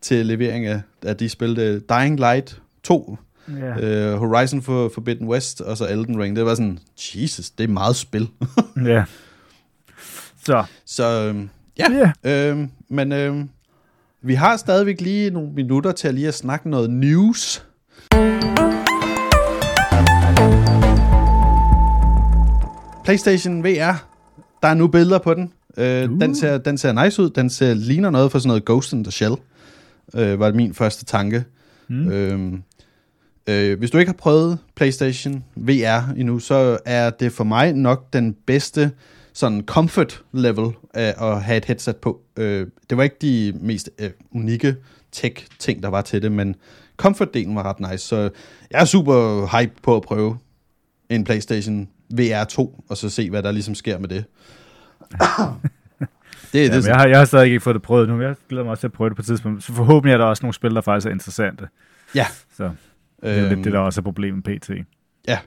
til 0.00 0.26
levering 0.26 0.66
af, 0.66 0.80
af 1.02 1.16
de 1.16 1.28
spil. 1.28 1.82
Dying 1.90 2.16
Light 2.16 2.62
2, 2.82 3.16
yeah. 3.50 4.12
øh, 4.12 4.18
Horizon 4.18 4.62
for 4.62 4.90
Forbidden 4.94 5.28
West, 5.28 5.60
og 5.60 5.76
så 5.76 5.88
Elden 5.88 6.20
Ring. 6.20 6.36
Det 6.36 6.44
var 6.44 6.54
sådan, 6.54 6.78
Jesus, 7.14 7.50
det 7.50 7.64
er 7.64 7.68
meget 7.68 7.96
spil. 7.96 8.28
ja. 8.84 9.04
Så. 10.44 10.64
Så, 10.84 11.28
øhm, 11.28 11.48
Ja, 11.88 12.12
yeah. 12.24 12.58
øh, 12.58 12.68
men 12.88 13.12
øh, 13.12 13.36
vi 14.22 14.34
har 14.34 14.56
stadigvæk 14.56 15.00
lige 15.00 15.30
nogle 15.30 15.52
minutter 15.52 15.92
til 15.92 16.08
at 16.08 16.14
lige 16.14 16.28
at 16.28 16.34
snakke 16.34 16.70
noget 16.70 16.90
news. 16.90 17.66
PlayStation 23.04 23.64
VR, 23.64 24.06
der 24.62 24.68
er 24.68 24.74
nu 24.74 24.86
billeder 24.86 25.18
på 25.18 25.34
den. 25.34 25.52
Øh, 25.76 26.10
uh. 26.10 26.20
den, 26.20 26.34
ser, 26.34 26.58
den 26.58 26.78
ser 26.78 27.04
nice 27.04 27.22
ud. 27.22 27.30
Den 27.30 27.50
ser, 27.50 27.74
ligner 27.74 28.10
noget 28.10 28.32
for 28.32 28.38
sådan 28.38 28.48
noget 28.48 28.64
Ghost 28.64 28.92
in 28.92 29.04
the 29.04 29.12
Shell, 29.12 29.34
øh, 30.14 30.40
var 30.40 30.52
min 30.52 30.74
første 30.74 31.04
tanke. 31.04 31.44
Mm. 31.88 32.10
Øh, 32.10 32.52
øh, 33.46 33.78
hvis 33.78 33.90
du 33.90 33.98
ikke 33.98 34.08
har 34.08 34.16
prøvet 34.18 34.58
PlayStation 34.76 35.44
VR 35.56 36.12
endnu, 36.16 36.38
så 36.38 36.78
er 36.84 37.10
det 37.10 37.32
for 37.32 37.44
mig 37.44 37.72
nok 37.72 38.12
den 38.12 38.36
bedste 38.46 38.90
sådan 39.32 39.62
comfort 39.66 40.22
level 40.32 40.72
af 40.94 41.14
at 41.30 41.42
have 41.42 41.56
et 41.56 41.64
headset 41.64 41.96
på. 41.96 42.20
Øh, 42.36 42.66
det 42.90 42.98
var 42.98 43.04
ikke 43.04 43.16
de 43.22 43.52
mest 43.60 43.90
øh, 43.98 44.10
unikke 44.32 44.76
tech-ting, 45.12 45.82
der 45.82 45.88
var 45.88 46.02
til 46.02 46.22
det, 46.22 46.32
men 46.32 46.56
comfort-delen 47.02 47.54
var 47.54 47.62
ret 47.62 47.80
nice, 47.90 48.06
så 48.06 48.30
jeg 48.70 48.80
er 48.80 48.84
super 48.84 49.46
hype 49.58 49.72
på 49.82 49.96
at 49.96 50.02
prøve 50.02 50.38
en 51.08 51.24
PlayStation 51.24 51.88
VR 52.10 52.44
2, 52.44 52.84
og 52.88 52.96
så 52.96 53.08
se, 53.08 53.30
hvad 53.30 53.42
der 53.42 53.52
ligesom 53.52 53.74
sker 53.74 53.98
med 53.98 54.08
det. 54.08 54.24
det, 56.52 56.68
ja, 56.68 56.76
det 56.76 56.86
jeg, 56.86 56.96
har, 56.96 57.06
jeg 57.06 57.18
har 57.18 57.24
stadig 57.24 57.46
ikke 57.46 57.60
fået 57.60 57.74
det 57.74 57.82
prøvet 57.82 58.08
nu, 58.08 58.20
jeg 58.20 58.34
glæder 58.48 58.64
mig 58.64 58.70
også 58.70 58.80
til 58.80 58.86
at 58.86 58.92
prøve 58.92 59.10
det 59.10 59.16
på 59.16 59.22
et 59.22 59.26
tidspunkt. 59.26 59.62
Så 59.62 59.72
forhåbentlig 59.72 60.12
er 60.12 60.18
der 60.18 60.24
også 60.24 60.42
nogle 60.42 60.54
spil, 60.54 60.74
der 60.74 60.80
faktisk 60.80 61.06
er 61.06 61.10
interessante. 61.10 61.68
Ja. 62.14 62.26
Så 62.56 62.70
det 63.22 63.30
er 63.30 63.44
øhm, 63.44 63.54
lidt 63.54 63.64
det, 63.64 63.72
der 63.72 63.78
også 63.78 64.00
er 64.00 64.02
problemet 64.02 64.44
PT. 64.44 64.70
Ja. 65.28 65.38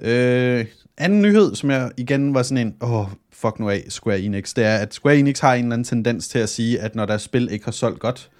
Øh, 0.00 0.66
anden 0.98 1.22
nyhed, 1.22 1.54
som 1.54 1.70
jeg 1.70 1.90
igen 1.96 2.34
var 2.34 2.42
sådan 2.42 2.66
en, 2.66 2.76
åh, 2.80 3.00
oh, 3.00 3.06
fuck 3.32 3.58
nu 3.58 3.70
af 3.70 3.84
Square 3.88 4.20
Enix, 4.20 4.54
det 4.54 4.64
er, 4.64 4.76
at 4.76 4.94
Square 4.94 5.18
Enix 5.18 5.40
har 5.40 5.54
en 5.54 5.64
eller 5.64 5.72
anden 5.72 5.84
tendens 5.84 6.28
til 6.28 6.38
at 6.38 6.48
sige, 6.48 6.80
at 6.80 6.94
når 6.94 7.06
deres 7.06 7.22
spil 7.22 7.48
ikke 7.52 7.64
har 7.64 7.72
solgt 7.72 8.00
godt, 8.00 8.30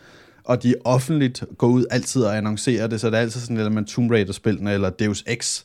og 0.44 0.62
de 0.62 0.74
offentligt 0.84 1.44
går 1.58 1.66
ud 1.66 1.84
altid 1.90 2.22
og 2.22 2.36
annoncerer 2.36 2.86
det, 2.86 3.00
så 3.00 3.06
det 3.06 3.16
er 3.16 3.20
altid 3.20 3.40
sådan, 3.40 3.56
at 3.56 3.72
man 3.72 3.84
Tomb 3.84 4.10
Raider-spillene, 4.10 4.72
eller 4.72 4.90
Deus 4.90 5.24
Ex, 5.26 5.62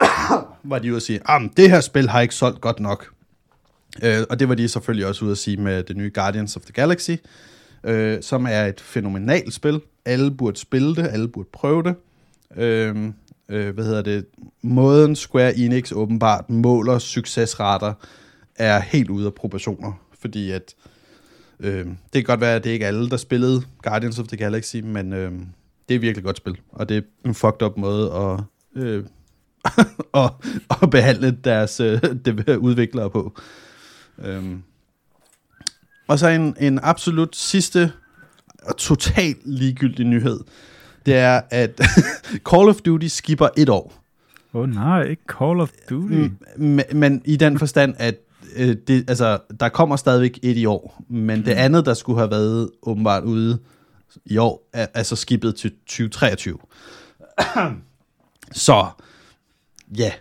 var 0.70 0.78
de 0.78 0.90
ude 0.90 0.96
at 0.96 1.02
sige, 1.02 1.20
at 1.28 1.42
det 1.56 1.70
her 1.70 1.80
spil 1.80 2.08
har 2.08 2.20
ikke 2.20 2.34
solgt 2.34 2.60
godt 2.60 2.80
nok. 2.80 3.08
Øh, 4.02 4.24
og 4.30 4.40
det 4.40 4.48
var 4.48 4.54
de 4.54 4.68
selvfølgelig 4.68 5.06
også 5.06 5.24
ude 5.24 5.32
at 5.32 5.38
sige 5.38 5.56
med 5.56 5.82
det 5.82 5.96
nye 5.96 6.10
Guardians 6.14 6.56
of 6.56 6.62
the 6.62 6.72
Galaxy, 6.72 7.10
øh, 7.84 8.22
som 8.22 8.46
er 8.50 8.64
et 8.64 8.80
fænomenalt 8.80 9.54
spil. 9.54 9.80
Alle 10.04 10.30
burde 10.30 10.58
spille 10.58 10.96
det, 10.96 11.08
alle 11.08 11.28
burde 11.28 11.48
prøve 11.52 11.82
det. 11.82 11.94
Øh, 12.56 13.10
øh, 13.48 13.74
hvad 13.74 13.84
hedder 13.84 14.02
det, 14.02 14.26
måden 14.62 15.16
Square 15.16 15.56
Enix 15.56 15.92
åbenbart 15.92 16.50
måler 16.50 16.98
succesrater, 16.98 17.92
er 18.56 18.80
helt 18.80 19.10
ude 19.10 19.26
af 19.26 19.34
proportioner, 19.34 19.92
fordi 20.20 20.50
at 20.50 20.74
øh, 21.60 21.86
det 21.86 21.96
kan 22.12 22.24
godt 22.24 22.40
være, 22.40 22.56
at 22.56 22.64
det 22.64 22.70
ikke 22.70 22.84
er 22.84 22.88
alle, 22.88 23.10
der 23.10 23.16
spillede 23.16 23.62
Guardians 23.82 24.18
of 24.18 24.26
the 24.26 24.36
Galaxy, 24.36 24.76
men 24.76 25.12
øh, 25.12 25.32
det 25.88 25.94
er 25.94 25.98
virkelig 25.98 26.24
godt 26.24 26.36
spil, 26.36 26.60
og 26.72 26.88
det 26.88 26.96
er 26.96 27.00
en 27.24 27.34
fucked 27.34 27.62
up 27.62 27.76
måde 27.76 28.12
at, 28.12 28.40
øh, 28.82 29.04
at, 30.24 30.32
at 30.82 30.90
behandle 30.90 31.38
deres 31.44 31.80
øh, 31.80 32.00
udviklere 32.58 33.10
på. 33.10 33.38
Øh. 34.18 34.44
Og 36.08 36.18
så 36.18 36.28
en, 36.28 36.56
en 36.60 36.78
absolut 36.82 37.36
sidste 37.36 37.92
og 38.62 38.76
totalt 38.76 39.38
ligegyldig 39.44 40.06
nyhed 40.06 40.40
det 41.06 41.14
er, 41.14 41.40
at 41.50 41.80
Call 42.50 42.68
of 42.68 42.76
Duty 42.76 43.06
skipper 43.06 43.48
et 43.56 43.68
år. 43.68 43.92
Åh 44.54 44.62
oh, 44.62 44.68
nej, 44.68 45.02
ikke 45.02 45.22
Call 45.28 45.60
of 45.60 45.70
Duty. 45.90 46.28
Men, 46.56 46.82
men 46.92 47.22
i 47.24 47.36
den 47.36 47.58
forstand, 47.58 47.94
at 47.98 48.14
øh, 48.56 48.76
det, 48.88 49.10
altså, 49.10 49.38
der 49.60 49.68
kommer 49.68 49.96
stadigvæk 49.96 50.38
et 50.42 50.56
i 50.56 50.66
år, 50.66 51.02
men 51.08 51.38
mm. 51.38 51.44
det 51.44 51.52
andet, 51.52 51.86
der 51.86 51.94
skulle 51.94 52.18
have 52.18 52.30
været 52.30 52.70
åbenbart 52.82 53.24
ude 53.24 53.58
i 54.24 54.36
år, 54.36 54.68
er, 54.72 54.86
er 54.94 55.02
så 55.02 55.16
skibet 55.16 55.56
til 55.56 55.70
2023. 55.70 56.58
så, 58.52 58.86
ja. 59.98 60.12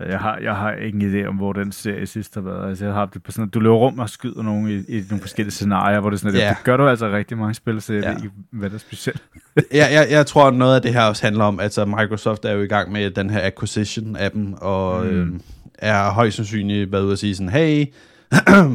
Jeg 0.00 0.18
har, 0.18 0.38
jeg 0.42 0.54
har 0.54 0.72
ingen 0.72 1.14
idé 1.14 1.26
om, 1.26 1.36
hvor 1.36 1.52
den 1.52 1.72
serie 1.72 2.06
sidst 2.06 2.34
har 2.34 2.40
været. 2.42 2.68
Altså, 2.68 2.84
jeg 2.84 2.94
har 2.94 3.06
det 3.06 3.22
på 3.22 3.32
sådan, 3.32 3.48
du 3.48 3.60
løber 3.60 3.76
rundt 3.76 4.00
og 4.00 4.10
skyder 4.10 4.42
nogen 4.42 4.68
i, 4.68 4.74
i 4.98 5.02
nogle 5.10 5.20
forskellige 5.20 5.52
scenarier, 5.52 6.00
hvor 6.00 6.10
det 6.10 6.16
er 6.16 6.20
sådan, 6.20 6.34
Ja. 6.40 6.48
det 6.48 6.56
gør 6.64 6.76
du 6.76 6.88
altså 6.88 7.10
rigtig 7.10 7.38
mange 7.38 7.54
spil, 7.54 7.80
så 7.80 7.92
jeg 7.92 8.02
Ja. 8.02 8.08
ved 8.10 8.16
ikke, 8.16 8.30
hvad 8.50 8.70
der 8.70 8.74
er 8.74 8.78
specielt. 8.80 9.22
jeg, 9.56 9.88
jeg, 9.92 10.06
jeg 10.10 10.26
tror, 10.26 10.50
noget 10.50 10.76
af 10.76 10.82
det 10.82 10.92
her 10.92 11.02
også 11.02 11.22
handler 11.26 11.44
om, 11.44 11.60
altså 11.60 11.84
Microsoft 11.84 12.44
er 12.44 12.52
jo 12.52 12.62
i 12.62 12.66
gang 12.66 12.92
med 12.92 13.10
den 13.10 13.30
her 13.30 13.40
acquisition 13.46 14.16
af 14.16 14.30
dem, 14.30 14.52
og 14.52 15.04
mm. 15.06 15.10
øh, 15.10 15.40
er 15.78 16.10
højst 16.10 16.36
sandsynligt 16.36 16.92
været 16.92 17.02
ude 17.02 17.12
at 17.12 17.18
sige 17.18 17.34
sådan, 17.34 17.48
hey, 17.52 17.86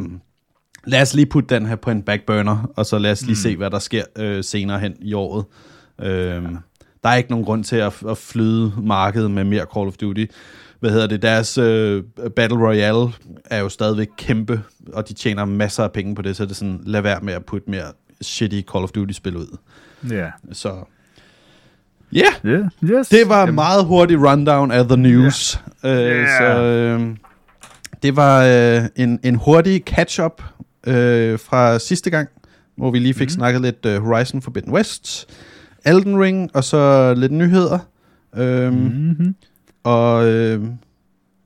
lad 0.86 1.02
os 1.02 1.14
lige 1.14 1.26
putte 1.26 1.54
den 1.54 1.66
her 1.66 1.76
på 1.76 1.90
en 1.90 2.02
backburner, 2.02 2.72
og 2.76 2.86
så 2.86 2.98
lad 2.98 3.12
os 3.12 3.22
lige 3.22 3.30
mm. 3.32 3.36
se, 3.36 3.56
hvad 3.56 3.70
der 3.70 3.78
sker 3.78 4.02
øh, 4.18 4.44
senere 4.44 4.78
hen 4.78 4.94
i 5.00 5.12
året. 5.12 5.44
Øh, 6.02 6.42
der 7.02 7.08
er 7.08 7.14
ikke 7.14 7.30
nogen 7.30 7.44
grund 7.44 7.64
til 7.64 7.76
at, 7.76 8.02
at 8.08 8.18
flyde 8.18 8.72
markedet 8.82 9.30
med 9.30 9.44
mere 9.44 9.66
Call 9.74 9.86
of 9.88 9.94
Duty. 9.94 10.24
Hvad 10.82 10.90
hedder 10.90 11.06
det? 11.06 11.22
Deres 11.22 11.58
øh, 11.58 12.02
Battle 12.36 12.58
Royale 12.58 13.12
er 13.44 13.58
jo 13.58 13.68
stadigvæk 13.68 14.08
kæmpe, 14.16 14.62
og 14.92 15.08
de 15.08 15.14
tjener 15.14 15.44
masser 15.44 15.84
af 15.84 15.92
penge 15.92 16.14
på 16.14 16.22
det, 16.22 16.36
så 16.36 16.44
det 16.44 16.50
er 16.50 16.54
sådan, 16.54 16.80
lad 16.86 17.00
være 17.00 17.20
med 17.22 17.34
at 17.34 17.44
putte 17.44 17.70
mere 17.70 17.84
shitty 18.20 18.60
Call 18.72 18.84
of 18.84 18.90
Duty-spil 18.90 19.36
ud. 19.36 19.56
Ja. 20.10 20.26
Så 20.52 20.74
ja, 22.12 22.20
yeah, 22.44 22.60
Yeah. 22.60 22.70
Yes. 22.84 23.08
det 23.08 23.28
var 23.28 23.46
en 23.46 23.54
meget 23.54 23.84
hurtig 23.84 24.30
rundown 24.30 24.70
af 24.70 24.84
the 24.84 24.96
news. 24.96 25.60
Yeah. 25.86 25.98
Øh, 25.98 26.06
Yeah. 26.06 26.28
Så 26.38 26.62
øh, 26.62 27.16
det 28.02 28.16
var 28.16 28.44
øh, 28.44 28.88
en, 28.96 29.20
en 29.22 29.34
hurtig 29.34 29.82
catch-up 29.86 30.42
øh, 30.86 31.38
fra 31.38 31.78
sidste 31.78 32.10
gang, 32.10 32.28
hvor 32.76 32.90
vi 32.90 32.98
lige 32.98 33.14
fik 33.14 33.28
mm. 33.28 33.30
snakket 33.30 33.62
lidt 33.62 33.86
øh, 33.86 34.02
Horizon 34.02 34.42
Forbidden 34.42 34.72
West, 34.72 35.26
Elden 35.86 36.20
Ring, 36.20 36.50
og 36.54 36.64
så 36.64 37.14
lidt 37.14 37.32
nyheder. 37.32 37.78
Øh, 38.36 38.72
mm. 38.72 38.78
Mm-hmm. 38.78 39.34
Og 39.84 40.28
øh, 40.28 40.64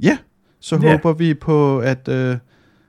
ja, 0.03 0.19
så 0.61 0.77
yeah. 0.77 0.91
håber 0.91 1.13
vi 1.13 1.35
på, 1.35 1.79
at, 1.79 2.09
øh, 2.09 2.37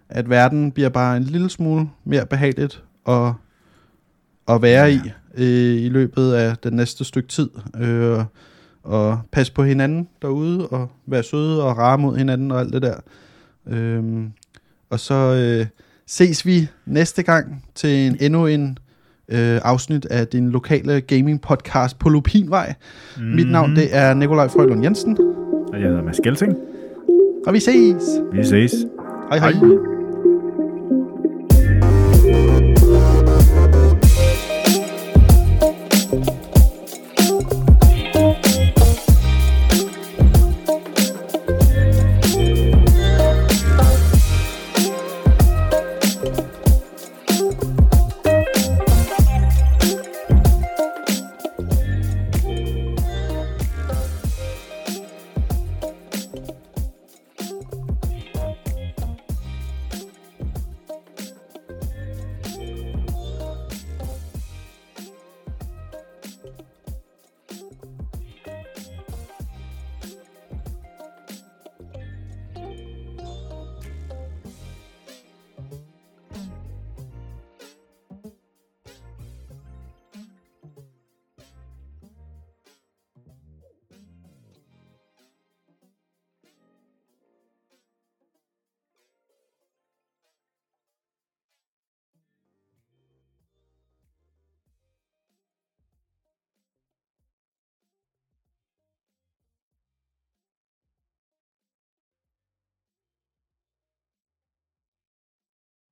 at 0.09 0.29
verden 0.29 0.71
bliver 0.71 0.89
bare 0.89 1.17
en 1.17 1.23
lille 1.23 1.49
smule 1.49 1.89
mere 2.05 2.25
behageligt 2.25 2.83
at, 3.07 3.31
at 4.47 4.61
være 4.61 4.85
Ja. 4.85 4.93
i 4.93 4.99
øh, 5.37 5.81
i 5.83 5.89
løbet 5.89 6.33
af 6.33 6.57
den 6.57 6.73
næste 6.73 7.03
stykke 7.03 7.29
tid. 7.29 7.49
Øh, 7.79 8.19
og 8.83 9.19
passe 9.31 9.53
på 9.53 9.63
hinanden 9.63 10.07
derude, 10.21 10.67
og 10.67 10.91
være 11.05 11.23
søde 11.23 11.63
og 11.63 11.77
rare 11.77 11.97
mod 11.97 12.17
hinanden 12.17 12.51
og 12.51 12.59
alt 12.59 12.73
det 12.73 12.81
der. 12.81 12.95
Øhm, 13.67 14.31
og 14.89 14.99
så 14.99 15.13
øh, 15.13 15.65
ses 16.07 16.45
vi 16.45 16.67
næste 16.85 17.23
gang 17.23 17.65
til 17.75 17.89
en 17.89 18.17
endnu 18.19 18.45
en 18.45 18.77
øh, 19.29 19.59
afsnit 19.63 20.05
af 20.05 20.27
din 20.27 20.49
lokale 20.49 21.01
gaming 21.01 21.41
podcast 21.41 21.99
på 21.99 22.09
Lupinvej. 22.09 22.73
Mm-hmm. 23.17 23.35
Mit 23.35 23.51
navn 23.51 23.75
det 23.75 23.95
er 23.95 24.13
Nikolaj 24.13 24.47
Frølund 24.47 24.83
Jensen, 24.83 25.17
Og 25.73 25.79
jeg 25.81 25.87
hedder 25.87 26.03
Mads 26.03 26.19
Gelsing. 26.19 26.57
og 27.47 27.53
vi 27.53 27.59
ses. 27.59 28.03
Vi 28.31 28.43
ses. 28.43 28.73
Hej 29.29 29.39
hej. 29.39 29.51
Hej. 29.51 29.96